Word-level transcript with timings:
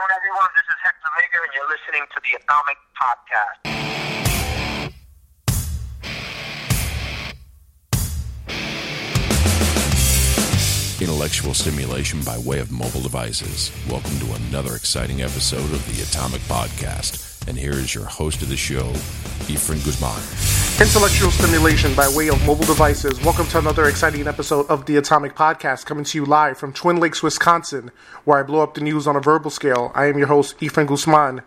afternoon, 0.00 0.16
everyone. 0.16 0.48
This 0.56 0.64
is 0.70 0.76
Hector 0.82 1.10
Vega, 1.16 1.38
and 1.44 1.52
you're 1.54 1.68
listening 1.68 2.04
to 2.14 2.20
the 2.24 2.32
Atomic 2.40 2.78
Podcast. 3.00 3.58
Intellectual 11.00 11.54
stimulation 11.54 12.20
by 12.22 12.38
way 12.38 12.58
of 12.60 12.70
mobile 12.70 13.00
devices. 13.00 13.72
Welcome 13.88 14.18
to 14.20 14.34
another 14.48 14.76
exciting 14.76 15.22
episode 15.22 15.72
of 15.72 15.86
the 15.86 16.02
Atomic 16.02 16.42
Podcast. 16.42 17.48
And 17.48 17.56
here 17.56 17.72
is 17.72 17.94
your 17.94 18.04
host 18.04 18.42
of 18.42 18.48
the 18.48 18.56
show, 18.56 18.92
Efren 19.48 19.82
Guzman. 19.84 20.69
Intellectual 20.80 21.30
stimulation 21.30 21.94
by 21.94 22.08
way 22.08 22.28
of 22.28 22.42
mobile 22.46 22.64
devices. 22.64 23.22
Welcome 23.22 23.46
to 23.48 23.58
another 23.58 23.84
exciting 23.84 24.26
episode 24.26 24.66
of 24.70 24.86
the 24.86 24.96
Atomic 24.96 25.34
Podcast, 25.34 25.84
coming 25.84 26.04
to 26.04 26.16
you 26.16 26.24
live 26.24 26.56
from 26.56 26.72
Twin 26.72 26.96
Lakes, 26.96 27.22
Wisconsin, 27.22 27.90
where 28.24 28.38
I 28.38 28.42
blow 28.42 28.62
up 28.62 28.72
the 28.72 28.80
news 28.80 29.06
on 29.06 29.14
a 29.14 29.20
verbal 29.20 29.50
scale. 29.50 29.92
I 29.94 30.06
am 30.06 30.16
your 30.16 30.28
host, 30.28 30.58
Efren 30.60 30.86
Guzman. 30.86 31.42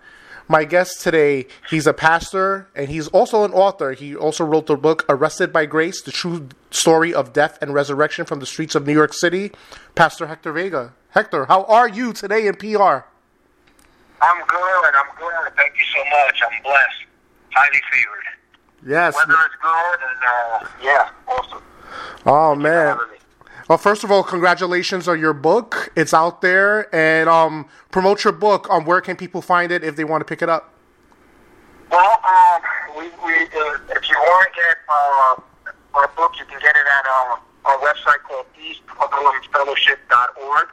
My 0.48 0.66
guest 0.66 1.02
today, 1.02 1.48
he's 1.68 1.88
a 1.88 1.94
pastor 1.94 2.70
and 2.76 2.90
he's 2.90 3.08
also 3.08 3.44
an 3.44 3.52
author. 3.54 3.94
He 3.94 4.16
also 4.16 4.46
wrote 4.46 4.68
the 4.68 4.78
book 4.78 5.04
Arrested 5.10 5.52
by 5.52 5.66
Grace, 5.66 6.00
the 6.04 6.12
true 6.12 6.50
story 6.70 7.12
of 7.12 7.34
death 7.34 7.58
and 7.60 7.74
resurrection 7.74 8.26
from 8.26 8.40
the 8.40 8.46
streets 8.46 8.76
of 8.76 8.86
New 8.86 8.94
York 8.94 9.16
City. 9.16 9.52
Pastor 9.96 10.28
Hector 10.28 10.52
Vega. 10.52 10.94
Hector, 11.10 11.46
how 11.46 11.64
are 11.64 11.90
you 11.90 12.14
today 12.14 12.46
in 12.46 12.54
PR? 12.54 12.68
I'm 14.22 14.46
good. 14.46 14.94
I'm 14.94 15.10
good. 15.18 15.56
Thank 15.56 15.74
you 15.76 15.86
so 15.92 16.04
much. 16.04 16.40
I'm 16.48 16.62
blessed. 16.62 17.06
Highly 17.50 17.82
favored. 17.92 18.33
Yes. 18.86 19.16
Weather 19.16 19.32
is 19.34 19.56
good, 19.62 20.00
and 20.10 20.20
uh, 20.28 20.68
yeah, 20.82 21.10
awesome. 21.28 21.62
Oh 22.26 22.56
man. 22.56 22.98
Well, 23.70 23.78
first 23.78 24.04
of 24.04 24.12
all, 24.12 24.24
congratulations 24.24 25.08
on 25.08 25.20
your 25.20 25.34
book. 25.34 25.90
It's 25.96 26.14
out 26.14 26.42
there, 26.42 26.94
and 26.94 27.30
um, 27.30 27.66
promote 27.92 28.26
your 28.26 28.34
book. 28.34 28.68
Um, 28.70 28.84
where 28.84 29.00
can 29.00 29.16
people 29.16 29.42
find 29.42 29.72
it 29.72 29.84
if 29.84 29.96
they 29.96 30.04
want 30.04 30.20
to 30.22 30.26
pick 30.26 30.42
it 30.42 30.50
up? 30.50 30.74
Well, 31.90 32.20
um, 32.28 32.62
we, 32.98 33.04
we, 33.24 33.34
uh, 33.34 33.78
if 33.96 34.10
you 34.10 34.18
want 34.18 34.50
to 34.52 34.60
get 34.60 34.78
uh, 34.90 35.36
our 35.94 36.10
book, 36.18 36.34
you 36.38 36.44
can 36.46 36.60
get 36.60 36.76
it 36.76 36.86
at 36.86 37.06
uh, 37.06 37.38
our 37.66 37.78
website 37.78 38.22
called 38.28 38.48
eastharlemfellowship.org 38.60 40.68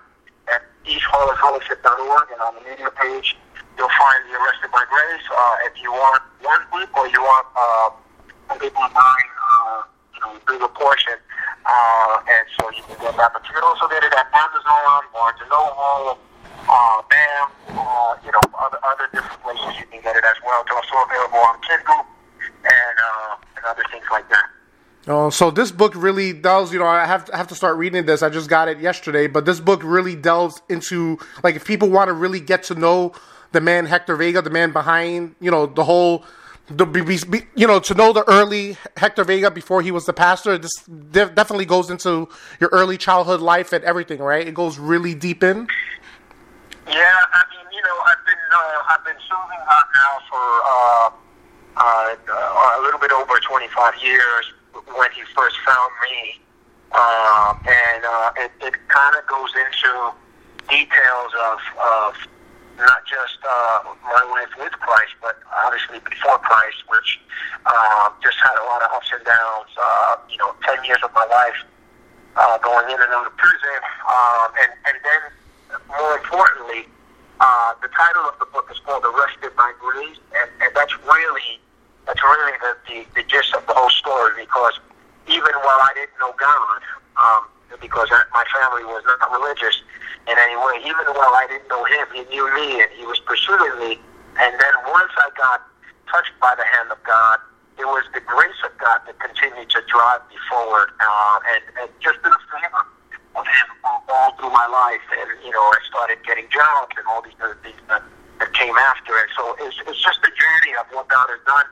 at 0.53 0.63
eastharlemfellowship.org, 0.85 2.29
and 2.33 2.41
on 2.41 2.55
the 2.57 2.61
media 2.69 2.91
page, 3.01 3.37
you'll 3.79 3.89
find 3.89 4.25
the 4.29 4.35
Arrested 4.37 4.73
by 4.73 4.85
Grace. 4.91 5.23
Uh, 5.31 5.57
if 5.63 5.81
you 5.81 5.93
want 5.93 6.20
one 6.51 6.67
book 6.75 6.91
or 6.99 7.07
you 7.07 7.23
want 7.23 7.47
uh, 7.55 8.59
people 8.59 8.83
buying, 8.91 9.31
uh, 9.39 9.83
you 10.15 10.21
know, 10.21 10.35
bigger 10.47 10.67
portion, 10.75 11.15
uh, 11.65 12.19
and 12.27 12.45
so 12.59 12.67
you 12.75 12.83
can 12.91 12.99
get 12.99 13.15
that. 13.17 13.31
Can 13.31 13.63
also 13.63 13.87
get 13.89 14.03
it 14.03 14.13
at 14.13 14.27
Amazon, 14.35 15.03
or 15.15 15.31
Noble, 15.47 16.19
uh, 16.67 17.03
BAM, 17.07 17.47
uh, 17.79 18.17
you 18.25 18.33
know, 18.33 18.45
other, 18.59 18.79
other 18.83 19.07
different 19.13 19.41
places 19.43 19.79
you 19.79 19.87
can 19.87 20.03
get 20.03 20.17
it 20.17 20.25
as 20.25 20.37
well. 20.45 20.63
It's 20.63 20.75
also 20.75 21.07
available 21.07 21.39
on 21.39 21.57
Kindle 21.63 22.03
and, 22.65 22.97
uh, 22.99 23.57
and 23.57 23.65
other 23.67 23.85
things 23.91 24.05
like 24.11 24.29
that. 24.31 24.47
Oh, 25.07 25.31
so 25.31 25.51
this 25.51 25.71
book 25.71 25.95
really 25.97 26.33
delves. 26.33 26.73
You 26.73 26.79
know, 26.79 26.87
I 26.87 27.07
have 27.07 27.31
I 27.33 27.37
have 27.37 27.49
to 27.49 27.55
start 27.55 27.77
reading 27.77 28.07
this. 28.07 28.23
I 28.23 28.29
just 28.29 28.51
got 28.51 28.69
it 28.69 28.79
yesterday, 28.81 29.27
but 29.27 29.47
this 29.47 29.61
book 29.61 29.83
really 29.83 30.15
delves 30.15 30.63
into 30.69 31.19
like 31.43 31.55
if 31.55 31.65
people 31.65 31.89
want 31.89 32.09
to 32.09 32.13
really 32.13 32.41
get 32.41 32.65
to 32.65 32.75
know 32.75 33.13
the 33.53 33.61
man 33.61 33.87
Hector 33.87 34.17
Vega, 34.17 34.43
the 34.43 34.51
man 34.51 34.73
behind 34.73 35.35
you 35.41 35.51
know 35.51 35.67
the 35.67 35.85
whole. 35.85 36.25
The, 36.71 37.45
you 37.57 37.67
know, 37.67 37.81
to 37.81 37.95
know 37.95 38.13
the 38.13 38.25
early 38.29 38.77
Hector 38.97 39.25
Vega 39.25 39.51
before 39.51 39.83
he 39.83 39.91
was 39.91 40.07
the 40.07 40.13
pastor, 40.13 40.57
this 40.57 40.73
definitely 41.13 41.65
goes 41.65 41.91
into 41.91 42.29
your 42.61 42.71
early 42.73 42.97
childhood 42.97 43.41
life 43.41 43.73
and 43.73 43.83
everything, 43.85 44.21
right? 44.21 44.47
It 44.47 44.55
goes 44.55 44.79
really 44.79 45.15
deep 45.15 45.43
in. 45.43 45.67
Yeah, 46.87 46.95
I 46.95 47.43
mean, 47.51 47.67
you 47.73 47.83
know, 47.83 47.99
I've 48.07 48.25
been 48.25 48.35
uh, 48.53 48.83
I've 48.89 49.05
been 49.05 49.21
serving 49.29 49.59
God 49.67 49.85
now 49.95 50.19
for 50.31 50.47
uh, 50.65 51.11
uh, 51.77 52.79
a 52.79 52.83
little 52.83 53.01
bit 53.01 53.13
over 53.13 53.39
25 53.41 53.95
years. 54.03 54.53
When 54.73 55.11
he 55.13 55.23
first 55.37 55.57
found 55.67 55.93
me, 56.03 56.41
uh, 56.93 57.55
and 57.67 58.05
uh, 58.05 58.33
it, 58.37 58.53
it 58.61 58.75
kind 58.89 59.17
of 59.17 59.27
goes 59.27 59.51
into 59.55 60.13
details 60.69 61.33
of 61.47 61.59
of 61.79 62.15
not 62.81 63.05
just 63.07 63.39
uh, 63.45 63.85
my 64.05 64.25
life 64.33 64.53
with 64.59 64.73
Christ, 64.81 65.15
but 65.21 65.37
obviously 65.65 66.01
before 66.01 66.39
Christ, 66.39 66.83
which 66.89 67.21
uh, 67.67 68.11
just 68.23 68.37
had 68.41 68.57
a 68.61 68.65
lot 68.65 68.83
of 68.83 68.91
ups 68.93 69.11
and 69.13 69.25
downs. 69.25 69.71
Uh, 69.77 70.17
you 70.29 70.39
know, 70.39 70.55
10 70.65 70.85
years 70.85 70.99
of 71.05 71.13
my 71.15 71.27
life 71.27 71.61
uh, 72.37 72.59
going 72.59 72.89
in 72.91 72.99
and 73.01 73.13
out 73.13 73.27
of 73.27 73.37
prison, 73.37 73.81
um, 74.09 74.49
and 74.61 74.71
and 74.87 74.97
then 75.03 75.23
more 75.89 76.17
importantly, 76.19 76.87
uh, 77.41 77.75
the 77.83 77.89
title 77.89 78.25
of 78.27 78.39
the 78.39 78.47
book 78.47 78.69
is 78.71 78.79
called 78.81 79.05
"Arrested 79.05 79.55
by 79.57 79.73
Grace," 79.79 80.19
and, 80.35 80.49
and 80.63 80.71
that's 80.75 80.95
really 81.05 81.61
that's 82.07 82.23
really 82.23 82.57
the, 82.61 82.73
the 82.89 82.99
the 83.21 83.25
gist 83.29 83.55
of 83.55 83.67
the 83.67 83.75
whole 83.75 83.91
story. 83.91 84.33
Because 84.39 84.79
even 85.29 85.53
while 85.67 85.81
I 85.83 85.93
didn't 85.95 86.17
know 86.21 86.35
God, 86.39 86.81
um, 87.19 87.43
because 87.81 88.09
my 88.33 88.45
family 88.55 88.85
was 88.85 89.03
not 89.07 89.31
religious 89.31 89.83
in 90.29 90.37
any 90.37 90.57
way, 90.57 90.81
even 90.85 91.05
while 91.17 91.33
I 91.33 91.47
didn't 91.49 91.69
know 91.69 91.85
Him, 91.85 92.07
He 92.15 92.23
knew 92.29 92.47
me 92.55 92.83
and 92.83 92.91
He 92.97 93.05
was 93.07 93.21
pursuing 93.21 93.79
me. 93.79 94.01
And 94.39 94.53
then 94.59 94.75
once 94.89 95.13
I 95.17 95.29
got 95.37 95.63
touched 96.11 96.35
by 96.41 96.55
the 96.57 96.65
hand 96.65 96.91
of 96.91 97.03
God, 97.05 97.39
it 97.79 97.87
was 97.89 98.05
the 98.13 98.21
grace 98.21 98.61
of 98.65 98.77
God 98.77 99.01
that 99.07 99.17
continued 99.19 99.71
to 99.71 99.81
drive 99.89 100.21
me 100.29 100.37
forward, 100.53 100.93
uh, 101.01 101.39
and, 101.57 101.63
and 101.81 101.89
just 102.01 102.21
in 102.21 102.29
the 102.29 102.43
favor 102.53 102.85
of 103.41 103.47
Him 103.47 103.69
all 103.85 104.37
through 104.37 104.53
my 104.53 104.69
life. 104.69 105.05
And 105.17 105.29
you 105.41 105.51
know, 105.51 105.65
I 105.65 105.79
started 105.89 106.19
getting 106.27 106.45
jobs 106.53 106.93
and 106.99 107.07
all 107.09 107.23
these 107.23 107.39
other 107.41 107.57
things 107.63 107.81
that, 107.89 108.03
that 108.39 108.53
came 108.53 108.77
after. 108.77 109.17
And 109.17 109.31
so 109.33 109.57
it's, 109.65 109.81
it's 109.89 110.03
just 110.03 110.21
a 110.21 110.33
journey 110.37 110.77
of 110.77 110.87
what 110.93 111.09
God 111.09 111.27
has 111.33 111.41
done 111.47 111.69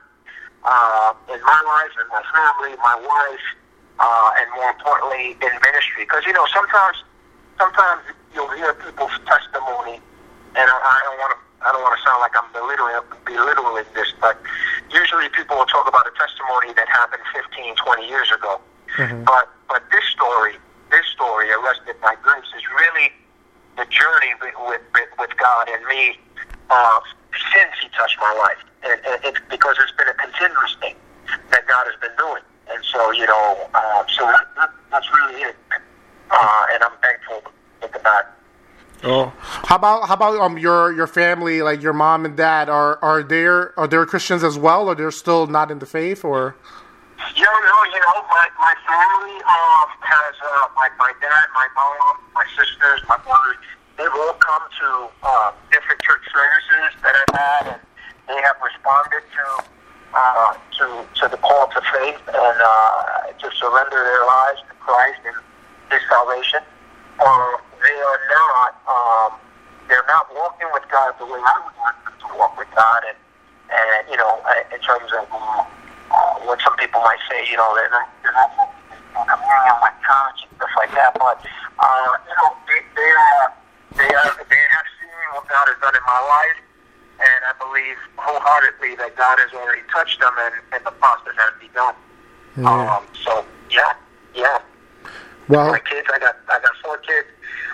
uh, 0.63 1.13
in 1.29 1.41
my 1.43 1.61
life 1.61 1.93
and 1.99 2.07
my 2.09 2.23
family, 2.33 2.75
my 2.81 2.97
wife, 2.97 3.45
uh, 3.99 4.39
and 4.39 4.47
more 4.55 4.71
importantly, 4.71 5.37
in 5.39 5.53
ministry. 5.61 6.03
Because 6.09 6.25
you 6.25 6.33
know, 6.33 6.47
sometimes, 6.51 7.03
sometimes 7.59 8.01
you'll 8.33 8.49
hear 8.55 8.73
people's 8.73 9.13
testimony, 9.27 9.99
and 10.55 10.65
I, 10.65 10.77
I 10.79 10.99
don't 11.05 11.19
want 11.19 11.31
to. 11.35 11.39
I 11.59 11.75
don't 11.75 11.83
want 11.83 11.99
to 11.99 12.03
sound 12.07 12.23
like 12.23 12.31
I'm 12.39 12.47
belittling, 12.55 12.95
belittling 13.27 13.83
this, 13.91 14.07
but 14.23 14.39
usually 14.95 15.27
people 15.35 15.59
will 15.59 15.67
talk 15.67 15.89
about 15.91 16.07
a 16.07 16.13
testimony 16.15 16.71
that 16.79 16.87
happened 16.87 17.19
15, 17.35 17.75
20 17.75 18.07
years 18.07 18.31
ago. 18.31 18.61
But 19.27 19.51
but 19.67 19.83
this 19.91 20.05
story, 20.15 20.55
this 20.89 21.05
story, 21.11 21.51
arrested 21.51 21.99
by 22.01 22.15
grace, 22.23 22.47
is 22.55 22.63
really 22.79 23.11
the 23.75 23.83
journey 23.91 24.31
with 24.39 24.55
with, 24.71 24.81
with, 24.95 25.11
with 25.19 25.33
God 25.35 25.67
and 25.67 25.83
me 25.85 26.15
uh, 26.69 26.99
since 27.51 27.75
He 27.83 27.89
touched 27.91 28.17
my 28.23 28.31
life, 28.39 28.63
and, 28.87 28.99
and 29.05 29.19
it's 29.25 29.43
because 29.49 29.75
it's 29.83 29.91
been 29.99 30.07
a 30.07 30.15
continuous 30.15 30.75
thing 30.79 30.95
that 31.51 31.67
God 31.67 31.85
has 31.91 31.99
been 31.99 32.15
doing, 32.17 32.43
and 32.71 32.79
so 32.85 33.11
you 33.11 33.27
know, 33.27 33.67
uh, 33.75 34.03
so 34.07 34.25
that, 34.25 34.47
that, 34.55 34.71
that's 34.91 35.07
really 35.11 35.43
it, 35.43 35.55
uh, 36.31 36.65
and 36.73 36.83
I'm 36.83 36.95
thankful 38.03 38.21
with 38.21 39.01
the 39.01 39.03
God. 39.03 39.03
Oh, 39.03 39.33
how 39.39 39.75
about 39.77 40.07
how 40.07 40.13
about 40.13 40.39
um 40.41 40.57
your 40.57 40.91
your 40.91 41.07
family, 41.07 41.61
like 41.61 41.81
your 41.81 41.93
mom 41.93 42.25
and 42.25 42.35
dad, 42.35 42.67
are 42.67 42.99
are 43.01 43.23
they 43.23 43.45
are 43.45 43.87
they 43.87 44.05
Christians 44.05 44.43
as 44.43 44.57
well, 44.57 44.89
or 44.89 44.95
they're 44.95 45.11
still 45.11 45.47
not 45.47 45.71
in 45.71 45.79
the 45.79 45.85
faith, 45.85 46.25
or? 46.25 46.55
You 47.35 47.43
know, 47.45 47.83
you 47.85 47.99
know, 47.99 48.25
my 48.29 48.47
my 48.59 48.75
family 48.87 49.35
um 49.35 49.87
has 50.01 50.35
uh, 50.43 50.67
my 50.75 50.89
my 50.99 51.13
dad, 51.21 51.45
my 51.55 51.67
mom, 51.75 52.17
my 52.35 52.45
sisters, 52.57 53.01
my 53.07 53.17
brothers. 53.17 53.55
They've 53.97 54.07
all 54.13 54.33
come 54.33 54.61
to 54.79 55.09
uh, 55.23 55.51
different 55.71 56.01
church 56.01 56.23
services 56.33 57.01
that 57.03 57.15
I've 57.15 57.35
had, 57.39 57.67
and 57.67 57.81
they 58.27 58.41
have 58.41 58.55
responded 58.63 59.23
to 59.31 59.63
uh, 60.13 60.53
to 60.79 61.05
to 61.21 61.27
the 61.29 61.37
call 61.37 61.67
to 61.67 61.81
faith 61.93 62.19
and 62.27 62.59
uh, 62.61 63.31
to 63.31 63.51
surrender 63.55 64.03
their 64.03 64.25
lives 64.25 64.59
to 64.67 64.75
Christ 64.79 65.19
and 65.25 65.35
His 65.91 66.01
salvation. 66.09 66.63
Uh, 67.19 67.57
they 67.83 67.97
are 67.99 68.21
not 68.31 68.71
um, 68.87 69.31
they're 69.87 70.07
not 70.07 70.27
walking 70.33 70.67
with 70.73 70.83
God 70.91 71.13
the 71.19 71.25
way 71.25 71.39
I 71.39 71.55
would 71.65 71.75
want 71.75 71.95
them 72.05 72.13
to 72.15 72.27
walk 72.37 72.57
with 72.57 72.69
God, 72.75 73.03
and 73.07 73.17
and 73.69 74.07
you 74.09 74.17
know, 74.17 74.39
in 74.71 74.79
terms 74.79 75.11
of 75.11 75.27
uh, 75.31 75.63
uh, 76.11 76.33
what 76.47 76.61
some 76.61 76.75
people 76.77 77.01
might 77.01 77.19
say, 77.29 77.43
you 77.49 77.57
know, 77.57 77.75
they're 77.75 77.89
not, 77.91 78.07
they're 78.23 78.33
not 78.33 78.49
in 78.89 79.23
communion 79.27 79.77
with 79.83 79.97
church 79.99 80.39
and 80.47 80.51
stuff 80.57 80.73
like 80.77 80.91
that. 80.95 81.11
But 81.19 81.37
uh, 81.79 82.11
you 82.23 82.35
know, 82.39 82.49
they, 82.67 82.79
they 82.95 83.11
are 83.11 83.53
they 83.99 84.11
are 84.15 84.31
they 84.47 84.63
have 84.71 84.87
seen 84.99 85.25
what 85.35 85.47
God 85.47 85.67
has 85.67 85.77
done 85.81 85.95
in 85.95 86.05
my 86.07 86.21
life, 86.23 86.59
and 87.19 87.39
I 87.45 87.53
believe 87.59 87.97
wholeheartedly 88.15 88.95
that 88.95 89.15
God 89.15 89.37
has 89.39 89.51
already 89.53 89.83
touched 89.91 90.19
them, 90.19 90.33
and, 90.39 90.55
and 90.73 90.81
the 90.85 90.95
process 90.97 91.35
has 91.37 91.53
begun. 91.59 91.95
Um, 92.65 93.03
so 93.23 93.45
yeah, 93.71 93.93
yeah. 94.35 94.59
Well, 95.49 95.73
my 95.73 95.81
kids, 95.81 96.05
I 96.13 96.21
got 96.21 96.37
I 96.45 96.61
got 96.61 96.77
four 96.85 97.01
kids. 97.01 97.25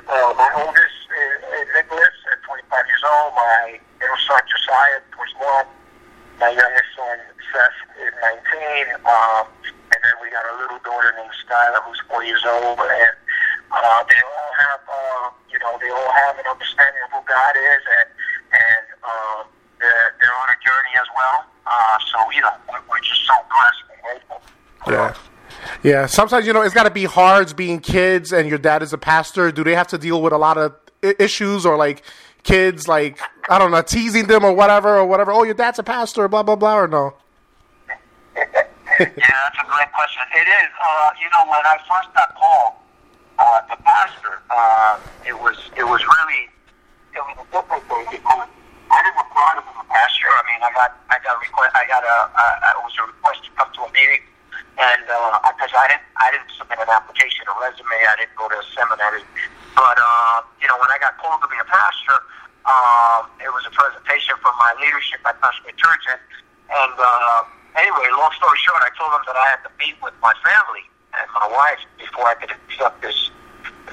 Uh, 0.08 0.32
my 0.40 0.48
oldest 0.64 0.96
is, 1.12 1.68
Nicholas 1.76 2.16
at 2.32 2.40
25 2.48 2.72
years 2.88 3.04
old. 3.04 3.36
My 3.36 3.76
middle 4.00 4.16
son 4.24 4.40
Josiah 4.48 5.04
was 5.20 5.28
21. 5.36 5.68
My 6.40 6.56
youngest 6.56 6.88
son 6.96 7.20
Seth 7.52 7.80
is 8.00 8.16
19. 8.48 8.96
Um, 9.04 9.52
and 9.92 10.00
then 10.00 10.16
we 10.24 10.32
got 10.32 10.48
a 10.48 10.56
little 10.56 10.80
daughter 10.88 11.12
named 11.20 11.36
Skylar 11.44 11.84
who's 11.84 12.00
four 12.08 12.24
years 12.24 12.48
old. 12.48 12.80
And 12.80 13.12
uh, 13.76 14.02
they 14.08 14.24
all 14.24 14.52
have 14.56 14.82
uh, 14.88 15.26
you 15.52 15.60
know 15.60 15.76
they 15.84 15.92
all 15.92 16.12
have 16.16 16.40
an 16.40 16.48
understanding 16.48 17.04
of 17.04 17.12
who 17.12 17.28
God 17.28 17.60
is 17.60 17.84
and 17.92 18.08
and 18.56 18.86
uh, 19.04 19.40
they're, 19.84 20.16
they're 20.24 20.38
on 20.48 20.48
a 20.48 20.58
journey 20.64 20.96
as 20.96 21.12
well. 21.12 21.44
Uh, 21.68 22.00
so 22.08 22.18
you 22.32 22.40
know 22.40 22.56
we're, 22.72 22.80
we're 22.88 23.04
just 23.04 23.28
so 23.28 23.36
blessed 23.52 23.84
and 23.92 24.00
grateful. 24.00 24.40
Yeah 24.88 25.12
sometimes 26.08 26.48
you 26.48 26.54
know 26.54 26.64
it's 26.64 26.74
got 26.74 26.84
to 26.84 26.90
be 26.90 27.04
hard 27.04 27.56
being 27.56 27.80
kids 27.80 28.34
and 28.34 28.50
your 28.50 28.58
dad 28.58 28.82
is 28.82 28.92
a 28.92 28.98
pastor. 28.98 29.52
Do 29.52 29.64
they 29.64 29.76
have 29.76 29.88
to 29.90 29.98
deal 29.98 30.20
with 30.22 30.34
a 30.34 30.38
lot 30.38 30.58
of 30.58 30.74
issues 31.20 31.66
or 31.66 31.78
like 31.78 32.02
kids 32.44 32.88
like 32.88 33.20
I 33.50 33.60
don't 33.60 33.70
know 33.70 33.84
teasing 33.84 34.26
them 34.26 34.44
or 34.44 34.54
whatever 34.54 34.98
or 34.98 35.06
whatever? 35.06 35.32
Oh, 35.32 35.44
your 35.44 35.54
dad's 35.54 35.78
a 35.78 35.84
pastor, 35.84 36.28
blah 36.28 36.42
blah 36.42 36.56
blah, 36.56 36.80
or 36.80 36.88
no? 36.88 37.14
yeah, 38.36 38.48
that's 38.98 39.60
a 39.62 39.68
great 39.68 39.92
question. 39.94 40.24
It 40.34 40.48
is. 40.48 40.72
Uh, 40.82 41.10
you 41.22 41.30
know, 41.30 41.44
when 41.52 41.62
I 41.62 41.78
first 41.86 42.14
got 42.16 42.34
called 42.34 42.74
uh, 43.38 43.62
to 43.62 43.76
pastor, 43.84 44.42
uh, 44.50 45.00
it 45.28 45.38
was 45.38 45.58
it 45.78 45.84
was 45.84 46.02
really 46.02 46.50
it 47.14 47.22
was 47.22 47.36
a 47.38 47.46
different 47.52 47.84
thing 47.86 48.06
because 48.10 48.48
I 48.90 49.04
didn't 49.04 49.20
apply 49.20 49.54
to 49.56 49.62
be 49.62 49.74
a 49.78 49.86
pastor. 49.94 50.28
I 50.34 50.42
mean, 50.50 50.62
I 50.64 50.72
got 50.74 50.98
I 51.12 51.18
got 51.22 51.38
request 51.42 51.76
I 51.76 51.86
got 51.86 52.04
a 52.04 52.18
uh, 52.34 52.80
it 52.80 52.84
was 52.84 52.96
a 52.98 53.06
request 53.06 53.44
to 53.46 53.52
come 53.54 53.70
to 53.76 53.82
a 53.86 53.92
meeting, 53.94 54.24
and 54.78 55.06
uh, 55.08 55.40
I 55.44 55.88
didn't 55.88 56.08
I 56.20 56.28
didn't 56.32 56.52
submit 56.56 56.80
an 56.80 56.92
application, 56.92 57.48
a 57.48 57.56
resume, 57.60 57.96
I 57.96 58.16
didn't 58.20 58.36
go 58.36 58.48
to 58.52 58.58
a 58.60 58.66
seminary, 58.76 59.24
but 59.76 59.98
uh, 60.00 60.44
you 60.60 60.68
know, 60.68 60.76
when 60.80 60.92
I 60.92 61.00
got 61.00 61.16
called 61.20 61.40
to 61.44 61.50
be 61.52 61.60
a 61.60 61.68
pastor, 61.68 62.20
um, 62.68 63.32
it 63.40 63.52
was 63.52 63.64
a 63.68 63.74
presentation 63.74 64.36
from 64.44 64.56
my 64.60 64.76
leadership 64.80 65.24
at 65.24 65.40
Pastor 65.40 65.72
Church, 65.76 66.04
and, 66.12 66.22
and 66.72 66.96
uh, 66.98 67.44
anyway, 67.80 68.08
long 68.16 68.32
story 68.36 68.60
short, 68.64 68.84
I 68.84 68.92
told 69.00 69.16
them 69.16 69.24
that 69.28 69.38
I 69.38 69.48
had 69.56 69.62
to 69.64 69.72
meet 69.80 69.96
with 70.04 70.16
my 70.20 70.36
family 70.44 70.84
and 71.16 71.28
my 71.32 71.48
wife 71.48 71.80
before 71.96 72.28
I 72.28 72.36
could 72.36 72.52
accept 72.52 73.00
this 73.00 73.32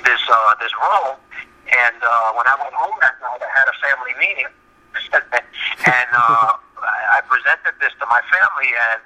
this 0.02 0.22
uh, 0.26 0.54
this 0.58 0.72
role. 0.78 1.18
And 1.72 1.98
uh, 2.02 2.36
when 2.36 2.46
I 2.46 2.58
went 2.58 2.74
home 2.74 2.98
that 3.00 3.16
night, 3.22 3.38
I 3.38 3.50
had 3.54 3.66
a 3.70 3.76
family 3.80 4.14
meeting, 4.18 4.50
and 5.86 6.10
uh, 6.10 6.58
I 6.82 7.22
presented 7.30 7.78
this 7.78 7.94
to 8.02 8.06
my 8.10 8.20
family, 8.28 8.70
and 8.92 9.00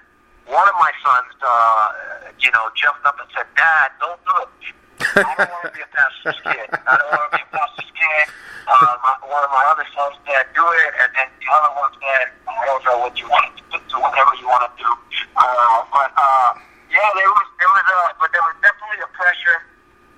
one 0.47 0.67
of 0.67 0.77
my 0.79 0.93
sons, 1.03 1.35
uh, 1.43 2.31
you 2.39 2.51
know, 2.55 2.71
jumped 2.79 3.03
up 3.03 3.19
and 3.19 3.29
said, 3.35 3.47
"Dad, 3.59 3.91
don't 3.99 4.19
do 4.23 4.35
it. 4.47 4.75
I 5.19 5.35
don't 5.35 5.51
want 5.51 5.67
to 5.67 5.75
be 5.75 5.83
a 5.83 5.91
pastor's 5.91 6.41
kid. 6.47 6.69
I 6.71 6.93
don't 6.97 7.11
want 7.11 7.27
to 7.31 7.39
be 7.39 7.43
a 7.43 7.51
pastor's 7.51 7.91
kid." 7.91 8.27
Uh, 8.67 8.99
my, 9.03 9.15
one 9.27 9.43
of 9.43 9.51
my 9.51 9.65
other 9.71 9.87
sons 9.91 10.15
said, 10.23 10.47
"Do 10.55 10.63
it," 10.63 10.93
and 11.03 11.11
then 11.19 11.29
the 11.43 11.49
other 11.51 11.73
one 11.75 11.91
said, 11.99 12.31
"I 12.47 12.63
don't 12.67 12.83
know 12.87 12.99
what 13.03 13.15
you 13.19 13.27
want 13.27 13.59
to 13.59 13.63
do. 13.75 13.79
Do 13.91 13.99
whatever 13.99 14.33
you 14.39 14.47
want 14.47 14.71
to 14.71 14.73
do." 14.79 14.91
Uh, 15.35 15.83
but 15.91 16.11
uh, 16.15 16.51
yeah, 16.95 17.11
there 17.19 17.31
was 17.31 17.47
there 17.59 17.71
was 17.75 17.87
a 17.91 18.01
but 18.23 18.31
there 18.31 18.45
was 18.47 18.57
definitely 18.63 19.03
a 19.03 19.11
pressure. 19.15 19.59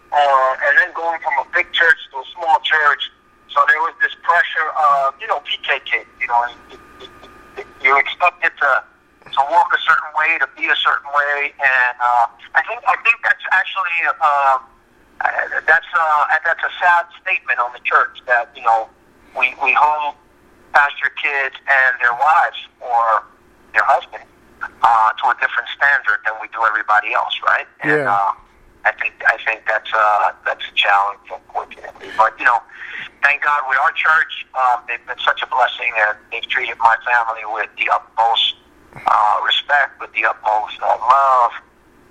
Uh, 0.09 0.57
and 0.65 0.73
then 0.81 0.89
going 0.97 1.21
from 1.21 1.37
a 1.45 1.47
big 1.53 1.69
church 1.77 2.01
to 2.09 2.17
a 2.17 2.27
small 2.33 2.57
church, 2.65 3.13
so 3.53 3.61
there 3.69 3.77
was 3.85 3.93
this 4.01 4.17
pressure 4.25 4.69
of 4.73 5.13
you 5.21 5.29
know 5.29 5.41
PKK. 5.45 6.05
You 6.21 6.27
know, 6.29 6.41
you, 6.73 6.79
you, 7.01 7.65
you're 7.85 8.01
expected 8.01 8.53
to 8.57 8.85
to 9.33 9.43
walk 9.51 9.73
a 9.75 9.81
certain 9.81 10.11
way, 10.17 10.39
to 10.39 10.49
be 10.57 10.67
a 10.69 10.77
certain 10.77 11.09
way, 11.15 11.53
and 11.59 11.95
uh, 12.01 12.27
I 12.55 12.63
think 12.67 12.81
I 12.87 12.97
think 13.05 13.17
that's 13.25 13.45
actually. 13.53 13.97
Uh, 14.21 14.59
uh, 15.21 15.29
that's 15.67 15.87
uh, 15.99 16.27
that's 16.45 16.63
a 16.63 16.71
sad 16.79 17.05
statement 17.21 17.59
on 17.59 17.73
the 17.73 17.81
church 17.83 18.23
that 18.27 18.51
you 18.55 18.63
know 18.63 18.89
we 19.37 19.55
we 19.63 19.75
hold 19.75 20.15
pastor 20.73 21.11
kids 21.21 21.57
and 21.67 21.99
their 22.01 22.13
wives 22.13 22.61
or 22.81 23.25
their 23.75 23.83
husbands 23.83 24.27
uh, 24.63 25.11
to 25.19 25.25
a 25.31 25.35
different 25.43 25.69
standard 25.75 26.19
than 26.25 26.35
we 26.41 26.47
do 26.55 26.63
everybody 26.67 27.13
else, 27.15 27.35
right? 27.45 27.67
And 27.83 27.99
Yeah. 27.99 28.15
uh, 28.15 28.33
I 28.85 28.93
think 28.93 29.15
I 29.27 29.37
think 29.45 29.67
that's 29.67 29.91
uh, 29.93 30.33
that's 30.47 30.63
a 30.65 30.75
challenge, 30.75 31.21
unfortunately. 31.35 32.13
But 32.17 32.39
you 32.39 32.45
know, 32.47 32.63
thank 33.23 33.43
God 33.43 33.61
with 33.69 33.79
our 33.83 33.93
church, 33.93 34.47
um, 34.55 34.81
they've 34.87 35.05
been 35.05 35.19
such 35.19 35.43
a 35.43 35.47
blessing, 35.51 35.93
and 36.07 36.17
they've 36.31 36.47
treated 36.47 36.79
my 36.79 36.97
family 37.05 37.43
with 37.53 37.69
the 37.77 37.91
utmost 37.91 38.55
uh, 39.07 39.41
respect, 39.45 40.01
with 40.01 40.13
the 40.13 40.25
utmost 40.25 40.81
uh, 40.83 40.87
love, 40.87 41.53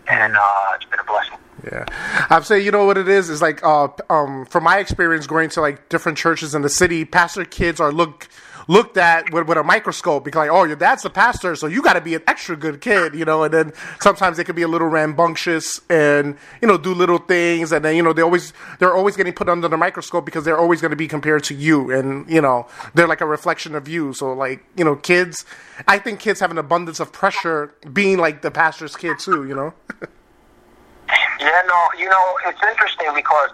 and 0.07 0.35
uh, 0.35 0.75
it's 0.75 0.85
been 0.85 0.99
a 0.99 1.03
blessing. 1.03 1.37
Yeah, 1.65 1.85
I'm 2.29 2.43
saying 2.43 2.65
you 2.65 2.71
know 2.71 2.85
what 2.85 2.97
it 2.97 3.09
is 3.09 3.29
is 3.29 3.41
like 3.41 3.63
uh 3.63 3.87
um 4.09 4.45
from 4.45 4.63
my 4.63 4.77
experience 4.77 5.25
going 5.25 5.49
to 5.49 5.61
like 5.61 5.89
different 5.89 6.17
churches 6.17 6.53
in 6.53 6.61
the 6.61 6.69
city, 6.69 7.03
pastor 7.03 7.45
kids 7.45 7.79
are 7.79 7.91
look 7.91 8.29
looked 8.67 8.97
at 8.97 9.31
with, 9.31 9.47
with 9.47 9.57
a 9.57 9.63
microscope 9.63 10.23
because 10.23 10.39
like 10.39 10.49
oh 10.49 10.63
your 10.63 10.75
dad's 10.75 11.05
a 11.05 11.09
pastor 11.09 11.55
so 11.55 11.67
you 11.67 11.81
got 11.81 11.93
to 11.93 12.01
be 12.01 12.15
an 12.15 12.21
extra 12.27 12.55
good 12.55 12.81
kid 12.81 13.13
you 13.13 13.25
know 13.25 13.43
and 13.43 13.53
then 13.53 13.73
sometimes 13.99 14.37
they 14.37 14.43
can 14.43 14.55
be 14.55 14.61
a 14.61 14.67
little 14.67 14.87
rambunctious 14.87 15.81
and 15.89 16.37
you 16.61 16.67
know 16.67 16.77
do 16.77 16.93
little 16.93 17.17
things 17.17 17.71
and 17.71 17.83
then 17.83 17.95
you 17.95 18.03
know 18.03 18.13
they 18.13 18.21
always 18.21 18.53
they're 18.79 18.93
always 18.93 19.15
getting 19.15 19.33
put 19.33 19.49
under 19.49 19.67
the 19.67 19.77
microscope 19.77 20.25
because 20.25 20.43
they're 20.45 20.57
always 20.57 20.81
going 20.81 20.91
to 20.91 20.97
be 20.97 21.07
compared 21.07 21.43
to 21.43 21.53
you 21.53 21.91
and 21.91 22.29
you 22.29 22.41
know 22.41 22.67
they're 22.93 23.07
like 23.07 23.21
a 23.21 23.25
reflection 23.25 23.75
of 23.75 23.87
you 23.87 24.13
so 24.13 24.33
like 24.33 24.63
you 24.75 24.83
know 24.83 24.95
kids 24.95 25.45
I 25.87 25.99
think 25.99 26.19
kids 26.19 26.39
have 26.39 26.51
an 26.51 26.57
abundance 26.57 26.99
of 26.99 27.11
pressure 27.11 27.73
being 27.93 28.17
like 28.17 28.41
the 28.41 28.51
pastor's 28.51 28.95
kid 28.95 29.19
too 29.19 29.47
you 29.47 29.55
know 29.55 29.73
Yeah, 31.39 31.61
no, 31.67 31.89
you 31.97 32.09
know, 32.09 32.37
it's 32.45 32.59
interesting 32.67 33.07
because 33.15 33.51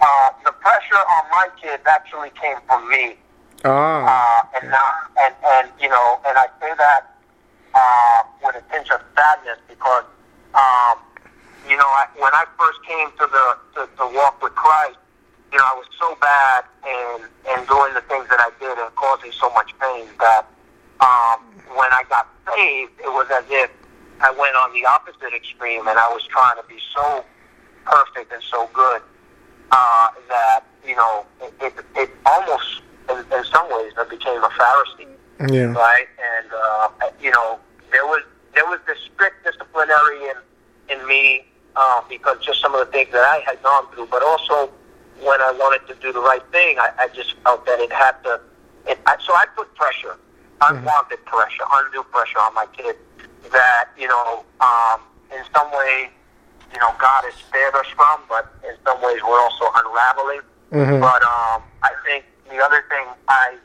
uh, 0.00 0.30
the 0.44 0.52
pressure 0.52 0.96
on 0.96 1.30
my 1.30 1.48
kids 1.60 1.82
actually 1.86 2.30
came 2.30 2.56
from 2.66 2.88
me. 2.90 3.16
Ah 3.64 4.02
Uh, 4.02 4.58
and 4.58 4.70
now, 4.70 4.88
and, 5.22 5.34
and, 5.54 5.66
you 5.80 5.88
know, 5.88 6.20
and 6.26 6.36
I 6.36 6.46
say 6.60 6.72
that 6.76 7.14
uh, 7.74 8.22
with 8.44 8.56
a 8.56 8.62
tinge 8.72 8.90
of 8.90 9.00
sadness 9.16 9.58
because, 9.68 10.04
um, 10.54 10.98
you 11.68 11.76
know, 11.76 11.86
I, 11.86 12.06
when 12.18 12.32
I 12.34 12.44
first 12.58 12.78
came 12.86 13.08
to 13.18 13.26
the 13.30 13.46
to, 13.74 13.80
to 13.98 14.04
walk 14.16 14.42
with 14.42 14.54
Christ, 14.54 14.98
you 15.52 15.58
know, 15.58 15.64
I 15.64 15.74
was 15.76 15.86
so 15.98 16.16
bad 16.20 16.64
and 16.84 17.22
and 17.50 17.66
doing 17.68 17.94
the 17.94 18.02
things 18.02 18.28
that 18.28 18.40
I 18.40 18.50
did 18.58 18.78
and 18.78 18.94
causing 18.96 19.32
so 19.32 19.48
much 19.54 19.70
pain 19.78 20.06
that 20.18 20.46
um, 21.00 21.40
when 21.76 21.90
I 21.92 22.02
got 22.08 22.28
saved, 22.54 22.92
it 23.00 23.12
was 23.12 23.28
as 23.30 23.44
if 23.48 23.70
I 24.20 24.30
went 24.32 24.56
on 24.56 24.72
the 24.72 24.84
opposite 24.86 25.32
extreme 25.34 25.86
and 25.88 25.98
I 25.98 26.08
was 26.08 26.22
trying 26.26 26.56
to 26.60 26.66
be 26.68 26.78
so 26.94 27.24
perfect 27.84 28.32
and 28.32 28.42
so 28.42 28.68
good 28.72 29.02
uh, 29.70 30.08
that 30.28 30.60
you 30.86 30.96
know 30.96 31.26
it, 31.40 31.54
it, 31.60 31.74
it 31.96 32.10
almost 32.26 32.82
in, 33.30 33.44
some 33.44 33.68
ways 33.70 33.92
I 33.98 34.04
became 34.04 34.42
a 34.42 34.48
Pharisee 34.48 35.12
yeah 35.50 35.72
right? 35.72 36.06
And 36.18 36.50
uh, 36.52 36.88
you 37.20 37.30
know, 37.30 37.58
there 37.90 38.04
was 38.06 38.22
there 38.54 38.64
was 38.66 38.80
this 38.86 38.98
strict 39.12 39.44
disciplinary 39.44 40.28
in 40.28 40.36
in 40.88 41.06
me 41.06 41.46
uh, 41.76 42.02
because 42.08 42.38
just 42.44 42.60
some 42.60 42.74
of 42.74 42.86
the 42.86 42.92
things 42.92 43.10
that 43.12 43.24
I 43.24 43.38
had 43.46 43.62
gone 43.62 43.86
through, 43.92 44.06
but 44.06 44.22
also 44.22 44.70
when 45.20 45.40
I 45.40 45.52
wanted 45.52 45.86
to 45.88 45.94
do 46.00 46.12
the 46.12 46.20
right 46.20 46.42
thing, 46.50 46.78
I, 46.78 46.90
I 46.98 47.08
just 47.08 47.34
felt 47.44 47.64
that 47.66 47.80
it 47.80 47.92
had 47.92 48.12
to. 48.24 48.40
It, 48.86 48.98
I, 49.06 49.16
so 49.24 49.32
I 49.32 49.46
put 49.56 49.74
pressure, 49.74 50.16
unwanted 50.60 51.24
pressure, 51.24 51.64
undue 51.72 52.02
pressure 52.04 52.38
on 52.38 52.54
my 52.54 52.66
kids. 52.76 52.98
That 53.52 53.90
you 53.98 54.08
know, 54.08 54.44
um, 54.60 55.00
in 55.34 55.42
some 55.54 55.70
ways, 55.72 56.08
you 56.72 56.78
know, 56.78 56.92
God 56.98 57.24
has 57.24 57.34
spared 57.34 57.74
us 57.74 57.86
from, 57.96 58.20
but 58.28 58.52
in 58.62 58.74
some 58.86 59.02
ways, 59.02 59.20
we're 59.22 59.40
also 59.40 59.64
unraveling. 59.74 60.40
But 61.00 61.22
um, 61.22 61.62
I 61.82 61.92
think 62.06 62.24
the 62.52 62.62
other 62.62 62.84
thing 62.88 63.06
I 63.28 63.56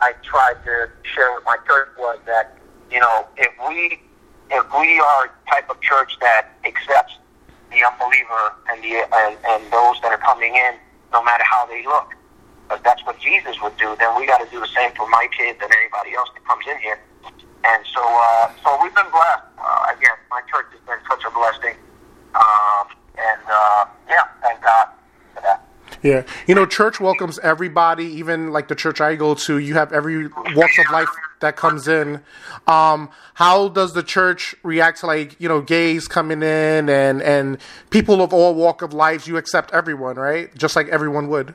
I 0.00 0.12
tried 0.24 0.56
to 0.64 0.88
share 1.14 1.32
with 1.34 1.44
my 1.44 1.56
church 1.66 1.90
was 1.98 2.18
that, 2.26 2.58
you 2.90 2.98
know, 2.98 3.26
if 3.36 3.52
we 3.68 4.00
if 4.50 4.64
we 4.74 4.98
are 4.98 5.30
type 5.48 5.68
of 5.70 5.80
church 5.80 6.16
that 6.20 6.48
accepts 6.64 7.18
the 7.70 7.84
unbeliever 7.84 8.44
and 8.70 8.82
the 8.82 9.04
and, 9.04 9.36
and 9.48 9.72
those 9.72 10.00
that 10.02 10.10
are 10.10 10.22
coming 10.24 10.56
in, 10.56 10.74
no 11.12 11.22
matter 11.22 11.44
how 11.44 11.66
they 11.66 11.84
look, 11.84 12.14
because 12.64 12.82
that's 12.82 13.04
what 13.04 13.20
Jesus 13.20 13.60
would 13.62 13.76
do, 13.76 13.94
then 14.00 14.16
we 14.18 14.26
got 14.26 14.38
to 14.38 14.48
do 14.50 14.60
the 14.60 14.72
same 14.74 14.92
for 14.96 15.08
my 15.08 15.28
kids 15.36 15.58
and 15.62 15.70
anybody 15.70 16.14
else 16.16 16.28
that 16.34 16.44
comes 16.48 16.64
in 16.66 16.78
here. 16.80 16.98
And 17.64 17.84
so, 17.94 18.02
uh, 18.02 18.50
so 18.64 18.76
we've 18.82 18.94
been 18.94 19.10
blessed. 19.12 19.46
Uh, 19.54 19.94
again, 19.94 20.18
my 20.30 20.42
church 20.50 20.66
has 20.72 20.82
been 20.82 20.98
such 21.08 21.22
a 21.22 21.30
blessing. 21.30 21.78
Um, 22.34 22.90
and 23.14 23.44
uh, 23.46 23.84
yeah, 24.08 24.26
thank 24.42 24.60
God 24.62 24.88
for 25.34 25.42
that. 25.42 25.62
Yeah, 26.02 26.24
you 26.48 26.56
know, 26.56 26.66
church 26.66 26.98
welcomes 26.98 27.38
everybody, 27.38 28.04
even 28.04 28.50
like 28.50 28.66
the 28.66 28.74
church 28.74 29.00
I 29.00 29.14
go 29.14 29.34
to. 29.34 29.58
You 29.58 29.74
have 29.74 29.92
every 29.92 30.26
walks 30.26 30.78
of 30.78 30.90
life 30.90 31.08
that 31.38 31.56
comes 31.56 31.86
in. 31.86 32.20
Um, 32.66 33.08
how 33.34 33.68
does 33.68 33.94
the 33.94 34.02
church 34.02 34.56
react 34.64 35.00
to 35.00 35.06
like 35.06 35.40
you 35.40 35.48
know 35.48 35.60
gays 35.60 36.08
coming 36.08 36.42
in 36.42 36.88
and 36.88 37.22
and 37.22 37.58
people 37.90 38.20
of 38.20 38.32
all 38.32 38.54
walk 38.56 38.82
of 38.82 38.92
lives? 38.92 39.28
You 39.28 39.36
accept 39.36 39.72
everyone, 39.72 40.16
right? 40.16 40.52
Just 40.56 40.74
like 40.74 40.88
everyone 40.88 41.28
would. 41.28 41.54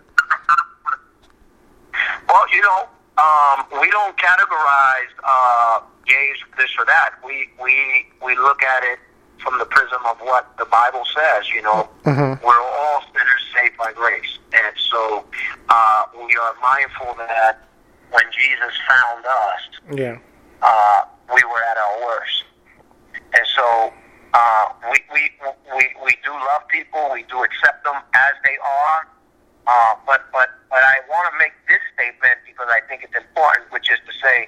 Well, 2.29 2.45
you 2.53 2.61
know, 2.61 2.87
um, 3.17 3.65
we 3.81 3.89
don't 3.91 4.15
categorize 4.17 5.11
uh, 5.25 5.81
gays 6.05 6.37
this 6.57 6.69
or 6.79 6.85
that. 6.85 7.15
We 7.25 7.49
we 7.61 8.05
we 8.23 8.37
look 8.37 8.63
at 8.63 8.83
it 8.83 8.99
from 9.44 9.58
the 9.60 9.65
prism 9.65 10.00
of 10.06 10.17
what 10.20 10.56
the 10.58 10.65
Bible 10.65 11.03
says. 11.15 11.50
You 11.53 11.62
know, 11.62 11.89
we're 12.06 12.62
all 12.62 13.01
sinners 13.13 13.44
saved 13.56 13.77
by 13.77 13.91
grace, 13.94 14.38
and 14.53 14.74
so 14.77 15.25
uh, 15.70 16.03
we 16.15 16.36
are 16.36 16.53
mindful 16.62 17.15
that 17.17 17.67
when 18.12 18.24
Jesus 18.32 18.74
found 18.88 19.25
us, 19.25 19.62
Yeah. 20.00 20.17
uh, 20.62 21.01
we 21.34 21.44
were 21.44 21.63
at 21.72 21.77
our 21.77 22.06
worst. 22.06 22.44
And 23.34 23.46
so 23.56 23.94
uh, 24.34 24.65
we, 24.91 24.98
we, 25.13 25.29
we, 25.75 25.89
we 26.06 26.15
do 26.24 26.32
love 26.32 26.67
people. 26.70 27.10
We 27.13 27.24
do 27.24 27.44
accept 27.44 27.84
them 27.84 27.96
as 28.13 28.34
they 28.46 28.58
are. 28.63 29.08
Uh, 29.67 29.96
but, 30.06 30.22
but, 30.32 30.48
but 30.70 30.79
I 30.79 31.00
want 31.10 31.27
to 31.34 31.38
make 31.38 31.51
this 31.67 31.79
statement 31.94 32.39
because 32.48 32.67
I 32.72 32.79
think 32.88 33.03
it's 33.03 33.15
important, 33.15 33.70
which 33.74 33.91
is 33.91 34.00
to 34.08 34.13
say 34.24 34.48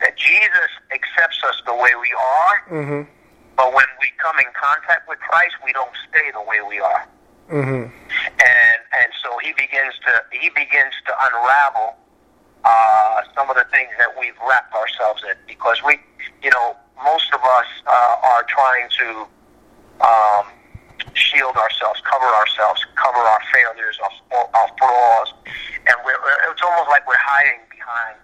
that 0.00 0.16
Jesus 0.16 0.70
accepts 0.94 1.42
us 1.42 1.60
the 1.66 1.74
way 1.74 1.90
we 2.00 2.12
are, 2.14 2.54
Mm-hmm. 2.70 3.10
But 3.56 3.72
when 3.74 3.86
we 4.00 4.08
come 4.18 4.38
in 4.38 4.46
contact 4.52 5.08
with 5.08 5.18
Christ, 5.18 5.54
we 5.64 5.72
don't 5.72 5.92
stay 6.08 6.30
the 6.32 6.42
way 6.42 6.60
we 6.68 6.78
are. 6.78 7.08
Mm-hmm. 7.50 7.88
And 7.88 8.78
and 9.00 9.10
so 9.22 9.38
he 9.38 9.52
begins 9.52 9.94
to 10.04 10.12
he 10.32 10.50
begins 10.50 10.94
to 11.06 11.12
unravel 11.30 11.96
uh, 12.64 13.22
some 13.34 13.48
of 13.48 13.56
the 13.56 13.64
things 13.72 13.90
that 13.98 14.10
we've 14.18 14.36
wrapped 14.46 14.74
ourselves 14.74 15.22
in 15.22 15.36
because 15.46 15.78
we, 15.86 15.98
you 16.42 16.50
know, 16.50 16.76
most 17.04 17.32
of 17.32 17.40
us 17.40 17.70
uh, 17.86 18.30
are 18.34 18.44
trying 18.48 18.88
to 18.98 19.08
um, 20.02 20.46
shield 21.14 21.54
ourselves, 21.56 22.02
cover 22.02 22.26
ourselves, 22.26 22.84
cover 22.96 23.18
our 23.18 23.40
failures, 23.54 23.98
our, 24.02 24.50
our 24.54 24.68
flaws, 24.78 25.34
and 25.86 25.96
we're, 26.04 26.18
it's 26.50 26.62
almost 26.62 26.90
like 26.90 27.06
we're 27.06 27.22
hiding 27.22 27.60
behind 27.70 28.18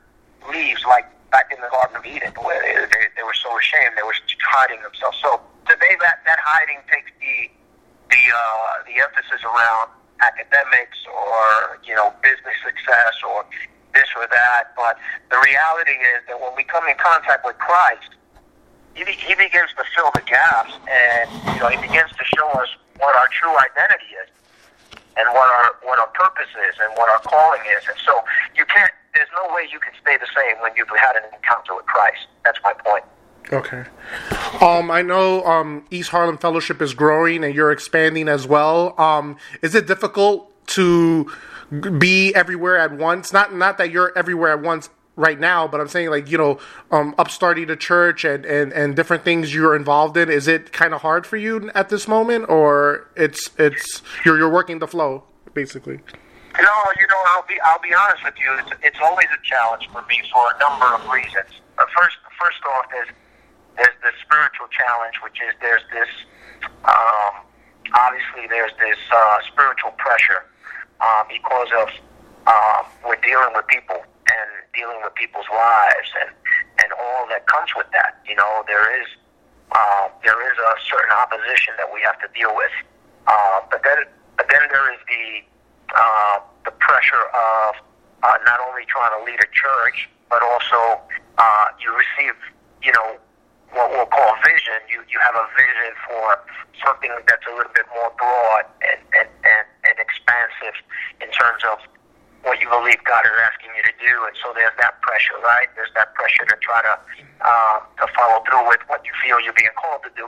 leaves, 0.51 0.83
like 0.85 1.07
back 1.31 1.53
in 1.55 1.61
the 1.63 1.69
Garden 1.71 1.97
of 1.97 2.05
Eden, 2.05 2.33
where 2.43 2.61
they, 2.61 2.75
they, 2.75 3.07
they 3.17 3.23
were 3.23 3.39
so 3.39 3.57
ashamed, 3.57 3.95
they 3.97 4.03
were 4.03 4.19
hiding 4.53 4.85
themselves. 4.85 5.17
So 5.25 5.41
today, 5.65 5.97
that 6.05 6.21
that 6.29 6.39
hiding 6.45 6.85
takes 6.93 7.09
the 7.17 7.49
the 8.13 8.23
uh, 8.29 8.85
the 8.85 9.01
emphasis 9.01 9.41
around 9.41 9.89
academics 10.21 11.01
or 11.09 11.81
you 11.83 11.97
know 11.97 12.13
business 12.21 12.57
success 12.61 13.17
or 13.25 13.49
this 13.97 14.09
or 14.17 14.29
that. 14.29 14.77
But 14.77 15.01
the 15.33 15.41
reality 15.41 15.97
is 15.97 16.21
that 16.29 16.37
when 16.37 16.53
we 16.53 16.65
come 16.69 16.85
in 16.85 16.97
contact 17.01 17.49
with 17.49 17.57
Christ, 17.57 18.13
he, 18.93 19.05
he 19.09 19.35
begins 19.35 19.73
to 19.81 19.85
fill 19.97 20.13
the 20.13 20.25
gaps, 20.29 20.77
and 20.85 21.27
you 21.57 21.59
know 21.65 21.73
he 21.73 21.81
begins 21.81 22.13
to 22.13 22.25
show 22.37 22.49
us 22.61 22.69
what 23.01 23.17
our 23.17 23.29
true 23.33 23.57
identity 23.57 24.13
is, 24.21 24.29
and 25.17 25.25
what 25.33 25.49
our 25.49 25.81
what 25.89 25.97
our 25.97 26.13
purpose 26.13 26.53
is, 26.69 26.77
and 26.77 26.93
what 27.01 27.09
our 27.09 27.25
calling 27.25 27.65
is. 27.73 27.89
And 27.89 27.97
so 28.05 28.13
you 28.53 28.69
can't. 28.69 28.93
There's 29.17 29.33
no 29.37 29.53
way 29.53 29.69
you 29.69 29.77
can 29.77 29.93
stay 30.01 30.17
the 30.17 30.29
same 30.33 30.57
when 30.65 30.73
you've 30.77 30.89
had 30.89 31.21
an 31.21 31.29
encounter 31.37 31.77
with 31.77 31.85
Christ. 31.85 32.33
That's 32.45 32.57
my 32.65 32.73
point. 32.73 33.05
Okay. 33.51 33.85
Um, 34.61 34.91
I 34.91 35.03
know 35.03 35.45
um, 35.45 35.85
East 35.91 36.11
Harlem 36.11 36.39
Fellowship 36.39 36.81
is 36.81 36.95
growing 36.95 37.45
and 37.45 37.55
you're 37.55 37.73
expanding 37.73 38.29
as 38.29 38.47
well. 38.47 38.99
Um, 39.01 39.37
is 39.63 39.75
it 39.75 39.87
difficult 39.87 40.51
to 40.69 41.31
be 41.99 42.35
everywhere 42.35 42.79
at 42.79 42.93
once? 42.93 43.33
Not 43.33 43.55
not 43.55 43.79
that 43.79 43.91
you're 43.91 44.17
everywhere 44.17 44.53
at 44.53 44.63
once 44.63 44.91
right 45.17 45.39
now, 45.39 45.67
but 45.67 45.81
I'm 45.81 45.89
saying 45.89 46.11
like 46.11 46.31
you 46.31 46.39
know, 46.39 46.59
um, 46.91 47.15
upstarting 47.19 47.71
a 47.71 47.77
church 47.77 48.25
and, 48.25 48.45
and, 48.45 48.73
and 48.73 48.97
different 48.97 49.25
things 49.25 49.55
you're 49.55 49.77
involved 49.77 50.17
in. 50.17 50.31
Is 50.31 50.49
it 50.49 50.73
kind 50.73 50.95
of 50.95 51.03
hard 51.03 51.27
for 51.27 51.37
you 51.37 51.71
at 51.75 51.89
this 51.89 52.07
moment, 52.07 52.49
or 52.49 53.09
it's 53.17 53.51
it's 53.59 54.03
you're 54.25 54.39
you're 54.39 54.51
working 54.51 54.79
the 54.79 54.89
flow 54.89 55.25
basically? 55.55 56.01
No, 56.61 56.71
you 57.01 57.07
know, 57.09 57.23
I'll 57.29 57.47
be 57.47 57.59
I'll 57.65 57.81
be 57.81 57.95
honest 57.95 58.25
with 58.25 58.35
you. 58.39 58.53
It's, 58.59 58.71
it's 58.83 58.99
always 59.03 59.27
a 59.33 59.47
challenge 59.47 59.89
for 59.91 60.03
me 60.03 60.21
for 60.33 60.45
a 60.55 60.59
number 60.59 60.87
of 60.95 61.11
reasons. 61.11 61.61
First, 61.97 62.17
first 62.39 62.59
off, 62.65 62.87
is 63.03 63.15
there's 63.77 63.97
the 64.03 64.13
spiritual 64.23 64.69
challenge, 64.69 65.17
which 65.23 65.39
is 65.41 65.55
there's 65.61 65.85
this 65.93 66.11
um, 66.85 67.43
obviously 67.95 68.47
there's 68.49 68.73
this 68.79 68.99
uh, 69.13 69.39
spiritual 69.47 69.93
pressure 69.99 70.45
uh, 71.01 71.25
because 71.29 71.69
of 71.81 71.89
uh, 72.47 72.83
we're 73.07 73.21
dealing 73.23 73.53
with 73.55 73.67
people 73.67 73.97
and 73.97 74.49
dealing 74.75 74.99
with 75.03 75.15
people's 75.15 75.49
lives 75.53 76.11
and 76.21 76.31
and 76.83 76.91
all 76.99 77.27
that 77.29 77.47
comes 77.47 77.71
with 77.77 77.87
that. 77.93 78.19
You 78.27 78.37
know, 78.37 78.65
there 78.67 78.87
is 79.01 79.07
uh, 79.73 80.09
there 80.25 80.39
is 80.53 80.57
a 80.59 80.73
certain 80.89 81.13
opposition 81.13 81.75
that 81.79 81.89
we 81.93 82.01
have 82.03 82.19
to 82.21 82.29
deal 82.37 82.55
with, 82.55 82.73
uh, 83.27 83.61
but 83.71 83.83
then 83.85 84.05
but 84.37 84.47
then 84.51 84.63
there 84.71 84.93
is 84.93 85.01
the 85.09 85.25
uh, 85.95 86.41
the 86.65 86.73
pressure 86.79 87.27
of 87.35 87.77
uh, 88.23 88.37
not 88.47 88.61
only 88.69 88.85
trying 88.87 89.13
to 89.19 89.25
lead 89.25 89.41
a 89.41 89.51
church, 89.53 90.09
but 90.31 90.43
also 90.43 91.01
uh, 91.39 91.67
you 91.81 91.93
receive 91.95 92.35
you 92.83 92.93
know 92.93 93.19
what 93.73 93.91
we'll 93.91 94.09
call 94.09 94.37
vision. 94.45 94.81
You 94.89 95.03
you 95.09 95.19
have 95.21 95.37
a 95.37 95.47
vision 95.57 95.93
for 96.09 96.41
something 96.85 97.11
that's 97.27 97.47
a 97.47 97.55
little 97.57 97.73
bit 97.73 97.87
more 97.95 98.13
broad 98.17 98.65
and 98.85 99.01
and, 99.17 99.29
and, 99.45 99.67
and 99.89 99.97
expansive 99.99 100.77
in 101.21 101.29
terms 101.33 101.63
of 101.69 101.81
what 102.43 102.59
you 102.59 102.69
believe 102.69 102.99
God 103.07 103.23
is 103.25 103.37
asking 103.39 103.71
you 103.79 103.83
to 103.87 103.95
do. 104.03 104.15
And 104.27 104.35
so 104.43 104.51
there's 104.55 104.75
that 104.83 104.99
pressure, 105.01 105.39
right? 105.43 105.71
There's 105.79 105.95
that 105.95 106.15
pressure 106.15 106.43
to 106.45 106.57
try 106.59 106.83
to 106.83 106.95
uh, 107.43 107.79
to 108.03 108.07
follow 108.15 108.43
through 108.47 108.67
with 108.69 108.83
what 108.91 109.07
you 109.07 109.15
feel 109.23 109.39
you're 109.41 109.57
being 109.57 109.75
called 109.79 110.03
to 110.05 110.13
do. 110.15 110.27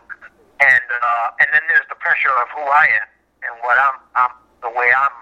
And 0.62 0.86
uh, 0.88 1.40
and 1.42 1.48
then 1.52 1.62
there's 1.66 1.86
the 1.90 1.98
pressure 1.98 2.32
of 2.38 2.46
who 2.54 2.62
I 2.62 2.86
am 3.02 3.08
and 3.44 3.54
what 3.60 3.76
I'm, 3.76 3.98
I'm 4.16 4.34
the 4.62 4.70
way 4.70 4.88
I'm 4.94 5.16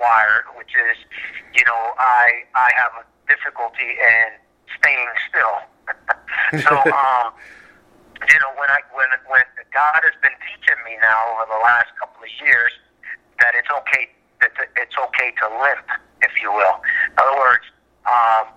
wired, 0.00 0.48
which 0.56 0.72
is, 0.74 0.96
you 1.54 1.64
know, 1.68 1.92
I 2.00 2.48
I 2.56 2.72
have 2.76 2.92
a 2.96 3.04
difficulty 3.28 3.94
in 4.00 4.28
staying 4.80 5.12
still. 5.28 5.56
so 6.64 6.74
um, 6.96 7.36
you 8.26 8.38
know, 8.40 8.50
when 8.56 8.70
I 8.72 8.80
when 8.96 9.08
when 9.28 9.44
God 9.78 10.02
has 10.02 10.16
been 10.18 10.34
teaching 10.42 10.74
me 10.82 10.98
now 10.98 11.38
over 11.38 11.46
the 11.54 11.62
last 11.62 11.94
couple 12.02 12.18
of 12.18 12.32
years 12.42 12.74
that 13.38 13.54
it's 13.54 13.70
okay 13.70 14.10
that 14.42 14.50
it's 14.74 14.98
okay 14.98 15.30
to 15.38 15.46
limp, 15.62 15.86
if 16.22 16.34
you 16.42 16.50
will. 16.50 16.82
In 16.82 17.18
other 17.18 17.38
words, 17.38 17.62
um, 18.06 18.50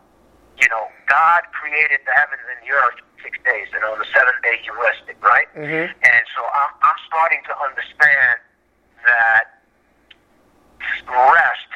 you 0.57 0.65
know, 0.69 0.89
God 1.05 1.45
created 1.53 2.01
the 2.09 2.13
heavens 2.17 2.41
and 2.49 2.57
the 2.65 2.73
earth 2.73 2.97
in 3.01 3.09
six 3.21 3.37
days, 3.45 3.69
and 3.73 3.85
on 3.85 4.01
the 4.01 4.09
seventh 4.09 4.41
day 4.41 4.57
He 4.65 4.73
rested, 4.73 5.17
right? 5.21 5.45
Mm-hmm. 5.53 5.93
And 5.93 6.23
so 6.33 6.41
I'm 6.41 6.73
I'm 6.81 6.99
starting 7.05 7.45
to 7.45 7.53
understand 7.53 8.41
that 9.05 9.61
rest 11.05 11.71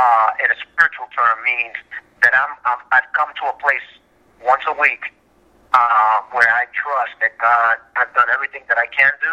uh, 0.00 0.28
in 0.40 0.48
a 0.48 0.56
spiritual 0.64 1.12
term 1.12 1.36
means 1.44 1.76
that 2.24 2.32
I'm, 2.32 2.56
I'm 2.64 2.80
I've 2.88 3.10
come 3.12 3.36
to 3.36 3.52
a 3.52 3.56
place 3.60 3.84
once 4.40 4.64
a 4.64 4.72
week 4.80 5.12
uh, 5.72 6.20
where 6.36 6.48
I 6.48 6.68
trust 6.76 7.16
that 7.24 7.36
God, 7.40 7.80
I've 7.96 8.12
done 8.12 8.28
everything 8.28 8.62
that 8.68 8.76
I 8.76 8.88
can 8.92 9.12
do, 9.24 9.32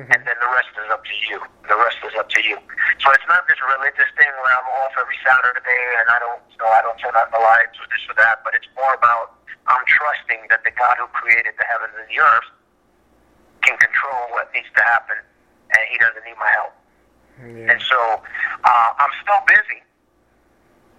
mm-hmm. 0.00 0.12
and 0.12 0.20
then 0.24 0.36
the 0.40 0.50
rest 0.52 0.72
is 0.80 0.88
up 0.88 1.04
to 1.04 1.16
you. 1.28 1.38
The 1.68 1.76
rest 1.76 2.00
is 2.04 2.16
up 2.16 2.28
to 2.32 2.40
you. 2.40 2.56
So 3.04 3.12
it's 3.12 3.28
not 3.28 3.44
this 3.48 3.60
religious 3.60 4.08
thing 4.16 4.32
where 4.40 4.52
I'm 4.52 4.68
off 4.84 4.96
every 4.96 5.18
Saturday 5.20 5.82
and 6.00 6.08
I 6.08 6.18
don't, 6.24 6.40
you 6.48 6.58
know, 6.60 6.72
I 6.72 6.80
don't 6.80 6.96
turn 6.96 7.12
on 7.12 7.28
the 7.32 7.40
lights 7.40 7.76
or 7.76 7.86
this 7.92 8.04
or 8.08 8.16
that. 8.16 8.40
But 8.44 8.56
it's 8.56 8.68
more 8.72 8.96
about 8.96 9.36
I'm 9.68 9.84
trusting 9.84 10.48
that 10.48 10.64
the 10.64 10.72
God 10.72 10.96
who 11.00 11.08
created 11.12 11.56
the 11.56 11.66
heavens 11.68 11.92
and 11.96 12.08
the 12.08 12.20
earth 12.20 12.48
can 13.64 13.76
control 13.80 14.32
what 14.36 14.52
needs 14.52 14.68
to 14.76 14.82
happen, 14.84 15.16
and 15.72 15.80
He 15.88 15.96
doesn't 16.00 16.24
need 16.24 16.36
my 16.40 16.48
help. 16.52 16.74
Yeah. 17.40 17.76
And 17.76 17.80
so 17.80 18.00
uh, 18.64 18.90
I'm 18.96 19.14
still 19.20 19.40
busy, 19.48 19.80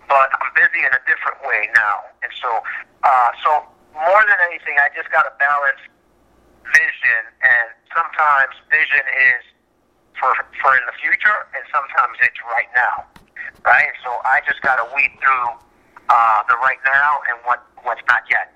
but 0.09 0.29
I'm 0.29 0.51
busy 0.53 0.81
in 0.81 0.93
a 0.93 1.01
different 1.09 1.41
way 1.45 1.69
now. 1.73 2.05
And 2.21 2.31
so, 2.37 2.49
uh, 3.05 3.29
so 3.41 3.49
more 3.95 4.21
than 4.27 4.39
anything, 4.51 4.75
I 4.77 4.91
just 4.91 5.07
got 5.09 5.23
to 5.23 5.33
balance 5.39 5.79
vision, 6.75 7.21
and 7.41 7.67
sometimes 7.95 8.51
vision 8.67 9.03
is 9.31 9.41
for 10.19 10.31
for 10.59 10.75
in 10.75 10.83
the 10.83 10.95
future, 10.99 11.47
and 11.55 11.63
sometimes 11.71 12.19
it's 12.19 12.39
right 12.51 12.69
now, 12.75 13.07
right? 13.63 13.91
So 14.03 14.19
I 14.27 14.43
just 14.43 14.59
got 14.61 14.77
to 14.83 14.85
weed 14.95 15.15
through 15.23 15.49
uh, 16.11 16.39
the 16.51 16.59
right 16.59 16.79
now 16.83 17.23
and 17.31 17.39
what 17.47 17.63
what's 17.87 18.03
not 18.11 18.27
yet, 18.27 18.51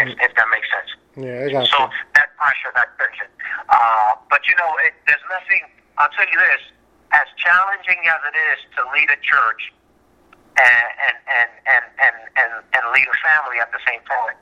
if, 0.00 0.08
if 0.08 0.32
that 0.34 0.48
makes 0.48 0.68
sense. 0.72 0.90
Yeah, 1.14 1.46
I 1.46 1.52
got 1.52 1.68
so 1.68 1.78
you. 1.84 1.88
that 2.16 2.32
pressure, 2.40 2.72
that 2.74 2.90
tension. 2.96 3.28
Uh, 3.68 4.18
but 4.32 4.40
you 4.48 4.56
know, 4.56 4.72
it, 4.88 4.96
there's 5.06 5.24
nothing. 5.28 5.68
I'll 6.00 6.10
tell 6.16 6.26
you 6.26 6.38
this: 6.40 6.62
as 7.12 7.28
challenging 7.36 8.00
as 8.08 8.20
it 8.32 8.36
is 8.36 8.58
to 8.78 8.80
lead 8.96 9.08
a 9.12 9.20
church 9.20 9.72
and 10.58 10.86
and 11.06 11.16
and 11.28 11.50
and 11.66 11.84
and, 11.98 12.16
and, 12.36 12.50
and 12.74 12.82
lead 12.94 13.06
a 13.08 13.16
family 13.26 13.58
at 13.60 13.70
the 13.72 13.80
same 13.86 14.00
time. 14.06 14.36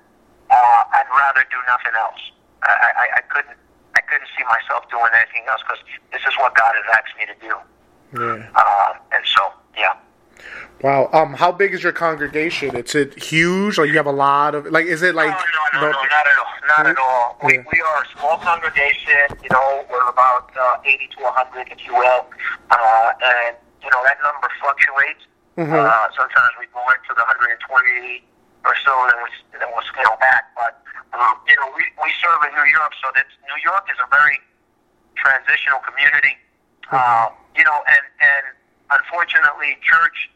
Uh, 0.51 0.83
I'd 0.93 1.09
rather 1.17 1.45
do 1.51 1.57
nothing 1.67 1.97
else. 1.99 2.21
I, 2.63 2.93
I, 2.97 3.07
I 3.17 3.21
couldn't 3.33 3.57
I 3.97 4.01
couldn't 4.03 4.29
see 4.37 4.45
myself 4.45 4.89
doing 4.91 5.11
anything 5.17 5.45
else 5.49 5.61
because 5.67 5.83
this 6.13 6.23
is 6.29 6.35
what 6.39 6.55
God 6.55 6.73
has 6.77 6.87
asked 6.97 7.15
me 7.19 7.25
to 7.27 7.37
do. 7.41 7.55
Yeah. 8.15 8.49
Uh, 8.55 8.93
and 9.13 9.25
so, 9.25 9.41
yeah. 9.77 9.95
Wow. 10.83 11.09
Um, 11.13 11.35
how 11.35 11.53
big 11.53 11.73
is 11.73 11.83
your 11.83 11.93
congregation? 11.93 12.77
Is 12.77 12.95
it 12.95 13.23
huge? 13.23 13.79
Like 13.79 13.89
you 13.89 13.97
have 13.97 14.07
a 14.07 14.13
lot 14.13 14.55
of 14.55 14.67
like? 14.67 14.87
Is 14.87 15.03
it 15.03 15.15
like? 15.15 15.31
No, 15.31 15.81
no, 15.81 15.81
no, 15.81 15.93
no, 15.93 16.03
not 16.03 16.27
at 16.27 16.39
all. 16.39 16.47
Not 16.69 16.87
at 16.87 16.99
all. 16.99 17.39
We 17.45 17.55
Yeah. 17.55 17.65
we 17.73 17.81
are 17.81 18.03
a 18.03 18.19
small 18.19 18.39
congregation. 18.39 19.39
You 19.43 19.49
know, 19.51 19.85
we're 19.91 20.09
about 20.09 20.51
uh, 20.61 20.77
eighty 20.85 21.09
to 21.17 21.25
hundred, 21.25 21.71
if 21.73 21.87
you 21.87 21.95
will, 21.95 22.27
uh, 22.71 23.13
and 23.25 23.57
you 23.83 23.91
know 23.91 24.03
that 24.05 24.19
number 24.23 24.49
fluctuates. 24.61 25.25
Mhm. 25.59 25.69
Uh, 25.69 26.09
sometimes 26.17 26.53
we 26.59 26.67
go 26.73 26.81
into 26.89 27.13
the 27.13 27.25
120 27.29 28.25
or 28.65 28.75
so, 28.85 28.93
and 29.05 29.13
then 29.13 29.21
we 29.21 29.31
then 29.59 29.69
we'll 29.75 29.85
scale 29.85 30.17
back. 30.17 30.49
But 30.57 30.81
um, 31.13 31.37
you 31.45 31.57
know, 31.61 31.69
we 31.77 31.85
we 32.01 32.11
serve 32.25 32.41
in 32.49 32.57
New 32.57 32.69
York, 32.73 32.93
so 33.05 33.13
that 33.15 33.27
New 33.45 33.61
York 33.61 33.85
is 33.93 33.99
a 34.01 34.09
very 34.09 34.41
transitional 35.17 35.81
community. 35.85 36.41
Uh, 36.91 37.29
you 37.57 37.65
know, 37.65 37.79
and 37.85 38.05
and 38.21 38.45
unfortunately, 38.97 39.77
church 39.85 40.31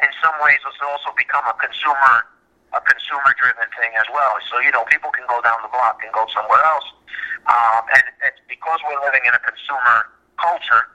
in 0.00 0.08
some 0.24 0.32
ways 0.40 0.60
has 0.64 0.76
also 0.80 1.12
become 1.16 1.44
a 1.44 1.56
consumer 1.60 2.24
a 2.72 2.80
consumer 2.80 3.36
driven 3.38 3.68
thing 3.78 3.92
as 4.00 4.08
well. 4.16 4.40
So 4.48 4.64
you 4.64 4.72
know, 4.72 4.88
people 4.88 5.12
can 5.12 5.28
go 5.28 5.44
down 5.44 5.60
the 5.60 5.68
block 5.68 6.00
and 6.00 6.08
go 6.16 6.24
somewhere 6.32 6.64
else, 6.64 6.88
um, 7.52 7.84
and 7.92 8.04
it's 8.24 8.40
because 8.48 8.80
we're 8.88 9.00
living 9.04 9.28
in 9.28 9.34
a 9.36 9.42
consumer 9.44 10.08
culture. 10.40 10.88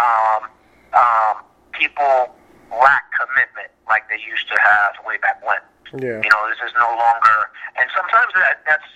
Um, 0.00 0.48
um, 0.96 1.44
people 1.76 2.34
lack 2.70 3.10
commitment 3.14 3.70
like 3.86 4.06
they 4.08 4.18
used 4.22 4.46
to 4.48 4.56
have 4.62 4.94
way 5.06 5.18
back 5.18 5.42
when. 5.42 5.58
Yeah. 5.98 6.22
You 6.22 6.30
know, 6.30 6.42
this 6.46 6.62
is 6.62 6.72
no 6.78 6.86
longer, 6.86 7.50
and 7.74 7.90
sometimes 7.94 8.30
that 8.38 8.62
that's 8.62 8.86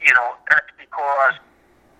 you 0.00 0.12
know, 0.16 0.34
that's 0.48 0.72
because 0.80 1.36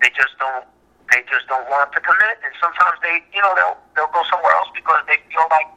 they 0.01 0.09
just 0.17 0.33
don't 0.41 0.65
they 1.13 1.21
just 1.27 1.45
don't 1.51 1.67
want 1.67 1.91
to 1.91 1.99
commit, 1.99 2.39
and 2.39 2.55
sometimes 2.63 2.95
they, 3.03 3.19
you 3.35 3.41
know, 3.43 3.53
they'll 3.53 3.77
they'll 3.95 4.13
go 4.15 4.23
somewhere 4.31 4.51
else 4.57 4.71
because 4.73 5.03
they 5.05 5.21
feel 5.29 5.45
like 5.53 5.69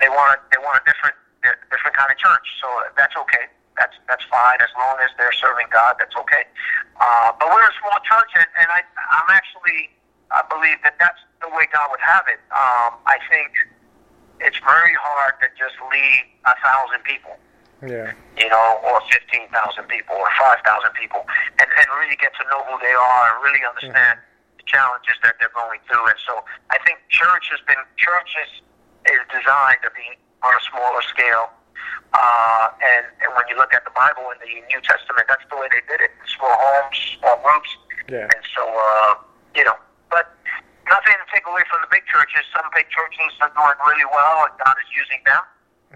they 0.00 0.08
want 0.08 0.40
they 0.50 0.58
want 0.62 0.80
a 0.80 0.84
different 0.88 1.16
different 1.44 1.94
kind 1.94 2.08
of 2.08 2.16
church. 2.16 2.46
So 2.62 2.66
that's 2.96 3.14
okay. 3.26 3.50
That's 3.76 3.94
that's 4.08 4.24
fine 4.32 4.58
as 4.64 4.72
long 4.78 4.96
as 5.04 5.12
they're 5.20 5.34
serving 5.34 5.68
God. 5.70 6.00
That's 6.00 6.16
okay. 6.24 6.48
Uh, 6.98 7.36
but 7.36 7.46
we're 7.52 7.68
a 7.68 7.76
small 7.78 7.98
church, 8.06 8.32
and, 8.38 8.48
and 8.58 8.68
I 8.72 8.80
I'm 8.96 9.28
actually 9.28 9.92
I 10.32 10.46
believe 10.48 10.80
that 10.86 10.96
that's 10.96 11.20
the 11.42 11.50
way 11.52 11.68
God 11.74 11.90
would 11.92 12.02
have 12.02 12.24
it. 12.30 12.40
Um, 12.54 12.96
I 13.04 13.18
think 13.28 13.52
it's 14.40 14.58
very 14.62 14.94
hard 14.98 15.34
to 15.42 15.46
just 15.58 15.74
lead 15.90 16.22
a 16.46 16.54
thousand 16.62 17.02
people. 17.04 17.36
Yeah. 17.78 18.10
You 18.34 18.48
know, 18.50 18.82
or 18.82 18.98
fifteen 19.06 19.46
thousand 19.54 19.86
people, 19.86 20.18
or 20.18 20.30
five 20.38 20.58
thousand 20.66 20.90
people, 20.98 21.22
and 21.62 21.68
and 21.68 21.86
really 22.02 22.18
get 22.18 22.34
to 22.34 22.44
know 22.50 22.66
who 22.66 22.74
they 22.82 22.94
are 22.94 23.22
and 23.34 23.38
really 23.44 23.62
understand 23.62 24.18
the 24.58 24.66
challenges 24.66 25.14
that 25.22 25.38
they're 25.38 25.54
going 25.54 25.78
through. 25.86 26.10
And 26.10 26.18
so, 26.26 26.42
I 26.74 26.78
think 26.82 26.98
church 27.06 27.54
has 27.54 27.62
been 27.70 27.78
church 27.94 28.34
is 28.34 28.50
is 29.14 29.22
designed 29.30 29.78
to 29.86 29.90
be 29.94 30.18
on 30.42 30.54
a 30.54 30.62
smaller 30.70 31.02
scale. 31.06 31.54
Uh, 32.10 32.72
and, 32.82 33.04
and 33.20 33.30
when 33.36 33.44
you 33.52 33.56
look 33.56 33.74
at 33.74 33.84
the 33.84 33.92
Bible 33.92 34.26
in 34.32 34.38
the 34.40 34.50
New 34.72 34.80
Testament, 34.80 35.28
that's 35.28 35.44
the 35.46 35.56
way 35.56 35.68
they 35.70 35.84
did 35.86 36.02
it: 36.02 36.10
small 36.26 36.56
homes, 36.58 36.98
small 37.14 37.38
groups. 37.46 37.70
Yeah. 38.10 38.26
And 38.26 38.42
so, 38.56 38.64
uh, 38.64 39.14
you 39.54 39.62
know, 39.62 39.78
nothing 40.88 41.14
to 41.16 41.26
take 41.32 41.46
away 41.46 41.62
from 41.70 41.80
the 41.84 41.90
big 41.90 42.04
churches. 42.06 42.44
Some 42.52 42.64
big 42.74 42.88
churches 42.88 43.30
are 43.40 43.52
doing 43.52 43.78
really 43.86 44.08
well, 44.10 44.48
and 44.48 44.54
God 44.58 44.76
is 44.80 44.90
using 44.92 45.20
them, 45.24 45.42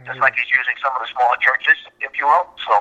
just 0.05 0.07
mm-hmm. 0.07 0.21
like 0.21 0.35
He's 0.37 0.51
using 0.51 0.77
some 0.83 0.93
of 0.95 1.01
the 1.03 1.11
smaller 1.13 1.37
churches, 1.41 1.79
if 2.01 2.13
you 2.19 2.27
will. 2.27 2.47
So, 2.65 2.75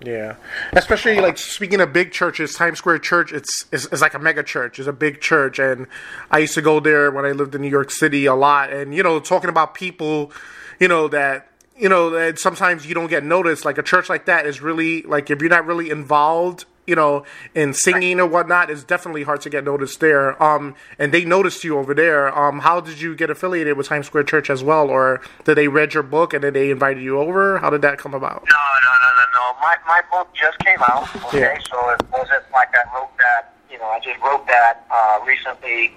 Yeah, 0.00 0.36
especially 0.72 1.20
like 1.20 1.38
speaking 1.38 1.80
of 1.80 1.92
big 1.92 2.12
churches, 2.12 2.54
Times 2.54 2.78
Square 2.78 3.00
Church, 3.00 3.32
it's, 3.32 3.66
it's 3.72 3.86
it's 3.86 4.02
like 4.02 4.14
a 4.14 4.18
mega 4.18 4.42
church. 4.42 4.78
It's 4.78 4.88
a 4.88 4.92
big 4.92 5.20
church, 5.20 5.58
and 5.58 5.86
I 6.30 6.38
used 6.38 6.54
to 6.54 6.62
go 6.62 6.80
there 6.80 7.10
when 7.10 7.24
I 7.24 7.32
lived 7.32 7.54
in 7.54 7.62
New 7.62 7.72
York 7.72 7.90
City 7.90 8.26
a 8.26 8.34
lot. 8.34 8.72
And 8.72 8.94
you 8.94 9.02
know, 9.02 9.20
talking 9.20 9.50
about 9.50 9.74
people, 9.74 10.32
you 10.78 10.88
know 10.88 11.08
that 11.08 11.48
you 11.76 11.88
know 11.88 12.10
that 12.10 12.38
sometimes 12.38 12.86
you 12.86 12.94
don't 12.94 13.08
get 13.08 13.24
noticed. 13.24 13.64
Like 13.64 13.78
a 13.78 13.82
church 13.82 14.08
like 14.08 14.26
that 14.26 14.46
is 14.46 14.60
really 14.60 15.02
like 15.02 15.30
if 15.30 15.40
you're 15.40 15.50
not 15.50 15.66
really 15.66 15.90
involved, 15.90 16.66
you 16.86 16.94
know, 16.94 17.24
in 17.54 17.72
singing 17.72 18.20
or 18.20 18.26
whatnot, 18.26 18.70
it's 18.70 18.84
definitely 18.84 19.22
hard 19.22 19.40
to 19.42 19.50
get 19.50 19.64
noticed 19.64 20.00
there. 20.00 20.40
Um, 20.42 20.74
and 20.98 21.12
they 21.12 21.24
noticed 21.24 21.64
you 21.64 21.78
over 21.78 21.94
there. 21.94 22.36
Um, 22.36 22.60
how 22.60 22.80
did 22.80 23.00
you 23.00 23.14
get 23.16 23.30
affiliated 23.30 23.76
with 23.76 23.88
Times 23.88 24.06
Square 24.06 24.24
Church 24.24 24.50
as 24.50 24.62
well, 24.62 24.90
or 24.90 25.20
did 25.44 25.56
they 25.56 25.68
read 25.68 25.94
your 25.94 26.02
book 26.02 26.34
and 26.34 26.44
then 26.44 26.52
they 26.52 26.70
invited 26.70 27.02
you 27.02 27.18
over? 27.18 27.58
How 27.58 27.70
did 27.70 27.82
that 27.82 27.98
come 27.98 28.12
about? 28.14 28.44
No, 28.48 28.56
no, 28.56 28.92
no, 29.02 29.10
no, 29.16 29.24
no. 29.34 29.60
My 29.60 29.76
my 29.86 30.02
book 30.10 30.28
just 30.34 30.58
came 30.58 30.78
out. 30.82 31.08
Okay, 31.26 31.40
Yeah. 31.40 31.58
so 31.70 31.90
it 31.90 32.02
wasn't 32.12 32.44
like 32.52 32.68
I 32.74 32.94
wrote 32.94 33.16
that. 33.18 33.54
You 33.70 33.78
know, 33.78 33.86
I 33.86 33.98
just 34.00 34.20
wrote 34.20 34.46
that 34.46 34.86
uh, 34.90 35.18
recently 35.26 35.94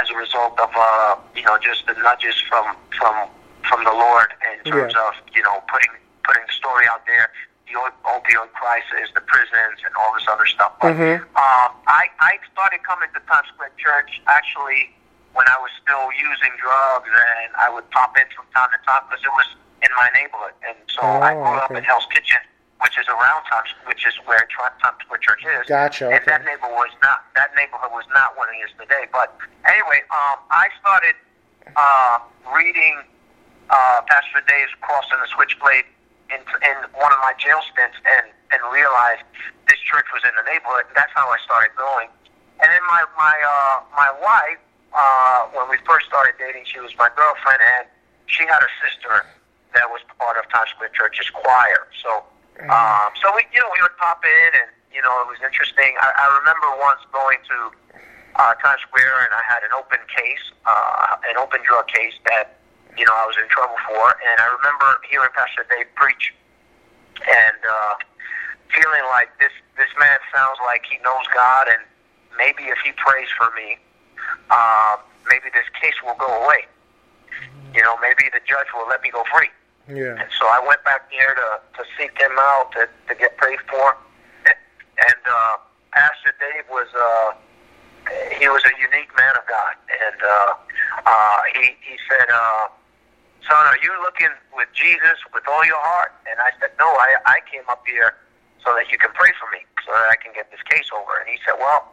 as 0.00 0.10
a 0.10 0.16
result 0.16 0.58
of 0.58 0.70
uh, 0.74 1.16
you 1.36 1.42
know 1.42 1.58
just 1.58 1.86
the 1.86 1.92
nudges 2.02 2.34
from 2.48 2.74
from 2.98 3.28
from 3.68 3.84
the 3.84 3.92
Lord 3.92 4.32
in 4.64 4.70
terms 4.72 4.94
Yeah. 4.96 5.08
of 5.08 5.14
you 5.34 5.42
know 5.42 5.62
putting 5.70 5.90
putting 6.24 6.42
the 6.46 6.52
story 6.54 6.86
out 6.90 7.04
there, 7.06 7.30
the 7.74 7.90
opioid 8.06 8.50
crisis, 8.54 9.10
the 9.14 9.20
prisons, 9.22 9.82
and 9.84 9.92
all 9.98 10.14
this 10.14 10.26
other 10.30 10.46
stuff. 10.46 10.72
But 10.80 10.94
Mhm. 10.94 11.20
um, 11.36 11.70
I 11.86 12.10
I 12.20 12.38
started 12.52 12.82
coming 12.84 13.08
to 13.14 13.20
Times 13.26 13.48
Square 13.48 13.72
Church 13.76 14.22
actually 14.28 14.94
when 15.32 15.46
I 15.48 15.58
was 15.58 15.70
still 15.82 16.10
using 16.12 16.52
drugs, 16.56 17.08
and 17.10 17.50
I 17.56 17.68
would 17.68 17.88
pop 17.90 18.16
in 18.16 18.24
from 18.36 18.46
time 18.54 18.70
to 18.70 18.78
time 18.86 19.02
because 19.10 19.24
it 19.24 19.32
was 19.32 19.46
in 19.82 19.90
my 19.96 20.08
neighborhood, 20.14 20.54
and 20.66 20.76
so 20.88 21.02
I 21.02 21.34
Oh, 21.34 21.42
grew 21.42 21.58
up 21.58 21.70
in 21.72 21.82
Hell's 21.82 22.06
Kitchen, 22.06 22.38
which 22.80 22.96
is 22.98 23.06
around 23.08 23.44
Times, 23.50 23.74
which 23.86 24.06
is 24.06 24.14
where 24.24 24.46
Times 24.56 24.96
Square 25.02 25.18
Church 25.18 25.44
is. 25.44 25.66
Gotcha, 25.66 26.08
And 26.10 26.24
that 26.26 26.44
neighborhood 26.44 26.76
was 26.78 26.94
not 27.02 27.24
that 27.34 27.54
neighborhood 27.56 27.90
was 27.92 28.06
not 28.14 28.36
what 28.36 28.48
it 28.54 28.58
is 28.64 28.70
today. 28.78 29.06
But 29.10 29.36
anyway, 29.66 30.02
um, 30.10 30.38
I 30.50 30.68
started 30.80 31.16
uh, 31.76 32.18
reading 32.54 33.02
uh, 33.70 34.02
Pastor 34.06 34.40
Dave's 34.46 34.72
Cross 34.82 35.06
and 35.10 35.20
the 35.22 35.26
Switchblade 35.26 35.84
in, 36.30 36.40
in 36.40 36.76
one 36.96 37.12
of 37.12 37.20
my 37.20 37.34
jail 37.36 37.60
stints, 37.72 37.96
and 38.06 38.30
and 38.52 38.60
realized 38.70 39.26
this 39.68 39.80
church 39.82 40.06
was 40.14 40.22
in 40.22 40.30
the 40.38 40.46
neighborhood. 40.46 40.86
And 40.86 40.96
that's 40.96 41.12
how 41.14 41.26
I 41.28 41.38
started 41.42 41.74
going. 41.74 42.08
And 42.62 42.68
then 42.70 42.84
my 42.86 43.02
my 43.18 43.34
uh, 43.34 43.76
my 43.92 44.10
wife, 44.22 44.62
uh, 44.94 45.50
when 45.52 45.66
we 45.68 45.76
first 45.84 46.06
started 46.06 46.38
dating, 46.38 46.64
she 46.64 46.80
was 46.80 46.94
my 46.96 47.10
girlfriend, 47.16 47.60
and 47.60 47.84
she 48.26 48.46
had 48.46 48.62
a 48.62 48.70
sister 48.80 49.26
that 49.74 49.90
was 49.90 50.00
part 50.18 50.38
of 50.38 50.46
Times 50.48 50.70
Square 50.70 50.94
Church's 50.94 51.28
choir. 51.34 51.90
So, 51.98 52.22
um, 52.70 53.10
so 53.18 53.34
we, 53.34 53.42
you 53.50 53.58
know, 53.58 53.70
we 53.74 53.82
would 53.82 53.96
pop 53.98 54.22
in, 54.22 54.50
and 54.54 54.70
you 54.94 55.02
know, 55.02 55.12
it 55.20 55.28
was 55.28 55.42
interesting. 55.42 55.98
I, 55.98 56.14
I 56.14 56.26
remember 56.38 56.70
once 56.78 57.02
going 57.10 57.42
to 57.50 57.58
uh, 58.38 58.54
Times 58.62 58.80
Square, 58.86 59.26
and 59.26 59.34
I 59.34 59.42
had 59.42 59.66
an 59.66 59.74
open 59.74 59.98
case, 60.06 60.54
uh, 60.64 61.18
an 61.26 61.36
open 61.36 61.60
drug 61.66 61.90
case 61.90 62.14
that 62.30 62.62
you 62.96 63.04
know 63.04 63.14
I 63.14 63.26
was 63.26 63.36
in 63.40 63.48
trouble 63.48 63.76
for, 63.88 64.14
and 64.22 64.36
I 64.40 64.48
remember 64.60 64.98
hearing 65.08 65.30
Pastor 65.34 65.66
Dave 65.70 65.86
preach, 65.94 66.34
and 67.22 67.60
uh, 67.62 67.94
feeling 68.70 69.04
like 69.10 69.30
this 69.38 69.52
this 69.76 69.90
man 69.98 70.18
sounds 70.34 70.58
like 70.64 70.84
he 70.86 70.98
knows 71.02 71.26
God, 71.34 71.68
and 71.68 71.82
maybe 72.38 72.64
if 72.70 72.78
he 72.84 72.92
prays 72.92 73.28
for 73.36 73.50
me, 73.54 73.78
uh, 74.50 74.96
maybe 75.28 75.50
this 75.54 75.66
case 75.80 75.94
will 76.04 76.18
go 76.18 76.30
away. 76.44 76.66
You 77.74 77.82
know, 77.82 77.98
maybe 78.00 78.30
the 78.32 78.40
judge 78.46 78.70
will 78.74 78.86
let 78.88 79.02
me 79.02 79.10
go 79.10 79.24
free. 79.34 79.50
Yeah. 79.88 80.16
And 80.16 80.30
so 80.38 80.46
I 80.46 80.62
went 80.66 80.82
back 80.84 81.10
there 81.10 81.34
to, 81.34 81.60
to 81.76 81.82
seek 81.98 82.16
him 82.16 82.32
out, 82.38 82.72
to, 82.72 82.88
to 83.08 83.14
get 83.18 83.36
prayed 83.36 83.58
for. 83.68 83.96
And 84.46 85.22
uh, 85.28 85.56
Pastor 85.92 86.32
Dave 86.38 86.64
was 86.70 86.86
uh, 86.94 87.34
he 88.38 88.48
was 88.48 88.62
a 88.64 88.74
unique 88.78 89.10
man 89.16 89.34
of 89.36 89.42
God, 89.48 89.74
and 89.90 90.22
uh, 90.22 90.54
uh, 91.04 91.38
he 91.54 91.74
he 91.82 91.96
said, 92.08 92.28
uh, 92.32 92.68
"Son, 93.48 93.62
are 93.66 93.78
you 93.82 93.92
looking 94.02 94.32
with 94.56 94.68
Jesus 94.72 95.18
with 95.32 95.44
all 95.48 95.64
your 95.64 95.80
heart?" 95.80 96.12
And 96.30 96.40
I 96.40 96.50
said, 96.60 96.72
"No, 96.78 96.86
I 96.86 97.16
I 97.26 97.38
came 97.50 97.64
up 97.68 97.84
here 97.86 98.16
so 98.64 98.74
that 98.74 98.90
you 98.90 98.98
can 98.98 99.12
pray 99.12 99.32
for 99.40 99.48
me, 99.52 99.64
so 99.84 99.92
that 99.92 100.08
I 100.10 100.16
can 100.16 100.32
get 100.32 100.50
this 100.50 100.62
case 100.68 100.88
over." 100.94 101.18
And 101.20 101.28
he 101.28 101.38
said, 101.44 101.56
"Well." 101.58 101.90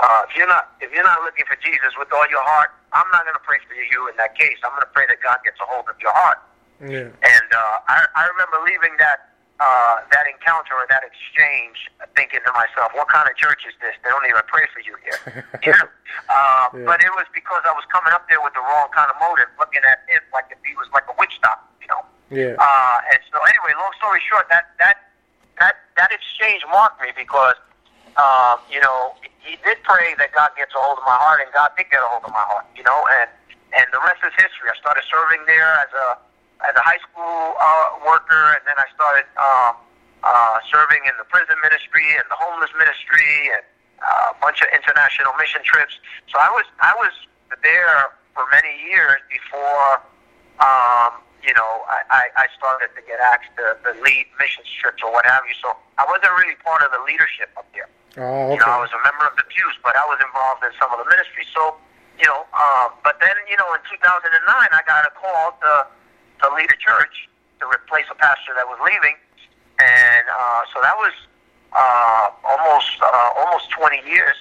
Uh, 0.00 0.24
if 0.24 0.32
you're 0.34 0.48
not 0.48 0.72
if 0.80 0.88
you're 0.96 1.04
not 1.04 1.20
looking 1.28 1.44
for 1.44 1.60
Jesus 1.60 1.92
with 2.00 2.08
all 2.08 2.24
your 2.32 2.40
heart, 2.40 2.72
I'm 2.96 3.04
not 3.12 3.28
going 3.28 3.36
to 3.36 3.44
pray 3.44 3.60
for 3.68 3.76
you 3.76 4.08
in 4.08 4.16
that 4.16 4.32
case. 4.32 4.56
I'm 4.64 4.72
going 4.72 4.80
to 4.80 4.94
pray 4.96 5.04
that 5.12 5.20
God 5.20 5.44
gets 5.44 5.60
a 5.60 5.68
hold 5.68 5.92
of 5.92 6.00
your 6.00 6.16
heart. 6.16 6.40
Yeah. 6.80 7.12
And 7.12 7.48
uh, 7.52 7.84
I, 7.84 8.08
I 8.16 8.24
remember 8.32 8.64
leaving 8.64 8.96
that 8.96 9.29
uh, 9.60 10.00
that 10.10 10.24
encounter 10.24 10.72
or 10.72 10.88
that 10.88 11.04
exchange, 11.04 11.92
thinking 12.16 12.40
to 12.48 12.52
myself, 12.56 12.90
"What 12.96 13.08
kind 13.12 13.28
of 13.28 13.36
church 13.36 13.62
is 13.68 13.76
this? 13.84 13.92
They 14.02 14.08
don't 14.08 14.24
even 14.24 14.40
pray 14.48 14.64
for 14.72 14.80
you 14.80 14.96
here." 15.04 15.20
you 15.64 15.72
know? 15.76 15.84
uh, 16.32 16.66
Yeah. 16.72 16.88
But 16.88 17.04
it 17.04 17.12
was 17.12 17.28
because 17.36 17.60
I 17.68 17.72
was 17.76 17.84
coming 17.92 18.12
up 18.16 18.24
there 18.32 18.40
with 18.40 18.56
the 18.56 18.64
wrong 18.64 18.88
kind 18.96 19.12
of 19.12 19.16
motive, 19.20 19.52
looking 19.60 19.84
at 19.84 20.00
him 20.08 20.24
like 20.32 20.48
if 20.48 20.58
he 20.64 20.72
was 20.80 20.88
like 20.96 21.04
a 21.12 21.14
witch 21.20 21.36
doctor, 21.44 21.68
you 21.84 21.88
know. 21.92 22.02
Yeah. 22.32 22.54
Uh, 22.56 22.98
and 23.12 23.20
so 23.28 23.36
anyway, 23.44 23.76
long 23.76 23.92
story 24.00 24.20
short, 24.24 24.48
that 24.48 24.72
that 24.80 25.12
that 25.60 25.76
that 26.00 26.08
exchange 26.10 26.64
marked 26.72 26.96
me 27.04 27.12
because 27.12 27.60
um, 28.16 28.58
you 28.72 28.80
know 28.80 29.12
he 29.44 29.60
did 29.60 29.76
pray 29.84 30.16
that 30.16 30.32
God 30.32 30.50
gets 30.56 30.72
a 30.72 30.80
hold 30.80 30.98
of 30.98 31.04
my 31.04 31.16
heart, 31.20 31.40
and 31.44 31.52
God 31.52 31.70
did 31.76 31.88
get 31.92 32.00
a 32.00 32.08
hold 32.08 32.24
of 32.24 32.32
my 32.32 32.44
heart, 32.48 32.64
you 32.76 32.82
know, 32.82 33.04
and 33.20 33.28
and 33.76 33.86
the 33.92 34.00
rest 34.00 34.24
is 34.24 34.32
history. 34.40 34.72
I 34.72 34.76
started 34.80 35.04
serving 35.04 35.44
there 35.46 35.68
as 35.84 35.92
a 35.92 36.06
as 36.68 36.74
a 36.76 36.84
high 36.84 37.00
school 37.04 37.56
uh, 37.56 38.00
worker, 38.04 38.58
and 38.58 38.62
then 38.66 38.76
I 38.76 38.86
started 38.94 39.26
um, 39.40 39.74
uh, 40.24 40.58
serving 40.68 41.00
in 41.08 41.14
the 41.16 41.26
prison 41.28 41.56
ministry 41.62 42.06
and 42.16 42.24
the 42.28 42.38
homeless 42.38 42.70
ministry, 42.76 43.52
and 43.56 43.64
uh, 44.00 44.34
a 44.34 44.38
bunch 44.40 44.60
of 44.60 44.68
international 44.72 45.32
mission 45.36 45.60
trips. 45.64 45.96
So 46.28 46.38
I 46.38 46.50
was 46.50 46.66
I 46.80 46.92
was 47.00 47.12
there 47.62 48.12
for 48.34 48.44
many 48.52 48.72
years 48.88 49.20
before 49.28 50.04
um, 50.60 51.24
you 51.40 51.56
know, 51.56 51.88
I, 51.88 52.28
I, 52.36 52.46
started 52.52 52.92
to 52.92 53.00
get 53.08 53.16
asked 53.16 53.48
to, 53.56 53.72
to 53.80 53.96
lead 54.04 54.28
missions 54.36 54.68
trips 54.76 55.00
or 55.00 55.08
what 55.08 55.24
have 55.24 55.40
you. 55.48 55.56
So 55.56 55.72
I 55.96 56.04
wasn't 56.04 56.36
really 56.36 56.56
part 56.60 56.84
of 56.84 56.92
the 56.92 57.00
leadership 57.08 57.48
up 57.56 57.64
there. 57.72 57.88
Oh, 58.20 58.52
okay. 58.52 58.54
You 58.54 58.60
know, 58.60 58.68
I 58.76 58.80
was 58.80 58.92
a 58.92 59.00
member 59.00 59.24
of 59.24 59.40
the 59.40 59.46
pews, 59.48 59.76
but 59.80 59.96
I 59.96 60.04
was 60.04 60.20
involved 60.20 60.60
in 60.68 60.72
some 60.76 60.92
of 60.92 61.00
the 61.00 61.08
ministry. 61.08 61.48
So, 61.56 61.80
you 62.20 62.28
know, 62.28 62.44
uh, 62.52 62.92
but 63.00 63.16
then, 63.24 63.32
you 63.48 63.56
know, 63.56 63.72
in 63.72 63.80
2009, 63.88 64.28
I 64.44 64.82
got 64.84 65.08
a 65.08 65.12
call 65.16 65.56
to, 65.64 65.72
to 66.42 66.54
lead 66.54 66.68
a 66.70 66.78
church 66.78 67.28
to 67.60 67.66
replace 67.66 68.06
a 68.10 68.14
pastor 68.16 68.52
that 68.56 68.66
was 68.66 68.78
leaving. 68.84 69.16
And 69.80 70.24
uh, 70.28 70.62
so 70.74 70.80
that 70.82 70.94
was 70.96 71.12
uh, 71.72 72.26
almost 72.44 72.90
uh, 73.02 73.30
almost 73.38 73.70
20 73.70 73.96
years, 74.08 74.36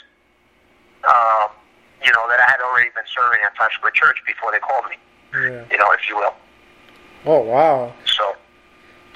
um, 1.07 1.49
you 2.03 2.11
know, 2.11 2.27
that 2.29 2.39
I 2.39 2.49
had 2.49 2.59
already 2.61 2.89
been 2.95 3.03
serving 3.07 3.39
at 3.45 3.55
Times 3.55 3.73
Square 3.73 3.91
Church 3.95 4.17
before 4.27 4.51
they 4.51 4.59
called 4.59 4.85
me, 4.89 4.97
Yeah. 5.33 5.63
you 5.71 5.77
know, 5.77 5.91
if 5.91 6.09
you 6.09 6.15
will. 6.17 6.33
Oh, 7.25 7.41
wow. 7.41 7.93
So, 8.05 8.33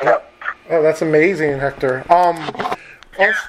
yep. 0.03 0.31
Oh, 0.69 0.81
that's 0.81 1.01
amazing, 1.01 1.59
Hector. 1.59 2.03
Um, 2.11 2.37
also, 3.17 3.39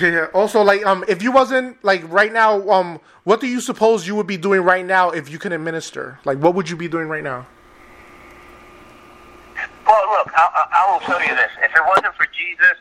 yeah. 0.00 0.26
Also, 0.32 0.62
like, 0.62 0.84
um, 0.86 1.04
if 1.08 1.22
you 1.22 1.32
wasn't 1.32 1.82
like 1.84 2.02
right 2.10 2.32
now, 2.32 2.68
um, 2.70 3.00
what 3.24 3.40
do 3.40 3.46
you 3.46 3.60
suppose 3.60 4.06
you 4.06 4.14
would 4.14 4.26
be 4.26 4.36
doing 4.36 4.60
right 4.62 4.84
now 4.84 5.10
if 5.10 5.28
you 5.30 5.38
couldn't 5.38 5.64
minister? 5.64 6.18
Like, 6.24 6.38
what 6.38 6.54
would 6.54 6.68
you 6.70 6.76
be 6.76 6.88
doing 6.88 7.08
right 7.08 7.24
now? 7.24 7.46
Well, 9.92 10.08
look, 10.08 10.32
I, 10.32 10.48
I 10.48 10.82
will 10.88 11.04
tell 11.04 11.20
you 11.20 11.36
this: 11.36 11.52
if 11.60 11.68
it 11.68 11.84
wasn't 11.84 12.16
for 12.16 12.24
Jesus, 12.32 12.80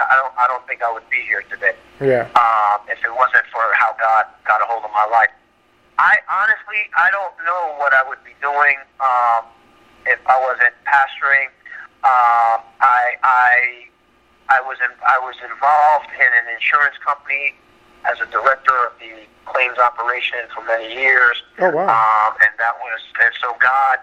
I 0.00 0.16
don't 0.16 0.32
I 0.40 0.48
don't 0.48 0.64
think 0.64 0.80
I 0.80 0.88
would 0.88 1.04
be 1.12 1.20
here 1.28 1.44
today. 1.52 1.76
Yeah. 2.00 2.32
Um, 2.32 2.80
if 2.88 2.96
it 3.04 3.12
wasn't 3.12 3.44
for 3.52 3.60
how 3.76 3.92
God 4.00 4.24
got 4.48 4.64
a 4.64 4.64
hold 4.64 4.80
of 4.80 4.90
my 4.96 5.04
life. 5.12 5.28
I 6.00 6.16
honestly 6.24 6.80
I 6.96 7.12
don't 7.12 7.36
know 7.44 7.76
what 7.76 7.92
I 7.92 8.00
would 8.08 8.24
be 8.24 8.32
doing 8.40 8.80
um, 9.04 9.44
if 10.08 10.16
I 10.24 10.40
wasn't 10.40 10.72
pastoring. 10.88 11.52
Um, 12.00 12.64
I 12.80 13.20
I 13.20 13.52
I 14.48 14.64
was 14.64 14.80
in, 14.80 14.96
I 15.04 15.20
was 15.20 15.36
involved 15.44 16.08
in 16.16 16.30
an 16.32 16.48
insurance 16.56 16.96
company 17.04 17.52
as 18.08 18.16
a 18.24 18.28
director 18.32 18.72
of 18.88 18.96
the 18.96 19.28
claims 19.44 19.76
operation 19.76 20.40
for 20.56 20.64
many 20.64 20.88
years. 20.88 21.36
Oh, 21.60 21.68
wow. 21.68 21.84
Um, 21.84 22.32
and 22.40 22.56
that 22.56 22.80
was 22.80 23.00
and 23.20 23.32
so 23.44 23.52
God 23.60 24.00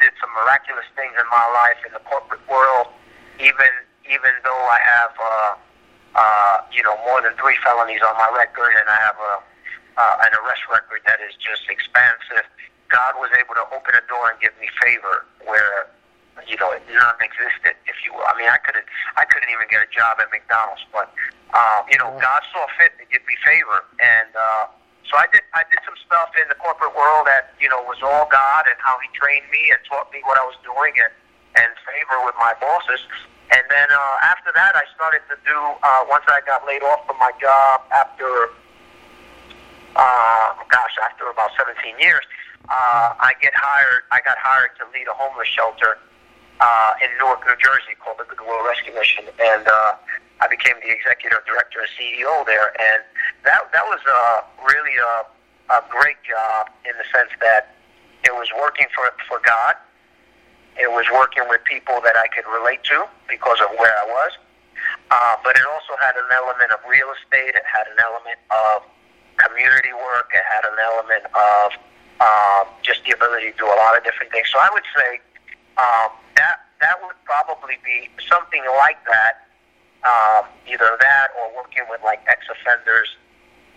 did 0.00 0.12
some 0.20 0.30
miraculous 0.34 0.86
things 0.96 1.14
in 1.16 1.26
my 1.30 1.46
life 1.54 1.78
in 1.86 1.92
the 1.92 2.02
corporate 2.06 2.42
world. 2.48 2.88
Even 3.38 3.70
even 4.06 4.32
though 4.44 4.64
I 4.68 4.80
have 4.84 5.14
uh, 5.16 5.52
uh, 6.14 6.56
you 6.70 6.82
know 6.82 6.94
more 7.06 7.22
than 7.22 7.34
three 7.40 7.56
felonies 7.64 8.02
on 8.04 8.14
my 8.14 8.30
record 8.36 8.76
and 8.76 8.86
I 8.86 8.98
have 9.02 9.18
a 9.18 9.34
uh, 9.94 10.24
an 10.26 10.32
arrest 10.42 10.66
record 10.70 11.06
that 11.06 11.22
is 11.22 11.38
just 11.38 11.70
expansive, 11.70 12.42
God 12.90 13.14
was 13.22 13.30
able 13.38 13.54
to 13.54 13.62
open 13.70 13.94
a 13.94 14.02
door 14.10 14.26
and 14.30 14.36
give 14.42 14.54
me 14.58 14.66
favor 14.82 15.26
where 15.46 15.86
you 16.46 16.58
know 16.58 16.74
none 16.90 17.18
existed, 17.22 17.78
if 17.86 17.96
you 18.06 18.10
will. 18.14 18.26
I 18.26 18.34
mean, 18.38 18.50
I 18.50 18.58
couldn't 18.62 18.86
I 19.18 19.24
couldn't 19.26 19.50
even 19.50 19.66
get 19.70 19.82
a 19.82 19.90
job 19.90 20.18
at 20.22 20.30
McDonald's, 20.30 20.84
but 20.94 21.10
um, 21.54 21.86
you 21.90 21.98
know 21.98 22.10
God 22.22 22.42
saw 22.54 22.66
fit 22.78 22.94
to 22.98 23.04
give 23.10 23.22
me 23.26 23.34
favor 23.42 23.82
and. 23.98 24.30
Uh, 24.34 24.66
so 25.10 25.16
I 25.16 25.26
did 25.32 25.44
I 25.52 25.62
did 25.70 25.80
some 25.84 25.96
stuff 26.04 26.32
in 26.40 26.48
the 26.48 26.56
corporate 26.56 26.96
world 26.96 27.26
that 27.28 27.54
you 27.60 27.68
know 27.68 27.80
was 27.84 28.00
all 28.00 28.28
God 28.30 28.64
and 28.66 28.76
how 28.80 28.96
He 29.00 29.08
trained 29.12 29.44
me 29.52 29.70
and 29.70 29.78
taught 29.88 30.10
me 30.12 30.20
what 30.24 30.38
I 30.40 30.44
was 30.44 30.56
doing 30.64 30.92
and 30.96 31.12
and 31.54 31.70
favor 31.86 32.18
with 32.24 32.34
my 32.38 32.52
bosses. 32.60 33.00
And 33.52 33.62
then 33.70 33.86
uh, 33.92 34.28
after 34.34 34.50
that, 34.56 34.74
I 34.74 34.82
started 34.96 35.22
to 35.30 35.36
do 35.46 35.54
uh, 35.54 36.08
once 36.10 36.24
I 36.26 36.40
got 36.48 36.66
laid 36.66 36.82
off 36.82 37.06
from 37.06 37.20
my 37.20 37.30
job 37.38 37.86
after 37.94 38.50
uh, 39.94 40.58
gosh 40.66 40.96
after 41.04 41.30
about 41.30 41.54
17 41.54 41.94
years, 42.00 42.24
uh, 42.68 43.14
I 43.20 43.32
get 43.40 43.52
hired. 43.54 44.02
I 44.10 44.20
got 44.24 44.38
hired 44.38 44.74
to 44.80 44.84
lead 44.90 45.06
a 45.06 45.14
homeless 45.14 45.48
shelter 45.48 45.98
uh, 46.60 46.92
in 47.04 47.10
Newark, 47.18 47.46
New 47.46 47.56
Jersey, 47.60 47.94
called 48.02 48.18
the 48.18 48.24
Goodwill 48.24 48.64
Rescue 48.66 48.94
Mission, 48.94 49.24
and 49.38 49.68
uh, 49.68 49.94
I 50.40 50.48
became 50.48 50.74
the 50.82 50.90
executive 50.90 51.44
director 51.46 51.80
and 51.80 51.90
CEO 51.94 52.46
there. 52.46 52.74
And 52.80 53.02
that 53.44 53.70
that 53.72 53.84
was 53.86 54.00
uh, 54.06 54.42
really 54.66 54.96
a, 54.98 55.14
a 55.72 55.80
great 55.90 56.18
job 56.26 56.70
in 56.84 56.92
the 56.98 57.06
sense 57.14 57.30
that 57.40 57.74
it 58.24 58.32
was 58.34 58.48
working 58.58 58.86
for 58.94 59.10
for 59.28 59.40
God. 59.44 59.74
It 60.74 60.90
was 60.90 61.06
working 61.14 61.46
with 61.46 61.62
people 61.62 62.02
that 62.02 62.16
I 62.18 62.26
could 62.34 62.50
relate 62.50 62.82
to 62.90 63.06
because 63.28 63.62
of 63.62 63.70
where 63.78 63.94
I 63.94 64.06
was. 64.10 64.32
Uh, 65.10 65.36
but 65.46 65.54
it 65.54 65.62
also 65.62 65.94
had 66.02 66.18
an 66.18 66.26
element 66.34 66.74
of 66.74 66.82
real 66.88 67.06
estate. 67.14 67.54
It 67.54 67.62
had 67.62 67.86
an 67.86 68.02
element 68.02 68.38
of 68.50 68.82
community 69.38 69.94
work. 69.94 70.34
It 70.34 70.42
had 70.42 70.66
an 70.66 70.78
element 70.82 71.24
of 71.30 71.68
um, 72.18 72.64
just 72.82 73.06
the 73.06 73.14
ability 73.14 73.52
to 73.52 73.58
do 73.58 73.66
a 73.66 73.78
lot 73.78 73.96
of 73.96 74.02
different 74.02 74.32
things. 74.32 74.50
So 74.50 74.58
I 74.58 74.70
would 74.74 74.86
say 74.94 75.22
um, 75.78 76.10
that 76.36 76.66
that 76.80 76.98
would 77.02 77.18
probably 77.24 77.78
be 77.84 78.10
something 78.28 78.62
like 78.78 78.98
that. 79.06 79.43
Um, 80.04 80.44
either 80.68 81.00
that 81.00 81.28
or 81.40 81.48
working 81.56 81.84
with 81.88 82.00
like 82.04 82.20
ex-offenders 82.28 83.08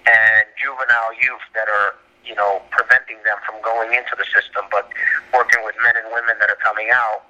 and 0.04 0.44
juvenile 0.60 1.16
youth 1.24 1.44
that 1.56 1.72
are 1.72 1.96
you 2.28 2.36
know 2.36 2.62
preventing 2.72 3.16
them 3.24 3.40
from 3.48 3.56
going 3.64 3.96
into 3.96 4.12
the 4.20 4.28
system, 4.28 4.68
but 4.72 4.92
working 5.34 5.64
with 5.64 5.76
men 5.84 5.96
and 5.96 6.12
women 6.12 6.36
that 6.40 6.52
are 6.52 6.60
coming 6.60 6.92
out 6.92 7.24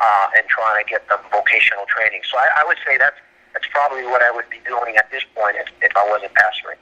uh, 0.00 0.36
and 0.36 0.44
trying 0.48 0.84
to 0.84 0.86
get 0.88 1.08
them 1.08 1.20
vocational 1.32 1.88
training. 1.88 2.20
So 2.28 2.36
I, 2.36 2.60
I 2.60 2.64
would 2.68 2.76
say 2.84 2.98
that's 2.98 3.16
that's 3.52 3.66
probably 3.72 4.04
what 4.04 4.22
I 4.22 4.30
would 4.30 4.48
be 4.50 4.60
doing 4.66 4.96
at 4.96 5.10
this 5.10 5.22
point 5.34 5.56
if, 5.56 5.68
if 5.80 5.92
I 5.96 6.04
wasn't 6.08 6.32
pastoring. 6.32 6.80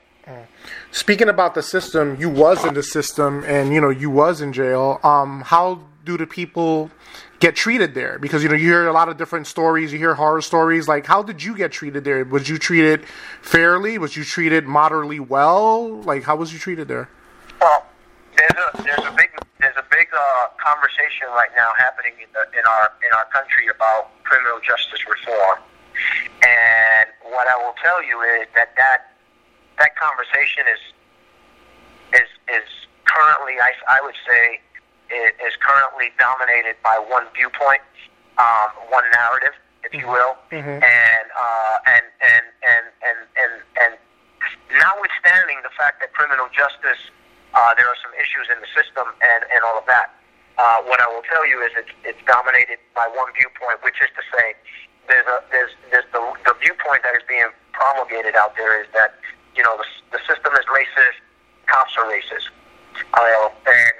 Speaking 0.91 1.29
about 1.29 1.55
the 1.55 1.63
system, 1.63 2.15
you 2.19 2.29
was 2.29 2.63
in 2.63 2.73
the 2.73 2.83
system, 2.83 3.43
and 3.45 3.73
you 3.73 3.81
know 3.81 3.89
you 3.89 4.09
was 4.09 4.41
in 4.41 4.53
jail. 4.53 4.99
Um, 5.03 5.41
how 5.41 5.81
do 6.05 6.17
the 6.17 6.27
people 6.27 6.91
get 7.41 7.55
treated 7.55 7.93
there? 7.93 8.17
Because 8.19 8.43
you 8.43 8.49
know 8.49 8.55
you 8.55 8.67
hear 8.67 8.87
a 8.87 8.93
lot 8.93 9.09
of 9.09 9.17
different 9.17 9.47
stories. 9.47 9.91
You 9.91 9.99
hear 9.99 10.13
horror 10.13 10.41
stories. 10.41 10.87
Like, 10.87 11.05
how 11.05 11.21
did 11.21 11.43
you 11.43 11.57
get 11.57 11.73
treated 11.73 12.05
there? 12.05 12.23
Was 12.23 12.47
you 12.47 12.57
treated 12.57 13.03
fairly? 13.41 13.97
Was 13.97 14.15
you 14.15 14.23
treated 14.23 14.65
moderately 14.65 15.19
well? 15.19 16.01
Like, 16.03 16.23
how 16.23 16.37
was 16.37 16.53
you 16.53 16.59
treated 16.59 16.87
there? 16.87 17.09
Well, 17.59 17.85
there's 18.37 18.51
a 18.51 18.83
there's 18.83 19.05
a 19.05 19.11
big 19.17 19.29
there's 19.59 19.75
a 19.75 19.85
big 19.91 20.07
uh, 20.13 20.47
conversation 20.57 21.27
right 21.35 21.51
now 21.57 21.71
happening 21.77 22.13
in 22.21 22.29
the 22.31 22.45
in 22.57 22.65
our 22.65 22.93
in 23.05 23.11
our 23.17 23.25
country 23.25 23.67
about 23.67 24.11
criminal 24.23 24.59
justice 24.63 25.01
reform, 25.09 25.59
and 26.45 27.09
what 27.33 27.47
I 27.47 27.57
will 27.57 27.75
tell 27.83 28.01
you 28.03 28.21
is 28.21 28.47
that 28.55 28.73
that 28.77 29.17
that 29.79 29.97
conversation 29.97 30.63
is 30.71 32.21
is 32.21 32.29
is 32.53 32.67
currently 33.05 33.59
I, 33.59 33.73
I 33.89 33.99
would 34.01 34.15
say 34.29 34.61
is, 35.11 35.31
is 35.45 35.53
currently 35.59 36.11
dominated 36.17 36.75
by 36.83 36.97
one 36.97 37.27
viewpoint, 37.35 37.81
um, 38.37 38.69
one 38.89 39.03
narrative, 39.13 39.53
if 39.83 39.93
you 39.93 40.07
will, 40.07 40.37
Mhm. 40.51 40.81
and 40.83 41.25
uh, 41.35 41.77
and 41.85 42.05
and 42.21 42.45
and 42.63 42.85
and 43.03 43.17
and 43.35 43.53
and 43.81 43.91
notwithstanding 44.71 45.59
the 45.63 45.69
fact 45.77 45.99
that 46.01 46.13
criminal 46.13 46.47
justice, 46.55 46.99
uh, 47.53 47.73
there 47.75 47.87
are 47.87 47.97
some 48.01 48.13
issues 48.15 48.47
in 48.49 48.59
the 48.61 48.67
system 48.75 49.07
and 49.21 49.43
and 49.53 49.63
all 49.63 49.77
of 49.77 49.85
that. 49.85 50.11
Uh, 50.57 50.81
what 50.83 50.99
I 51.01 51.07
will 51.07 51.23
tell 51.23 51.45
you 51.47 51.61
is 51.63 51.71
it's 51.75 51.91
it's 52.03 52.21
dominated 52.25 52.79
by 52.95 53.07
one 53.07 53.31
viewpoint, 53.33 53.83
which 53.83 53.99
is 54.01 54.09
to 54.15 54.23
say, 54.35 54.55
there's 55.07 55.25
a 55.27 55.43
there's 55.51 55.71
there's 55.91 56.05
the 56.11 56.21
the 56.45 56.53
viewpoint 56.61 57.03
that 57.03 57.15
is 57.15 57.23
being 57.27 57.47
promulgated 57.73 58.35
out 58.35 58.55
there 58.57 58.79
is 58.81 58.87
that 58.93 59.15
you 59.55 59.63
know 59.63 59.77
the 59.77 59.87
the 60.17 60.21
system 60.27 60.53
is 60.53 60.65
racist, 60.67 61.17
cops 61.67 61.95
are 61.97 62.05
racist, 62.05 62.49
uh, 63.13 63.49
and 63.65 63.93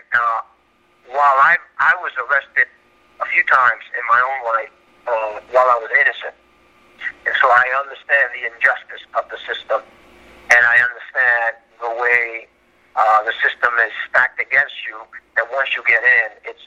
while 1.12 1.38
I 1.40 1.58
I 1.80 1.94
was 2.02 2.12
arrested 2.18 2.68
a 3.22 3.26
few 3.28 3.44
times 3.46 3.84
in 3.96 4.04
my 4.10 4.22
own 4.22 4.40
life 4.56 4.74
uh, 5.08 5.34
while 5.54 5.70
I 5.70 5.78
was 5.80 5.92
innocent, 6.00 6.36
and 7.26 7.36
so 7.40 7.48
I 7.52 7.66
understand 7.80 8.32
the 8.34 8.44
injustice 8.50 9.04
of 9.18 9.28
the 9.30 9.38
system, 9.46 9.82
and 10.50 10.62
I 10.66 10.78
understand 10.82 11.52
the 11.82 11.92
way 12.02 12.48
uh, 12.96 13.24
the 13.24 13.34
system 13.44 13.72
is 13.86 13.94
stacked 14.10 14.40
against 14.40 14.76
you. 14.88 14.98
That 15.36 15.48
once 15.52 15.76
you 15.76 15.84
get 15.88 16.04
in, 16.04 16.30
it's 16.48 16.64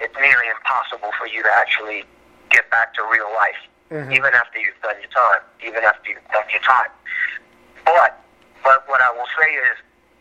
it's 0.00 0.14
nearly 0.18 0.48
impossible 0.48 1.10
for 1.18 1.26
you 1.26 1.42
to 1.42 1.52
actually 1.58 2.04
get 2.50 2.70
back 2.70 2.94
to 2.94 3.02
real 3.10 3.28
life, 3.34 3.60
Mhm. 3.90 4.14
even 4.14 4.32
after 4.34 4.58
you've 4.58 4.80
done 4.80 4.96
your 5.00 5.10
time, 5.10 5.42
even 5.60 5.82
after 5.84 6.10
you've 6.10 6.28
done 6.32 6.48
your 6.50 6.62
time. 6.62 6.90
But 7.84 8.18
but 8.62 8.88
what 8.88 9.00
I 9.00 9.10
will 9.12 9.28
say 9.40 9.50
is 9.54 9.76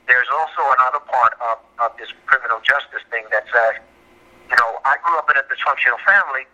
there's 0.07 0.27
also 0.31 0.61
another 0.79 0.99
part 1.05 1.33
of, 1.43 1.59
of 1.83 1.91
this 1.99 2.09
criminal 2.25 2.59
justice 2.63 3.03
thing 3.11 3.23
that 3.31 3.43
says, 3.51 3.75
you 4.49 4.55
know, 4.55 4.79
I 4.87 4.95
grew 5.03 5.17
up 5.19 5.27
in 5.29 5.35
a 5.37 5.43
dysfunctional 5.51 5.99
family, 6.07 6.47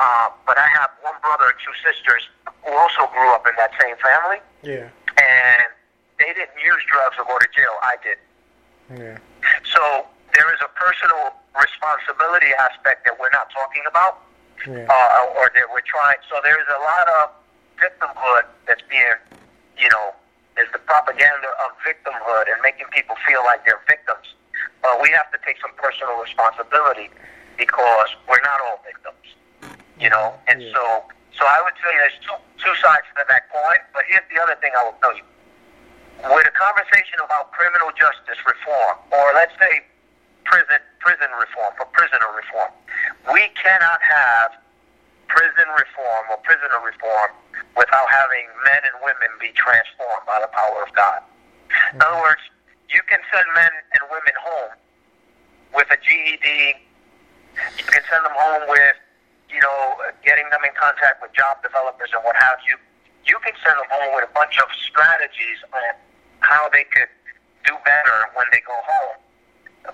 uh, 0.00 0.28
but 0.48 0.56
I 0.58 0.66
have 0.72 0.90
one 1.04 1.14
brother 1.20 1.52
and 1.52 1.58
two 1.60 1.76
sisters 1.84 2.24
who 2.64 2.72
also 2.72 3.06
grew 3.12 3.28
up 3.36 3.44
in 3.46 3.52
that 3.60 3.70
same 3.80 3.96
family, 4.00 4.40
Yeah. 4.64 4.88
and 5.20 5.68
they 6.18 6.32
didn't 6.32 6.56
use 6.64 6.80
drugs 6.88 7.16
or 7.20 7.24
go 7.28 7.36
to 7.38 7.48
jail. 7.54 7.76
I 7.84 7.94
did. 8.02 8.18
Yeah. 8.96 9.18
So 9.76 10.08
there 10.32 10.48
is 10.54 10.60
a 10.64 10.70
personal 10.72 11.36
responsibility 11.52 12.50
aspect 12.58 13.04
that 13.04 13.14
we're 13.20 13.30
not 13.36 13.50
talking 13.52 13.84
about 13.86 14.24
Yeah. 14.66 14.88
uh, 14.88 15.36
or 15.38 15.52
that 15.54 15.68
we're 15.70 15.84
trying. 15.84 16.16
So 16.32 16.40
there's 16.42 16.66
a 16.72 16.80
lot 16.80 17.06
of 17.20 17.30
victimhood 17.76 18.44
that's 18.66 18.82
being, 18.88 19.14
you 19.76 19.88
know, 19.90 20.14
there's 20.56 20.70
the 20.72 20.78
propaganda 20.86 21.48
of 21.66 21.74
victimhood 21.82 22.46
and 22.50 22.58
making 22.62 22.86
people 22.94 23.16
feel 23.26 23.42
like 23.44 23.64
they're 23.66 23.82
victims. 23.88 24.34
But 24.82 25.02
we 25.02 25.10
have 25.10 25.30
to 25.32 25.38
take 25.44 25.58
some 25.60 25.72
personal 25.76 26.14
responsibility 26.20 27.10
because 27.58 28.08
we're 28.28 28.42
not 28.44 28.60
all 28.62 28.78
victims, 28.86 29.26
you 29.98 30.10
know. 30.10 30.34
Mm-hmm. 30.34 30.50
And 30.50 30.58
Yeah. 30.62 30.72
so, 30.74 30.82
so 31.38 31.42
I 31.46 31.58
would 31.64 31.74
tell 31.82 31.90
you 31.92 31.98
there's 31.98 32.20
two 32.22 32.38
two 32.62 32.74
sides 32.80 33.06
to 33.18 33.24
that 33.28 33.50
coin. 33.50 33.80
But 33.92 34.04
here's 34.08 34.24
the 34.32 34.38
other 34.42 34.54
thing 34.62 34.70
I 34.78 34.84
will 34.86 34.96
tell 35.02 35.14
you: 35.16 35.24
with 36.30 36.46
a 36.46 36.54
conversation 36.54 37.18
about 37.24 37.50
criminal 37.52 37.90
justice 37.98 38.38
reform, 38.46 38.96
or 39.10 39.34
let's 39.34 39.52
say 39.58 39.82
prison 40.46 40.78
prison 41.00 41.28
reform 41.40 41.72
for 41.76 41.86
prisoner 41.92 42.30
reform, 42.36 42.70
we 43.32 43.42
cannot 43.58 43.98
have 44.02 44.54
prison 45.28 45.68
reform 45.74 46.24
or 46.30 46.38
prisoner 46.44 46.80
reform 46.84 47.30
without 47.76 48.08
having 48.10 48.46
men 48.64 48.82
and 48.84 48.96
women 49.02 49.30
be 49.40 49.50
transformed 49.54 50.24
by 50.26 50.38
the 50.40 50.50
power 50.52 50.82
of 50.82 50.90
God. 50.94 51.22
In 51.92 52.00
other 52.02 52.20
words, 52.20 52.42
you 52.90 53.00
can 53.08 53.18
send 53.32 53.46
men 53.54 53.72
and 53.98 54.02
women 54.10 54.36
home 54.38 54.74
with 55.74 55.88
a 55.90 55.98
GED. 55.98 56.78
You 57.78 57.86
can 57.86 58.02
send 58.06 58.22
them 58.22 58.34
home 58.34 58.70
with, 58.70 58.96
you 59.50 59.60
know, 59.60 59.98
getting 60.22 60.46
them 60.50 60.62
in 60.62 60.74
contact 60.78 61.22
with 61.22 61.34
job 61.34 61.62
developers 61.62 62.10
and 62.14 62.22
what 62.22 62.36
have 62.38 62.58
you. 62.66 62.78
You 63.26 63.38
can 63.42 63.54
send 63.64 63.74
them 63.78 63.90
home 63.90 64.14
with 64.14 64.28
a 64.28 64.32
bunch 64.34 64.58
of 64.62 64.68
strategies 64.78 65.58
on 65.72 65.98
how 66.40 66.68
they 66.70 66.84
could 66.84 67.10
do 67.64 67.74
better 67.84 68.30
when 68.36 68.46
they 68.52 68.60
go 68.62 68.76
home. 68.76 69.18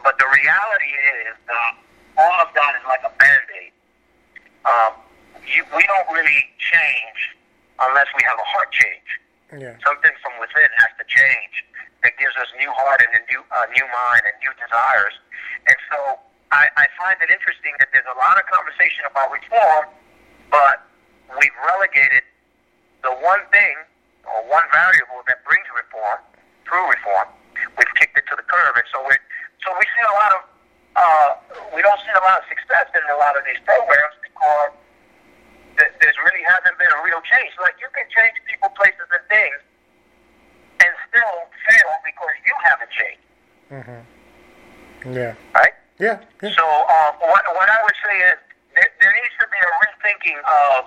But 0.02 0.18
the 0.18 0.28
reality 0.28 0.92
is 1.24 1.34
that 1.46 1.72
all 2.18 2.36
of 2.42 2.50
that 2.54 2.72
is 2.78 2.84
like 2.86 3.02
a 3.06 3.12
band-aid. 3.16 3.72
Um, 4.66 4.92
you, 5.46 5.64
we 5.76 5.84
don't 5.84 6.08
really 6.12 6.42
change 6.58 7.20
unless 7.80 8.08
we 8.16 8.22
have 8.24 8.36
a 8.36 8.48
heart 8.48 8.70
change. 8.72 9.08
Yeah. 9.50 9.74
Something 9.82 10.14
from 10.22 10.34
within 10.38 10.70
has 10.78 10.92
to 11.00 11.04
change 11.10 11.54
that 12.06 12.14
gives 12.16 12.36
us 12.38 12.48
new 12.56 12.70
heart 12.70 13.02
and 13.02 13.10
a 13.12 13.22
new, 13.28 13.42
uh, 13.50 13.66
new 13.74 13.86
mind 13.88 14.22
and 14.24 14.36
new 14.40 14.52
desires. 14.56 15.16
And 15.66 15.78
so 15.90 15.98
I, 16.54 16.70
I 16.78 16.86
find 16.96 17.18
it 17.20 17.28
interesting 17.28 17.74
that 17.82 17.90
there's 17.92 18.08
a 18.08 18.18
lot 18.18 18.38
of 18.38 18.46
conversation 18.46 19.04
about 19.10 19.28
reform, 19.34 19.90
but 20.48 20.86
we've 21.34 21.56
relegated 21.66 22.24
the 23.02 23.12
one 23.20 23.42
thing 23.50 23.74
or 24.24 24.38
one 24.46 24.64
variable 24.70 25.24
that 25.26 25.42
brings 25.44 25.66
reform, 25.72 26.20
true 26.64 26.86
reform, 26.86 27.28
we've 27.76 27.94
kicked 27.98 28.16
it 28.16 28.24
to 28.28 28.34
the 28.36 28.46
curb. 28.46 28.76
And 28.76 28.86
so 28.92 29.02
we 29.04 29.16
so 29.64 29.68
we 29.76 29.84
see 29.92 30.04
a 30.04 30.14
lot 30.16 30.30
of 30.36 30.40
uh, 30.96 31.28
we 31.74 31.80
don't 31.82 32.00
see 32.02 32.14
a 32.14 32.22
lot 32.24 32.40
of 32.40 32.44
success 32.48 32.88
in 32.96 33.02
a 33.12 33.18
lot 33.18 33.36
of 33.36 33.44
these 33.44 33.60
programs 33.62 34.16
because 34.24 34.72
there's 36.00 36.16
really 36.24 36.42
hasn't 36.48 36.76
been 36.80 36.88
a 36.90 37.00
real 37.04 37.20
change. 37.28 37.52
Like 37.60 37.76
you 37.80 37.88
can 37.92 38.08
change 38.10 38.34
people, 38.48 38.72
places, 38.74 39.06
and 39.12 39.24
things, 39.28 39.60
and 40.84 40.92
still 41.12 41.36
fail 41.68 41.90
because 42.04 42.34
you 42.44 42.54
haven't 42.64 42.92
changed. 42.92 43.26
Yeah. 45.06 45.32
Right? 45.54 45.74
Yeah. 46.00 46.20
Yeah. 46.42 46.52
So 46.56 46.64
uh, 46.64 47.12
what, 47.20 47.44
what 47.56 47.68
I 47.68 47.78
would 47.84 47.98
say 48.04 48.16
is 48.32 48.38
there, 48.76 48.88
there 49.00 49.12
needs 49.12 49.34
to 49.40 49.46
be 49.48 49.60
a 49.60 49.70
rethinking 49.84 50.40
of. 50.40 50.80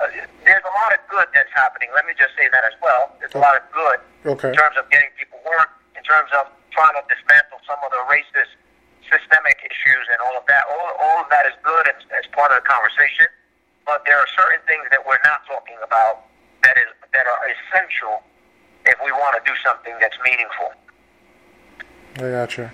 Uh, 0.00 0.08
there's 0.42 0.66
a 0.66 0.74
lot 0.82 0.90
of 0.90 0.98
good 1.06 1.28
that's 1.30 1.52
happening. 1.54 1.86
Let 1.94 2.06
me 2.06 2.14
just 2.18 2.34
say 2.34 2.50
that 2.50 2.64
as 2.66 2.74
well. 2.82 3.14
There's 3.22 3.34
a 3.38 3.42
lot 3.42 3.54
of 3.54 3.62
good 3.70 3.98
Okay. 4.26 4.50
in 4.50 4.54
terms 4.58 4.74
of 4.74 4.88
getting 4.90 5.10
people 5.14 5.38
work, 5.46 5.70
in 5.94 6.02
terms 6.02 6.26
of 6.34 6.50
trying 6.74 6.94
to 6.98 7.02
dismantle 7.06 7.62
some 7.68 7.78
of 7.86 7.90
the 7.94 8.02
racist 8.10 8.50
systemic 9.06 9.62
issues 9.62 10.04
and 10.10 10.18
all 10.26 10.34
of 10.34 10.42
that. 10.50 10.64
All, 10.66 10.90
all 10.98 11.18
of 11.22 11.28
that 11.30 11.46
is 11.46 11.54
good 11.62 11.86
as, 11.86 12.00
as 12.18 12.26
part 12.34 12.50
of 12.50 12.62
the 12.62 12.66
conversation. 12.66 13.30
But 13.84 14.04
there 14.06 14.18
are 14.18 14.26
certain 14.36 14.60
things 14.66 14.84
that 14.90 15.00
we're 15.06 15.18
not 15.24 15.46
talking 15.46 15.76
about 15.84 16.24
that 16.62 16.76
is 16.76 16.86
that 17.12 17.26
are 17.26 17.40
essential 17.50 18.22
if 18.86 18.96
we 19.04 19.12
want 19.12 19.36
to 19.42 19.50
do 19.50 19.56
something 19.64 19.94
that's 20.00 20.16
meaningful. 20.24 20.72
I 22.16 22.30
gotcha. 22.30 22.72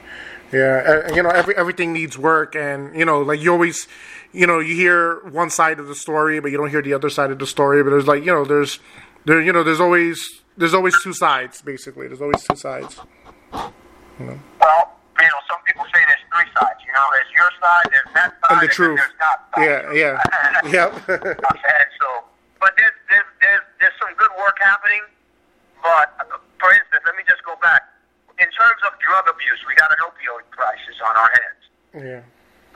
Yeah, 0.53 1.12
you 1.14 1.23
know, 1.23 1.29
every 1.29 1.55
everything 1.57 1.92
needs 1.92 2.16
work, 2.16 2.57
and 2.57 2.97
you 2.97 3.05
know, 3.05 3.21
like 3.21 3.40
you 3.40 3.53
always, 3.53 3.87
you 4.33 4.47
know, 4.47 4.61
you 4.61 4.75
hear 4.75 5.21
one 5.29 5.51
side 5.51 5.79
of 5.79 5.88
the 5.88 5.94
story, 5.94 6.40
but 6.40 6.51
you 6.51 6.57
don't 6.57 6.71
hear 6.71 6.81
the 6.81 6.94
other 6.94 7.11
side 7.11 7.31
of 7.31 7.38
the 7.38 7.47
story. 7.47 7.83
But 7.83 7.90
there's 7.90 8.07
like, 8.07 8.25
you 8.25 8.33
know, 8.33 8.47
there's, 8.47 8.81
there, 9.27 9.42
you 9.42 9.53
know, 9.53 9.62
there's 9.62 9.81
always, 9.81 10.42
there's 10.57 10.73
always 10.73 10.94
two 11.03 11.12
sides. 11.12 11.61
Basically, 11.61 12.09
there's 12.09 12.23
always 12.23 12.42
two 12.44 12.57
sides. 12.57 12.99
You 13.53 14.27
know? 14.27 14.40
Well, 14.59 14.97
you 15.21 15.27
know, 15.27 15.40
some 15.49 15.59
people 15.66 15.85
say 15.92 15.97
sides. 16.59 16.81
You 16.85 16.92
know, 16.92 17.07
there's 17.14 17.31
your 17.35 17.51
side, 17.62 17.87
there's 17.94 18.11
that 18.14 18.31
side, 18.42 18.51
And 18.51 18.59
the 18.61 18.66
then 18.66 18.75
truth. 18.75 18.97
there's 18.99 19.16
God's 19.18 19.44
side. 19.55 19.62
Yeah, 19.62 19.81
yeah, 19.94 20.14
yep. 20.77 20.90
and 21.09 21.88
so, 22.03 22.09
but 22.61 22.75
there's, 22.77 22.97
there's 23.09 23.29
there's 23.40 23.64
there's 23.81 23.97
some 24.03 24.12
good 24.18 24.33
work 24.38 24.59
happening. 24.61 25.03
But 25.83 26.11
for 26.59 26.71
instance, 26.75 27.03
let 27.07 27.14
me 27.14 27.23
just 27.31 27.42
go 27.47 27.55
back. 27.62 27.87
In 28.42 28.51
terms 28.55 28.81
of 28.87 28.94
drug 29.03 29.27
abuse, 29.31 29.59
we 29.66 29.75
got 29.79 29.90
an 29.94 29.99
opioid 30.03 30.47
crisis 30.55 30.94
on 31.03 31.14
our 31.18 31.31
hands, 31.31 31.62
yeah, 32.07 32.23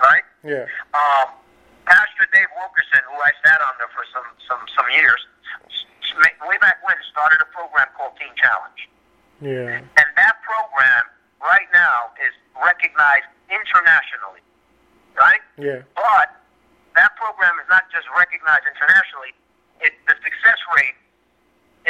right? 0.03 0.27
yeah, 0.43 0.67
Um, 0.91 1.35
Pastor 1.87 2.27
Dave 2.35 2.51
Wilkerson, 2.59 3.03
who 3.07 3.15
I 3.23 3.31
sat 3.47 3.59
under 3.63 3.87
for 3.95 4.03
some 4.11 4.27
some 4.51 4.59
some 4.75 4.87
years, 4.91 5.23
way 6.47 6.59
back 6.59 6.83
when, 6.87 6.95
started 7.11 7.39
a 7.43 7.49
program 7.55 7.87
called 7.95 8.15
Teen 8.19 8.35
Challenge. 8.39 8.81
yeah, 9.43 9.83
And 10.03 10.09
that 10.19 10.35
program 10.43 11.05
right 11.43 11.69
now 11.75 12.11
is 12.23 12.33
recognized 12.63 13.27
internationally, 13.51 14.41
right? 15.19 15.43
yeah, 15.59 15.83
But 15.99 16.33
that 16.97 17.13
program 17.19 17.59
is 17.61 17.69
not 17.69 17.85
just 17.93 18.07
recognized 18.17 18.65
internationally. 18.69 19.35
It, 19.83 19.93
the 20.07 20.15
success 20.23 20.59
rate 20.79 20.97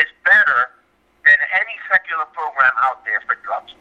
is 0.01 0.09
better 0.25 0.73
than 1.25 1.39
any 1.55 1.77
secular 1.93 2.25
program 2.33 2.73
out 2.83 3.05
there 3.05 3.21
for 3.29 3.37
drugs. 3.45 3.75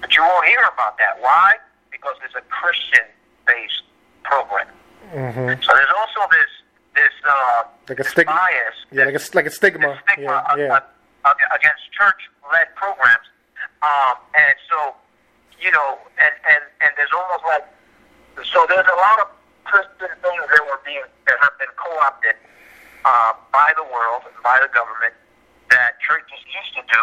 But 0.00 0.14
you 0.16 0.22
won't 0.22 0.46
hear 0.46 0.64
about 0.72 0.98
that. 0.98 1.20
Why? 1.20 1.54
Because 1.92 2.16
it's 2.24 2.34
a 2.34 2.42
Christian-based 2.48 3.82
program. 4.24 4.68
Mm-hmm. 5.14 5.62
So 5.62 5.70
there's 5.72 5.94
also 5.96 6.26
this 6.32 6.50
this 6.96 7.12
uh, 7.28 7.62
Like 7.88 8.00
a 8.00 8.02
this 8.02 8.10
stigma. 8.12 8.32
bias 8.34 8.74
yeah, 8.90 9.04
like 9.04 9.14
a 9.14 9.22
like 9.36 9.46
a 9.46 9.50
stigma. 9.50 10.00
stigma 10.08 10.44
Yeah, 10.58 10.80
yeah, 10.80 11.54
against 11.54 11.84
church-led 11.92 12.74
programs, 12.74 13.28
um, 13.82 14.16
and 14.34 14.54
so 14.68 14.94
you 15.60 15.70
know, 15.70 15.98
and 16.18 16.34
and 16.50 16.62
and 16.80 16.90
there's 16.96 17.12
almost 17.14 17.44
like 17.44 17.64
so 18.50 18.65
there's 18.76 18.92
a 18.92 19.00
lot 19.00 19.24
of 19.24 19.32
Christian 19.64 20.12
things 20.20 20.44
that 20.52 20.62
were 20.68 20.76
being 20.84 21.08
that 21.24 21.40
have 21.40 21.56
been 21.56 21.72
co-opted 21.80 22.36
uh, 23.08 23.32
by 23.48 23.72
the 23.72 23.88
world 23.88 24.28
and 24.28 24.36
by 24.44 24.60
the 24.60 24.68
government 24.68 25.16
that 25.72 25.96
churches 26.04 26.36
used 26.44 26.76
to 26.76 26.84
do, 26.92 27.02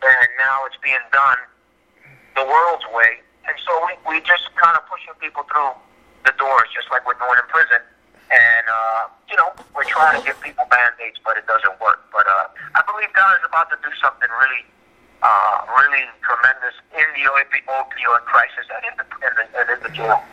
and 0.00 0.28
now 0.40 0.64
it's 0.64 0.80
being 0.80 1.04
done 1.12 1.36
the 2.40 2.44
world's 2.48 2.88
way, 2.96 3.20
and 3.44 3.52
so 3.68 3.72
we 3.84 3.92
we 4.08 4.16
just 4.24 4.48
kind 4.56 4.80
of 4.80 4.82
pushing 4.88 5.12
people 5.20 5.44
through 5.52 5.76
the 6.24 6.32
doors, 6.40 6.72
just 6.72 6.88
like 6.88 7.04
we're 7.04 7.20
doing 7.20 7.36
in 7.36 7.48
prison. 7.52 7.84
And 8.32 8.64
uh, 8.64 9.12
you 9.28 9.36
know, 9.36 9.52
we're 9.76 9.84
trying 9.84 10.16
to 10.16 10.24
give 10.24 10.40
people 10.40 10.64
band-aids, 10.72 11.20
but 11.20 11.36
it 11.36 11.44
doesn't 11.44 11.76
work. 11.84 12.00
But 12.16 12.24
uh, 12.24 12.48
I 12.72 12.82
believe 12.88 13.12
God 13.12 13.36
is 13.36 13.44
about 13.44 13.68
to 13.68 13.76
do 13.84 13.92
something 14.00 14.32
really, 14.40 14.64
uh, 15.20 15.68
really 15.68 16.08
tremendous 16.24 16.74
in 16.96 17.04
the 17.12 17.28
opioid 17.28 18.24
crisis 18.24 18.64
and 18.72 18.82
in 18.88 18.94
the, 18.96 19.06
and 19.20 19.32
the, 19.36 19.44
and 19.52 19.66
in 19.68 19.80
the 19.84 19.92
jail. 19.92 20.24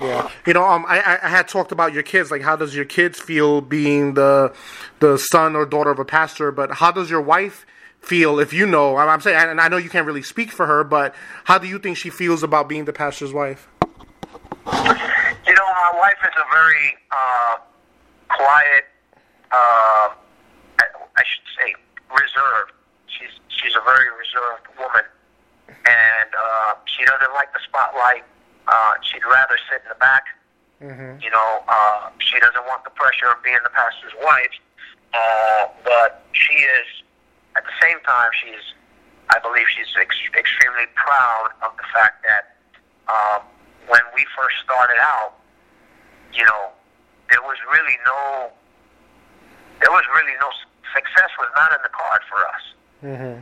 Yeah. 0.00 0.28
You 0.44 0.52
know, 0.54 0.64
um, 0.64 0.84
I 0.88 1.18
I- 1.22 1.28
had 1.28 1.46
talked 1.48 1.70
about 1.72 1.92
your 1.92 2.02
kids. 2.02 2.30
Like, 2.30 2.42
how 2.42 2.56
does 2.56 2.74
your 2.74 2.84
kids 2.84 3.20
feel 3.20 3.60
being 3.60 4.14
the 4.14 4.52
the 5.00 5.16
son 5.18 5.54
or 5.54 5.64
daughter 5.64 5.90
of 5.90 5.98
a 5.98 6.04
pastor? 6.04 6.50
But 6.50 6.72
how 6.72 6.90
does 6.90 7.10
your 7.10 7.20
wife? 7.20 7.66
feel 8.00 8.38
if 8.38 8.52
you 8.52 8.66
know 8.66 8.98
I'm 8.98 9.18
saying 9.22 9.34
and 9.48 9.58
I 9.58 9.68
know 9.68 9.78
you 9.78 9.88
can't 9.88 10.04
really 10.06 10.20
speak 10.22 10.50
for 10.52 10.66
her 10.66 10.84
but 10.84 11.14
how 11.44 11.56
do 11.56 11.66
you 11.66 11.78
think 11.78 11.96
she 11.96 12.10
feels 12.10 12.42
about 12.42 12.68
being 12.68 12.84
the 12.84 12.92
pastor's 12.92 13.32
wife 13.32 13.66
You 14.66 15.54
know, 15.54 15.68
my 15.72 15.90
wife 15.94 16.20
is 16.22 16.34
a 16.36 16.44
very 16.52 16.96
uh, 17.10 17.56
quiet, 18.28 18.84
uh, 19.50 20.12
I, 20.12 20.84
I 21.16 21.22
should 21.24 21.48
say, 21.58 21.74
reserved. 22.10 22.72
She's 23.06 23.40
she's 23.48 23.74
a 23.74 23.80
very 23.84 24.08
reserved 24.20 24.66
woman, 24.78 25.04
and 25.86 26.28
uh, 26.38 26.74
she 26.96 27.04
doesn't 27.04 27.32
like 27.34 27.52
the 27.52 27.60
spotlight. 27.66 28.24
Uh, 28.66 28.94
she'd 29.02 29.24
rather 29.26 29.58
sit 29.70 29.82
in 29.82 29.88
the 29.90 30.00
back. 30.00 30.24
mm-hmm. 30.80 31.20
You 31.20 31.30
know, 31.30 31.62
uh, 31.68 32.10
she 32.18 32.38
doesn't 32.40 32.64
want 32.66 32.84
the 32.84 32.94
pressure 32.94 33.28
of 33.28 33.42
being 33.42 33.60
the 33.62 33.70
pastor's 33.74 34.14
wife. 34.22 34.54
Uh, 35.12 35.68
but 35.84 36.24
she 36.32 36.54
is, 36.54 36.88
at 37.56 37.62
the 37.62 37.76
same 37.82 38.00
time, 38.02 38.30
she's, 38.34 38.74
I 39.30 39.38
believe 39.38 39.66
she's 39.70 39.90
ex- 40.00 40.16
extremely 40.34 40.86
proud 40.94 41.54
of 41.62 41.76
the 41.76 41.86
fact 41.92 42.24
that 42.26 42.58
um, 43.06 43.46
when 43.86 44.02
we 44.14 44.26
first 44.34 44.56
started 44.64 44.98
out, 44.98 45.38
you 46.32 46.44
know, 46.44 46.74
there 47.30 47.42
was 47.42 47.58
really 47.70 47.94
no, 48.04 48.50
there 49.80 49.90
was 49.90 50.02
really 50.14 50.34
no 50.40 50.50
success 50.94 51.30
was 51.38 51.50
not 51.54 51.70
in 51.72 51.78
the 51.82 51.92
card 51.94 52.22
for 52.26 52.40
us. 52.42 52.64
Mm-hmm. 53.02 53.36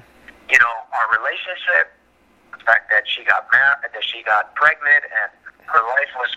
You 0.50 0.58
know, 0.58 0.74
our 0.92 1.06
relationship, 1.16 1.92
fact 2.64 2.90
that 2.90 3.06
she 3.06 3.24
got 3.24 3.46
married, 3.52 3.90
that 3.92 4.04
she 4.04 4.22
got 4.22 4.54
pregnant, 4.54 5.04
and 5.06 5.30
her 5.66 5.82
life 5.94 6.12
was 6.18 6.30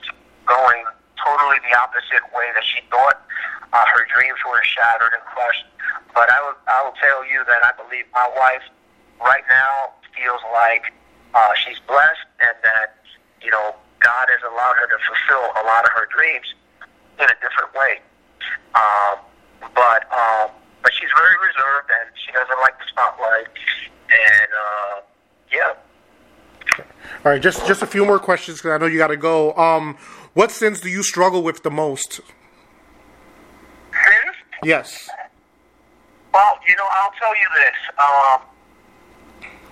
going 0.46 0.86
totally 1.18 1.58
the 1.66 1.74
opposite 1.78 2.24
way 2.36 2.48
that 2.54 2.64
she 2.64 2.82
thought. 2.90 3.22
Uh, 3.74 3.86
her 3.92 4.06
dreams 4.08 4.38
were 4.46 4.62
shattered 4.64 5.14
and 5.14 5.24
crushed. 5.26 5.66
But 6.14 6.30
I 6.30 6.40
will, 6.42 6.58
I 6.68 6.80
will 6.86 6.96
tell 7.02 7.26
you 7.26 7.44
that 7.48 7.62
I 7.66 7.72
believe 7.76 8.06
my 8.14 8.30
wife 8.38 8.64
right 9.20 9.44
now 9.50 9.96
feels 10.16 10.40
like 10.54 10.94
uh, 11.34 11.52
she's 11.60 11.80
blessed 11.88 12.28
and 12.40 12.56
that, 12.64 12.96
you 13.42 13.52
know, 13.52 13.76
God 14.00 14.28
has 14.30 14.40
allowed 14.46 14.78
her 14.80 14.88
to 14.88 15.00
fulfill 15.04 15.52
a 15.60 15.64
lot 15.66 15.84
of 15.84 15.92
her 15.92 16.08
dreams 16.14 16.48
in 17.20 17.26
a 17.26 17.38
different 17.42 17.74
way. 17.76 18.00
Um, 18.76 19.20
but 19.74 20.06
um, 20.14 20.52
but 20.84 20.94
she's 20.94 21.10
very 21.18 21.36
reserved 21.42 21.90
and 21.90 22.08
she 22.14 22.32
doesn't 22.32 22.60
like 22.62 22.78
the 22.78 22.86
spotlight. 22.88 23.50
And 24.08 24.50
uh, 24.54 24.96
yeah, 25.52 25.74
all 27.26 27.32
right 27.32 27.42
just 27.42 27.66
just 27.66 27.82
a 27.82 27.88
few 27.88 28.06
more 28.06 28.20
questions 28.20 28.60
because 28.60 28.72
I 28.72 28.78
know 28.78 28.86
you 28.86 28.98
got 28.98 29.08
to 29.08 29.18
go 29.18 29.54
um 29.56 29.98
what 30.34 30.52
sins 30.52 30.80
do 30.80 30.90
you 30.90 31.02
struggle 31.04 31.42
with 31.44 31.64
the 31.64 31.72
most 31.72 32.14
sins. 33.92 34.36
yes 34.64 35.10
Well, 36.34 36.60
you 36.68 36.76
know, 36.76 36.88
I'll 36.92 37.14
tell 37.18 37.34
you 37.34 37.48
this. 37.56 37.78
Um, 37.98 38.40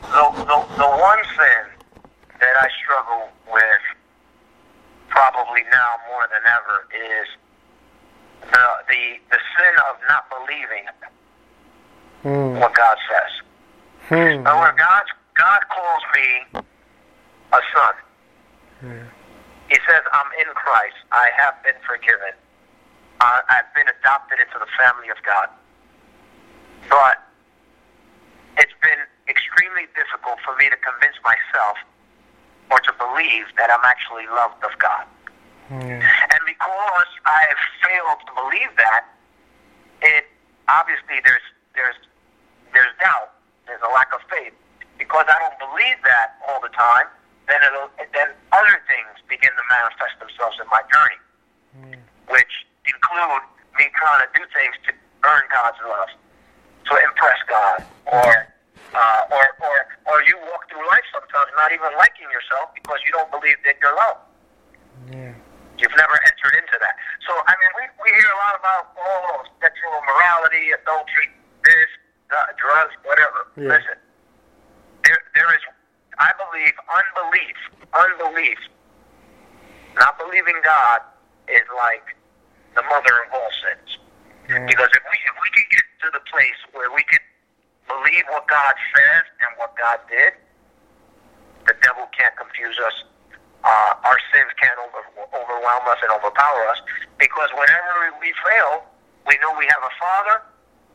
the, 0.01 0.23
the, 0.45 0.57
the 0.77 0.87
one 0.87 1.19
sin 1.35 1.63
that 2.39 2.55
I 2.55 2.69
struggle 2.81 3.27
with 3.51 3.83
probably 5.09 5.63
now 5.69 5.89
more 6.09 6.25
than 6.31 6.39
ever 6.47 6.87
is 6.95 7.27
the 8.49 8.65
the, 8.87 9.19
the 9.29 9.39
sin 9.57 9.73
of 9.89 9.97
not 10.07 10.23
believing 10.31 10.85
Hmm. 12.23 12.57
what 12.61 12.73
God 12.73 12.97
says. 13.11 13.31
Hmm. 14.07 14.43
Now, 14.43 14.61
when 14.61 14.75
God 14.77 15.03
God 15.35 15.61
calls 15.67 16.03
me 16.15 16.63
a 17.53 17.61
son, 17.73 17.95
He 19.69 19.77
says, 19.87 20.01
"I'm 20.11 20.29
in 20.41 20.49
Christ. 20.53 20.97
I 21.11 21.29
have 21.37 21.55
been 21.63 21.77
forgiven. 21.87 22.33
I, 23.21 23.41
I've 23.49 23.69
been 23.73 23.87
adopted 23.87 24.39
into 24.39 24.57
the 24.59 24.67
family 24.77 25.09
of 25.09 25.17
God. 25.23 25.47
But 26.89 27.23
it's 28.57 28.73
been 28.83 28.99
extremely 29.29 29.87
difficult 29.95 30.39
for 30.43 30.55
me 30.57 30.67
to 30.69 30.75
convince 30.77 31.15
myself 31.23 31.77
or 32.69 32.79
to 32.83 32.91
believe 32.99 33.47
that 33.57 33.69
I'm 33.71 33.85
actually 33.85 34.27
loved 34.27 34.61
of 34.65 34.75
God. 34.79 35.05
And 36.33 36.43
because 36.45 37.09
I've 37.25 37.61
failed 37.81 38.19
to 38.27 38.31
believe 38.35 38.73
that, 38.77 39.05
it 40.01 40.25
obviously 40.67 41.23
there's 41.23 41.45
there's 41.73 41.95
there's 42.73 42.91
doubt, 42.99 43.31
there's 43.65 43.81
a 43.81 43.91
lack 43.93 44.11
of 44.13 44.19
faith. 44.29 44.53
Because 44.99 45.25
I 45.31 45.39
don't 45.39 45.57
believe 45.57 45.97
that 46.03 46.35
all 46.47 46.59
the 46.61 46.69
time, 46.69 47.07
then 47.47 47.59
it'll 47.63 47.89
then 48.13 48.29
other 48.51 48.77
things 48.87 49.13
begin 49.27 49.51
to 49.51 49.63
manifest 49.69 50.15
themselves 50.19 50.57
in 50.61 50.67
my 50.69 50.81
journey, 50.91 51.19
Mm. 51.73 51.97
which 52.29 52.53
include 52.85 53.43
me 53.79 53.89
trying 53.97 54.21
to 54.21 54.29
do 54.37 54.45
things 54.53 54.75
to 54.85 54.93
earn 55.25 55.41
God's 55.49 55.81
love, 55.81 56.09
to 56.85 56.93
impress 57.01 57.39
God, 57.49 57.81
or 58.05 58.33
uh, 58.93 59.21
or 59.33 59.45
or 59.65 59.77
or 60.05 60.17
you 60.29 60.37
walk 60.53 60.69
through 60.69 60.85
life 60.87 61.03
sometimes 61.11 61.49
not 61.57 61.71
even 61.71 61.89
liking 61.97 62.29
yourself 62.29 62.69
because 62.77 62.99
you 63.05 63.11
don't 63.11 63.31
believe 63.31 63.57
that 63.65 63.75
you're 63.81 63.95
loved. 63.95 64.21
Yeah. 65.09 65.33
You've 65.81 65.97
never 65.97 66.17
entered 66.29 66.53
into 66.61 66.77
that. 66.79 66.95
So, 67.25 67.33
I 67.49 67.53
mean, 67.57 67.71
we, 67.81 67.83
we 68.05 68.09
hear 68.13 68.29
a 68.29 68.39
lot 68.45 68.55
about, 68.55 68.93
all 68.93 69.41
oh, 69.41 69.49
sexual 69.57 69.97
morality, 70.05 70.69
adultery, 70.69 71.33
this, 71.65 71.89
uh, 72.29 72.53
drugs, 72.61 72.93
whatever. 73.03 73.49
Yeah. 73.57 73.73
Listen, 73.73 73.97
there, 75.03 75.17
there 75.33 75.49
is, 75.49 75.63
I 76.21 76.29
believe, 76.37 76.72
unbelief, 76.89 77.57
unbelief, 77.93 78.59
not 79.95 80.17
believing 80.17 80.57
God 80.63 81.01
is 81.47 81.67
like 81.75 82.15
the 82.75 82.83
mother 82.89 83.13
of 83.23 83.29
all 83.33 83.51
sins. 83.61 83.97
Mm. 84.49 84.67
Because 84.67 84.89
if 84.91 85.03
we, 85.05 85.15
if 85.23 85.35
we 85.39 85.49
can 85.53 85.65
get 85.71 85.85
to 86.03 86.07
the 86.11 86.23
place 86.27 86.59
where 86.73 86.89
we 86.91 87.03
can 87.07 87.21
believe 87.87 88.25
what 88.29 88.47
God 88.47 88.73
says 88.95 89.23
and 89.45 89.49
what 89.57 89.77
God 89.77 89.99
did, 90.09 90.33
the 91.67 91.75
devil 91.83 92.09
can't 92.11 92.35
confuse 92.35 92.75
us. 92.83 92.95
Uh, 93.63 93.95
our 94.03 94.19
sins 94.35 94.51
can't 94.59 94.75
over, 94.75 94.99
overwhelm 95.31 95.87
us 95.87 95.99
and 96.03 96.11
overpower 96.11 96.67
us 96.67 96.83
because 97.15 97.47
whenever 97.55 98.11
we 98.19 98.35
fail, 98.43 98.83
we 99.23 99.39
know 99.39 99.55
we 99.55 99.63
have 99.71 99.79
a 99.79 99.93
Father 99.95 100.43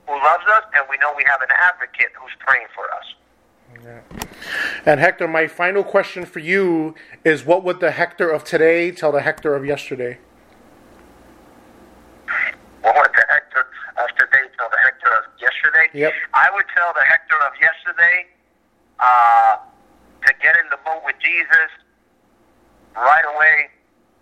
who 0.04 0.12
loves 0.20 0.44
us 0.52 0.68
and 0.76 0.84
we 0.92 1.00
know 1.00 1.16
we 1.16 1.24
have 1.24 1.40
an 1.40 1.48
advocate 1.56 2.12
who's 2.12 2.36
praying 2.44 2.68
for 2.76 2.84
us. 2.92 3.08
Yeah. 3.84 4.00
And 4.86 5.00
Hector, 5.00 5.28
my 5.28 5.46
final 5.46 5.84
question 5.84 6.24
for 6.24 6.38
you 6.38 6.94
is 7.24 7.44
what 7.44 7.64
would 7.64 7.80
the 7.80 7.90
Hector 7.90 8.30
of 8.30 8.44
today 8.44 8.90
tell 8.90 9.12
the 9.12 9.20
Hector 9.20 9.54
of 9.54 9.64
yesterday? 9.64 10.18
What 12.82 13.12
the 13.12 13.24
Hector 13.28 13.66
of 13.96 14.08
today 14.18 14.44
tell 14.56 14.68
the 14.70 14.78
Hector 14.82 15.08
of 15.08 15.24
yesterday? 15.40 15.88
Yep. 15.92 16.12
I 16.34 16.48
would 16.54 16.64
tell 16.74 16.92
the 16.94 17.04
Hector 17.04 17.36
of 17.46 17.52
yesterday 17.60 18.26
uh, 19.00 19.56
to 20.26 20.34
get 20.42 20.56
in 20.56 20.68
the 20.70 20.78
boat 20.84 21.02
with 21.04 21.16
Jesus 21.20 21.70
right 22.96 23.24
away, 23.36 23.68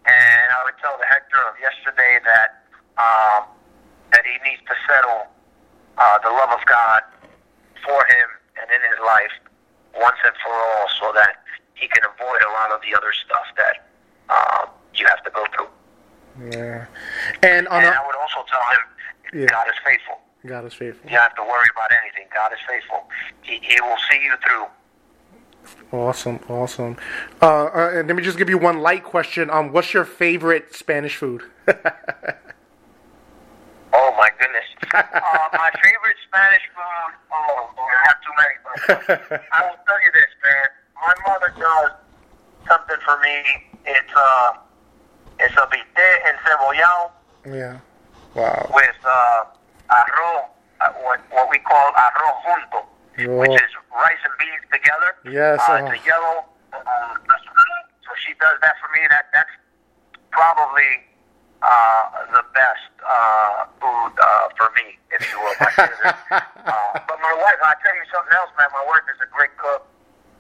and 0.07 0.47
I 0.53 0.65
would 0.65 0.77
tell 0.83 0.99
the 0.99 1.07
Hector 1.07 1.39
of 1.49 1.55
yesterday 1.61 2.19
that 2.25 2.63
um, 2.99 3.49
that 4.13 4.25
he 4.25 4.37
needs 4.49 4.63
to 4.69 4.75
settle 4.89 5.27
uh, 5.99 6.19
the 6.25 6.31
love 6.31 6.51
of 6.51 6.65
God 6.67 7.03
for 7.85 8.05
him 8.07 8.26
his 8.97 9.05
life 9.05 9.33
once 10.01 10.17
and 10.25 10.33
for 10.45 10.53
all, 10.53 10.87
so 11.01 11.13
that 11.15 11.43
he 11.75 11.89
can 11.89 12.03
avoid 12.05 12.41
a 12.43 12.53
lot 12.53 12.71
of 12.73 12.81
the 12.81 12.97
other 12.97 13.13
stuff 13.13 13.47
that 13.57 13.89
um, 14.33 14.71
you 14.95 15.07
have 15.07 15.23
to 15.25 15.31
go 15.31 15.45
through. 15.55 16.51
Yeah. 16.53 16.87
And 17.43 17.69
on 17.69 17.83
And 17.85 17.95
a, 17.95 17.99
I 18.01 18.07
would 18.07 18.17
also 18.17 18.45
tell 18.49 18.61
him, 18.73 19.41
Yeah. 19.43 19.47
God 19.47 19.67
is 19.69 19.75
faithful. 19.85 20.19
God 20.47 20.65
is 20.65 20.75
faithful. 20.75 21.05
You 21.11 21.17
don't 21.17 21.23
have 21.23 21.35
to 21.37 21.43
worry 21.43 21.69
about 21.75 21.91
anything. 22.03 22.27
God 22.35 22.53
is 22.53 22.59
faithful. 22.69 23.09
He, 23.43 23.59
he 23.63 23.81
will 23.81 23.97
see 24.11 24.21
you 24.23 24.35
through. 24.47 24.67
Awesome, 25.99 26.39
awesome. 26.49 26.97
Uh, 27.43 27.65
uh, 27.67 27.91
and 27.95 28.07
let 28.09 28.17
me 28.17 28.23
just 28.23 28.39
give 28.39 28.49
you 28.49 28.59
one 28.59 28.81
light 28.81 29.03
question. 29.03 29.51
Um, 29.51 29.73
what's 29.73 29.93
your 29.95 30.05
favorite 30.05 30.75
Spanish 30.75 31.17
food? 31.17 31.43
Oh 33.93 34.15
my 34.19 34.29
goodness. 34.39 34.65
uh, 34.93 35.03
my 35.53 35.71
favorite 35.83 36.17
Spanish 36.29 36.61
food. 36.75 37.15
Oh, 37.33 37.71
I 37.79 38.09
have 38.09 38.16
too 38.27 38.35
many. 38.35 38.57
But 38.67 39.47
I 39.55 39.63
will 39.63 39.79
tell 39.87 40.01
you 40.03 40.11
this, 40.13 40.31
man. 40.43 40.67
My 40.99 41.15
mother 41.31 41.51
does 41.55 41.91
something 42.67 42.99
for 43.07 43.17
me. 43.23 43.37
It's 43.87 44.15
uh, 44.17 44.59
it's 45.39 45.55
a 45.55 45.67
bistec 45.71 46.17
encebollado 46.27 47.11
yeah. 47.47 47.79
Wow. 48.35 48.71
with 48.75 48.99
uh, 49.07 49.45
arroz, 49.91 50.51
uh, 50.81 50.93
what 51.07 51.21
what 51.31 51.47
we 51.51 51.59
call 51.59 51.93
arroz 51.95 52.37
junto, 52.43 53.39
which 53.39 53.55
is 53.55 53.71
rice 53.95 54.23
and 54.25 54.35
beans 54.39 54.67
together. 54.73 55.11
Yes, 55.31 55.61
Uh, 55.69 55.73
uh-huh. 55.73 55.87
It's 55.87 56.03
a 56.03 56.07
yellow. 56.07 56.45
Uh, 56.73 57.15
so 58.03 58.11
she 58.27 58.35
does 58.41 58.59
that 58.61 58.75
for 58.83 58.89
me. 58.99 59.07
That 59.09 59.27
that's 59.33 59.55
probably 60.33 61.07
uh, 61.63 62.05
the 62.33 62.45
best 62.53 62.91
uh, 63.05 63.67
food 63.81 64.13
uh, 64.19 64.49
for 64.57 64.69
me, 64.77 64.99
if 65.13 65.23
you 65.31 65.39
will. 65.41 65.57
my 65.61 65.73
uh, 66.31 66.99
but 67.09 67.19
my 67.21 67.35
wife, 67.41 67.59
I'll 67.65 67.81
tell 67.81 67.97
you 67.97 68.07
something 68.13 68.35
else, 68.35 68.51
man. 68.59 68.69
My 68.73 68.85
wife 68.89 69.07
is 69.09 69.21
a 69.23 69.29
great 69.33 69.55
cook, 69.57 69.87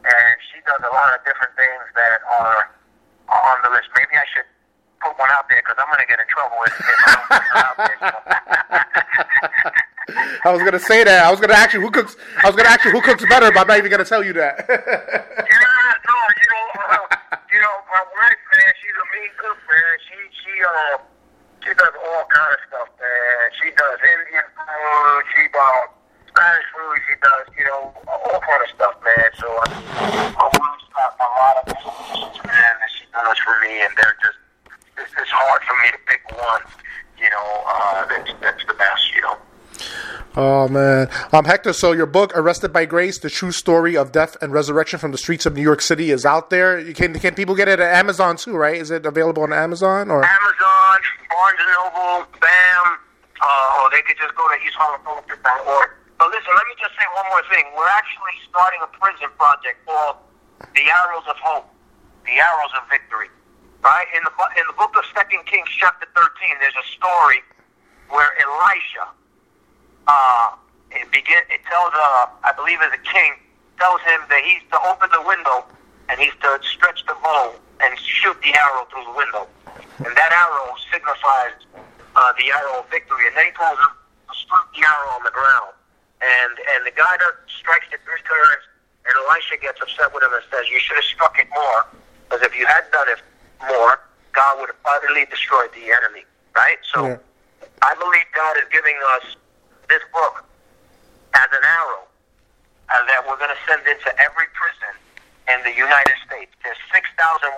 and 0.05 0.35
she 0.53 0.61
does 0.67 0.83
a 0.85 0.93
lot 0.93 1.15
of 1.15 1.25
different 1.25 1.55
things 1.57 1.85
that 1.97 2.21
are 2.27 2.71
on 3.31 3.57
the 3.65 3.71
list. 3.71 3.89
Maybe 3.97 4.15
I 4.17 4.27
should 4.35 4.49
put 5.01 5.17
one 5.19 5.31
out 5.31 5.49
there 5.49 5.63
because 5.63 5.77
I'm 5.79 5.89
going 5.89 6.03
to 6.05 6.11
get 6.11 6.21
in 6.21 6.29
trouble 6.29 6.59
if, 6.67 6.75
if 6.75 6.99
I 7.01 7.61
don't 7.65 7.79
put 7.81 7.93
it 7.93 8.03
out 8.03 8.23
there. 8.27 9.73
I 10.45 10.53
was 10.53 10.63
gonna 10.63 10.79
say 10.79 11.03
that. 11.03 11.25
I 11.27 11.31
was 11.31 11.41
gonna 11.41 11.55
ask 11.55 11.75
you 11.75 11.81
who 11.81 11.91
cooks. 11.91 12.17
I 12.43 12.47
was 12.47 12.55
gonna 12.55 12.69
ask 12.69 12.85
you 12.85 12.93
who 12.93 13.01
cooks 13.01 13.25
better, 13.29 13.51
but 13.51 13.61
I'm 13.61 13.67
not 13.67 13.79
even 13.79 13.91
gonna 13.91 14.05
tell 14.05 14.23
you 14.25 14.33
that. 14.35 14.67
Yeah, 15.47 15.93
no, 16.07 16.17
you 16.39 16.49
know, 16.51 16.67
uh, 16.87 17.37
you 17.53 17.61
know, 17.61 17.75
my 17.97 18.05
wife, 18.13 18.43
man, 18.53 18.73
she's 18.77 18.93
a 18.93 19.07
mean 19.09 19.33
cook, 19.41 19.57
man. 19.73 19.95
She, 20.05 20.19
she, 20.45 20.53
uh, 20.61 21.01
she 21.65 21.73
does 21.73 21.97
all 21.97 22.29
kind 22.29 22.53
of 22.53 22.61
stuff, 22.69 22.93
man. 23.01 23.45
She 23.57 23.73
does 23.73 23.97
Indian 24.05 24.45
food. 24.53 25.25
She 25.33 25.43
does 25.49 25.89
Spanish 26.29 26.69
food. 26.77 26.97
She 27.09 27.15
does, 27.25 27.45
you 27.57 27.65
know, 27.65 27.97
all 28.05 28.41
kind 28.45 28.61
of 28.61 28.69
stuff, 28.69 29.01
man. 29.01 29.29
So 29.41 29.49
I, 29.49 30.45
want 30.45 30.73
to 30.77 30.81
start 30.93 31.13
a 31.25 31.29
lot 31.41 31.57
of 31.57 31.73
man, 32.45 32.73
that 32.85 32.93
she 32.93 33.09
does 33.09 33.39
for 33.41 33.57
me, 33.65 33.81
and 33.81 33.93
they're 33.97 34.19
just, 34.21 34.41
it's, 35.01 35.17
it's 35.17 35.33
hard 35.33 35.65
for 35.65 35.73
me 35.81 35.97
to 35.97 36.01
pick 36.05 36.21
one, 36.37 36.69
you 37.17 37.33
know, 37.33 37.49
uh, 37.65 38.05
that's, 38.13 38.29
that's 38.45 38.65
the 38.69 38.77
best, 38.77 39.09
you 39.17 39.25
know. 39.25 39.41
Oh 40.37 40.69
man, 40.69 41.09
um, 41.33 41.45
Hector. 41.45 41.73
So 41.73 41.93
your 41.93 42.07
book, 42.07 42.33
"Arrested 42.37 42.73
by 42.73 42.85
Grace: 42.85 43.19
The 43.19 43.31
True 43.31 43.53
Story 43.53 43.97
of 43.97 44.13
Death 44.13 44.37
and 44.41 44.53
Resurrection 44.53 44.99
from 44.99 45.13
the 45.13 45.19
Streets 45.19 45.47
of 45.47 45.55
New 45.55 45.63
York 45.63 45.81
City," 45.81 46.11
is 46.11 46.25
out 46.25 46.51
there. 46.51 46.79
You 46.79 46.95
can 46.95 47.15
can 47.19 47.35
people 47.35 47.55
get 47.55 47.69
it 47.69 47.81
at 47.81 47.95
Amazon 47.95 48.37
too, 48.37 48.57
right? 48.57 48.77
Is 48.77 48.91
it 48.91 49.07
available 49.07 49.43
on 49.43 49.53
Amazon 49.53 50.11
or? 50.11 50.25
Amazon, 50.25 50.99
Barnes 51.31 51.59
and 51.61 51.71
Noble, 51.73 52.27
BAM, 52.41 52.99
uh, 53.43 53.81
or 53.83 53.91
they 53.91 54.03
could 54.03 54.17
just 54.19 54.35
go 54.35 54.47
to 54.49 54.55
eastharlempoetry.org. 54.61 55.91
But 56.19 56.29
listen, 56.31 56.53
let 56.55 56.67
me 56.67 56.75
just 56.81 56.95
say 56.97 57.05
one 57.15 57.27
more 57.29 57.43
thing. 57.53 57.65
We're 57.77 57.93
actually 57.93 58.37
starting 58.49 58.81
a 58.83 58.89
prison 58.97 59.29
project 59.37 59.85
called 59.85 60.17
The 60.75 60.89
Arrows 60.89 61.29
of 61.29 61.37
Hope, 61.37 61.69
The 62.25 62.41
Arrows 62.41 62.73
of 62.81 62.89
Victory. 62.89 63.29
Right 63.85 64.09
in 64.17 64.25
the 64.25 64.33
in 64.59 64.65
the 64.67 64.73
book 64.75 64.97
of 64.97 65.05
Second 65.15 65.45
Kings, 65.47 65.69
chapter 65.77 66.09
thirteen, 66.17 66.57
there's 66.59 66.75
a 66.75 66.87
story 66.97 67.45
where 68.09 68.33
Elisha, 68.41 69.07
uh, 70.07 70.55
it 70.91 71.11
begin 71.11 71.43
it 71.51 71.61
tells 71.69 71.93
uh, 71.95 72.27
I 72.45 72.53
believe 72.57 72.79
as 72.81 72.93
a 72.93 73.03
king 73.03 73.35
tells 73.79 74.01
him 74.03 74.21
that 74.31 74.43
he's 74.45 74.63
to 74.71 74.79
open 74.89 75.11
the 75.13 75.23
window 75.27 75.67
and 76.09 76.19
he's 76.21 76.35
to 76.43 76.59
stretch 76.63 77.05
the 77.07 77.15
bow 77.23 77.55
and 77.83 77.93
shoot 77.99 78.37
the 78.41 78.55
arrow 78.57 78.87
through 78.89 79.05
the 79.05 79.17
window, 79.19 79.45
and 80.01 80.13
that 80.17 80.33
arrow 80.33 80.73
signifies 80.89 81.59
uh, 82.17 82.33
the 82.39 82.49
arrow 82.49 82.81
of 82.81 82.89
victory. 82.89 83.27
And 83.27 83.37
then 83.37 83.51
he 83.51 83.55
tells 83.59 83.77
him 83.77 83.93
to 83.93 84.33
shoot 84.33 84.67
the 84.73 84.83
arrow 84.87 85.11
on 85.19 85.23
the 85.27 85.35
ground, 85.35 85.75
and 86.23 86.55
and 86.75 86.87
the 86.87 86.95
guy 86.95 87.19
that 87.19 87.35
strikes 87.51 87.91
it 87.93 88.01
three 88.07 88.23
times, 88.25 88.63
and 89.05 89.13
Elisha 89.27 89.61
gets 89.61 89.83
upset 89.83 90.15
with 90.15 90.23
him 90.23 90.33
and 90.33 90.45
says, 90.49 90.71
"You 90.71 90.79
should 90.81 90.97
have 90.97 91.11
struck 91.11 91.37
it 91.37 91.51
more, 91.53 91.85
because 92.25 92.47
if 92.47 92.57
you 92.57 92.65
had 92.65 92.87
done 92.95 93.11
it 93.11 93.21
more, 93.67 94.01
God 94.33 94.63
would 94.63 94.71
have 94.71 94.83
utterly 94.87 95.27
destroyed 95.27 95.75
the 95.75 95.93
enemy." 95.93 96.25
Right? 96.55 96.79
So. 96.95 97.05
Yeah. 97.05 97.19
I 97.83 97.95
believe 97.95 98.25
God 98.35 98.57
is 98.57 98.65
giving 98.73 98.97
us 99.17 99.37
this 99.89 100.03
book 100.13 100.45
as 101.35 101.49
an 101.53 101.65
arrow 101.65 102.05
uh, 102.89 103.03
that 103.07 103.23
we're 103.27 103.39
going 103.39 103.53
to 103.53 103.63
send 103.67 103.83
into 103.87 104.11
every 104.19 104.49
prison 104.55 104.95
in 105.51 105.59
the 105.63 105.75
United 105.75 106.15
States. 106.27 106.51
There's 106.63 106.79
6,125 106.91 107.55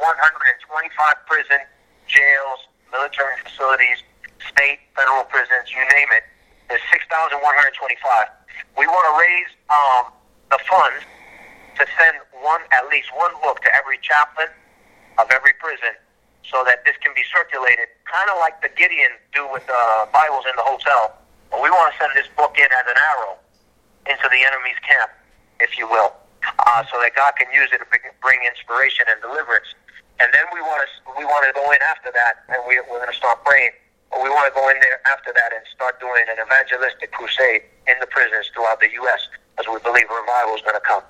prison, 1.26 1.61
jails, 2.09 2.61
military 2.93 3.37
facilities, 3.45 4.05
state, 4.45 4.81
federal 4.97 5.24
prisons, 5.29 5.72
you 5.72 5.81
name 5.93 6.11
it. 6.12 6.24
There's 6.68 6.85
6,125. 6.93 7.41
We 8.76 8.85
want 8.87 9.05
to 9.09 9.14
raise 9.16 9.51
um, 9.72 10.05
the 10.53 10.61
funds 10.68 11.05
to 11.81 11.85
send 11.97 12.16
one, 12.45 12.61
at 12.72 12.89
least 12.93 13.09
one 13.16 13.33
book 13.41 13.61
to 13.64 13.70
every 13.72 13.97
chaplain 14.03 14.49
of 15.16 15.31
every 15.31 15.53
prison 15.61 15.97
so 16.45 16.64
that 16.64 16.85
this 16.85 16.97
can 17.01 17.12
be 17.14 17.24
circulated, 17.29 17.89
kind 18.09 18.29
of 18.31 18.41
like 18.41 18.61
the 18.61 18.72
Gideon 18.76 19.12
do 19.33 19.49
with 19.53 19.66
the 19.66 20.09
Bibles 20.12 20.45
in 20.49 20.57
the 20.57 20.64
hotel. 20.64 21.16
But 21.59 21.66
we 21.66 21.74
want 21.74 21.90
to 21.90 21.98
send 21.98 22.14
this 22.14 22.30
book 22.38 22.54
in 22.54 22.70
as 22.70 22.86
an 22.86 22.94
arrow 22.94 23.34
into 24.06 24.30
the 24.30 24.46
enemy's 24.46 24.78
camp, 24.86 25.11
if 25.59 25.74
you 25.74 25.90
will, 25.90 26.14
uh, 26.46 26.86
so 26.86 27.02
that 27.02 27.18
God 27.18 27.34
can 27.34 27.50
use 27.50 27.66
it 27.74 27.82
to 27.82 27.86
bring 27.90 28.38
inspiration 28.46 29.11
and 29.11 29.18
deliverance. 29.18 29.66
And 30.22 30.30
then 30.30 30.46
we 30.54 30.62
want 30.62 30.86
to 30.86 30.88
we 31.18 31.26
want 31.26 31.50
to 31.50 31.52
go 31.59 31.66
in 31.74 31.82
after 31.82 32.14
that, 32.14 32.46
and 32.46 32.62
we, 32.70 32.78
we're 32.86 33.02
going 33.02 33.11
to 33.11 33.18
start 33.18 33.42
praying. 33.42 33.74
But 34.06 34.22
we 34.22 34.30
want 34.30 34.46
to 34.46 34.54
go 34.54 34.70
in 34.70 34.78
there 34.78 35.02
after 35.11 35.34
that 35.34 35.50
and 35.50 35.59
start 35.74 35.98
doing 35.98 36.30
an 36.30 36.38
evangelistic 36.38 37.11
crusade 37.11 37.66
in 37.90 37.98
the 37.98 38.06
prisons 38.06 38.54
throughout 38.54 38.78
the 38.78 38.94
U.S. 39.02 39.26
as 39.59 39.66
we 39.66 39.82
believe 39.82 40.06
revival 40.06 40.54
is 40.54 40.62
going 40.62 40.78
to 40.78 40.86
come. 40.86 41.02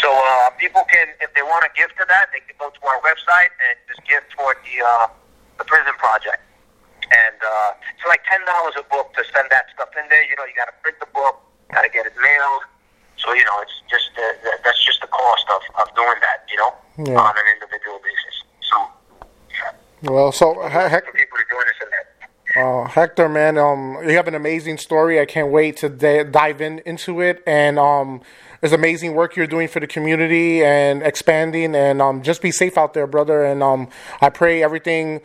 So 0.00 0.08
uh, 0.08 0.56
people 0.56 0.88
can, 0.88 1.12
if 1.20 1.36
they 1.36 1.44
want 1.44 1.68
to 1.68 1.72
give 1.76 1.92
to 2.00 2.08
that, 2.08 2.32
they 2.32 2.40
can 2.40 2.56
go 2.56 2.72
to 2.72 2.82
our 2.88 3.00
website 3.04 3.52
and 3.60 3.76
just 3.92 4.00
give 4.08 4.24
toward 4.32 4.56
the 4.64 4.80
uh, 4.80 5.12
the 5.60 5.68
prison 5.68 5.92
project. 6.00 6.40
And 7.12 7.36
uh, 7.44 7.76
it's 7.92 8.06
like 8.08 8.24
ten 8.24 8.40
dollars 8.48 8.74
a 8.80 8.84
book 8.88 9.12
to 9.14 9.22
send 9.36 9.52
that 9.52 9.68
stuff 9.74 9.92
in 10.00 10.08
there. 10.08 10.24
You 10.24 10.36
know, 10.36 10.44
you 10.48 10.56
got 10.56 10.72
to 10.72 10.76
print 10.80 10.96
the 10.98 11.10
book, 11.12 11.44
got 11.72 11.82
to 11.84 11.92
get 11.92 12.06
it 12.06 12.16
mailed. 12.16 12.64
So 13.20 13.32
you 13.36 13.44
know, 13.44 13.60
it's 13.60 13.76
just 13.92 14.10
uh, 14.16 14.56
that's 14.64 14.82
just 14.84 15.00
the 15.00 15.12
cost 15.12 15.46
of, 15.52 15.62
of 15.76 15.94
doing 15.94 16.18
that. 16.24 16.48
You 16.48 16.56
know, 16.56 16.72
yeah. 17.12 17.20
on 17.20 17.34
an 17.36 17.46
individual 17.52 18.00
basis. 18.00 18.34
So. 18.64 18.76
Well, 20.10 20.32
so 20.32 20.56
heck, 20.66 21.04
for 21.04 21.12
people 21.12 21.38
to 21.38 21.44
join 21.52 21.68
us 21.68 21.78
in 21.78 21.88
that. 21.92 22.12
Uh, 22.54 22.84
Hector, 22.84 23.28
man, 23.28 23.56
um, 23.56 23.96
you 24.04 24.14
have 24.16 24.28
an 24.28 24.34
amazing 24.34 24.76
story. 24.76 25.18
I 25.18 25.24
can't 25.24 25.50
wait 25.50 25.78
to 25.78 25.88
d- 25.88 26.24
dive 26.24 26.60
in 26.60 26.80
into 26.80 27.20
it. 27.22 27.42
And 27.46 27.78
um, 27.78 28.20
there's 28.60 28.74
amazing 28.74 29.14
work 29.14 29.36
you're 29.36 29.46
doing 29.46 29.68
for 29.68 29.80
the 29.80 29.86
community 29.86 30.62
and 30.62 31.02
expanding. 31.02 31.74
And 31.74 32.02
um, 32.02 32.22
just 32.22 32.42
be 32.42 32.50
safe 32.50 32.76
out 32.76 32.92
there, 32.92 33.06
brother. 33.06 33.42
And 33.42 33.62
um, 33.62 33.88
I 34.20 34.28
pray 34.28 34.62
everything 34.62 35.22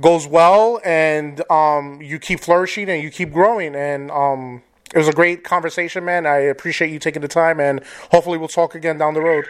goes 0.00 0.26
well 0.26 0.80
and 0.84 1.42
um, 1.50 2.00
you 2.00 2.18
keep 2.18 2.40
flourishing 2.40 2.88
and 2.88 3.02
you 3.02 3.10
keep 3.10 3.32
growing. 3.32 3.74
And 3.74 4.10
um, 4.10 4.62
it 4.94 4.98
was 4.98 5.08
a 5.08 5.12
great 5.12 5.44
conversation, 5.44 6.04
man. 6.04 6.26
I 6.26 6.38
appreciate 6.38 6.90
you 6.90 6.98
taking 6.98 7.22
the 7.22 7.28
time, 7.28 7.60
and 7.60 7.80
hopefully 8.10 8.38
we'll 8.38 8.48
talk 8.48 8.74
again 8.74 8.98
down 8.98 9.14
the 9.14 9.20
road. 9.20 9.46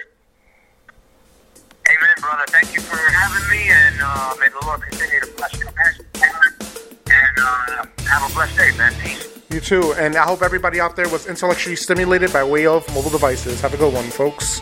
Amen, 1.89 2.15
brother. 2.21 2.45
Thank 2.49 2.75
you 2.75 2.81
for 2.83 2.97
having 2.97 3.51
me, 3.51 3.69
and 3.71 3.97
uh, 4.03 4.35
may 4.39 4.49
the 4.49 4.67
Lord 4.67 4.83
continue 4.83 5.21
to 5.21 5.27
bless 5.37 5.59
you. 5.59 5.67
And 7.13 7.39
uh, 7.39 7.87
have 8.05 8.31
a 8.31 8.35
blessed 8.35 8.57
day, 8.57 8.71
man. 8.77 8.93
Peace. 9.03 9.29
You 9.51 9.61
too, 9.61 9.95
and 9.95 10.15
I 10.15 10.25
hope 10.25 10.43
everybody 10.43 10.79
out 10.79 10.95
there 10.95 11.09
was 11.09 11.27
intellectually 11.27 11.75
stimulated 11.75 12.33
by 12.33 12.45
way 12.45 12.67
of 12.67 12.87
mobile 12.95 13.11
devices. 13.11 13.61
Have 13.63 13.75
a 13.75 13.77
good 13.77 13.93
one, 13.93 14.05
folks. 14.05 14.61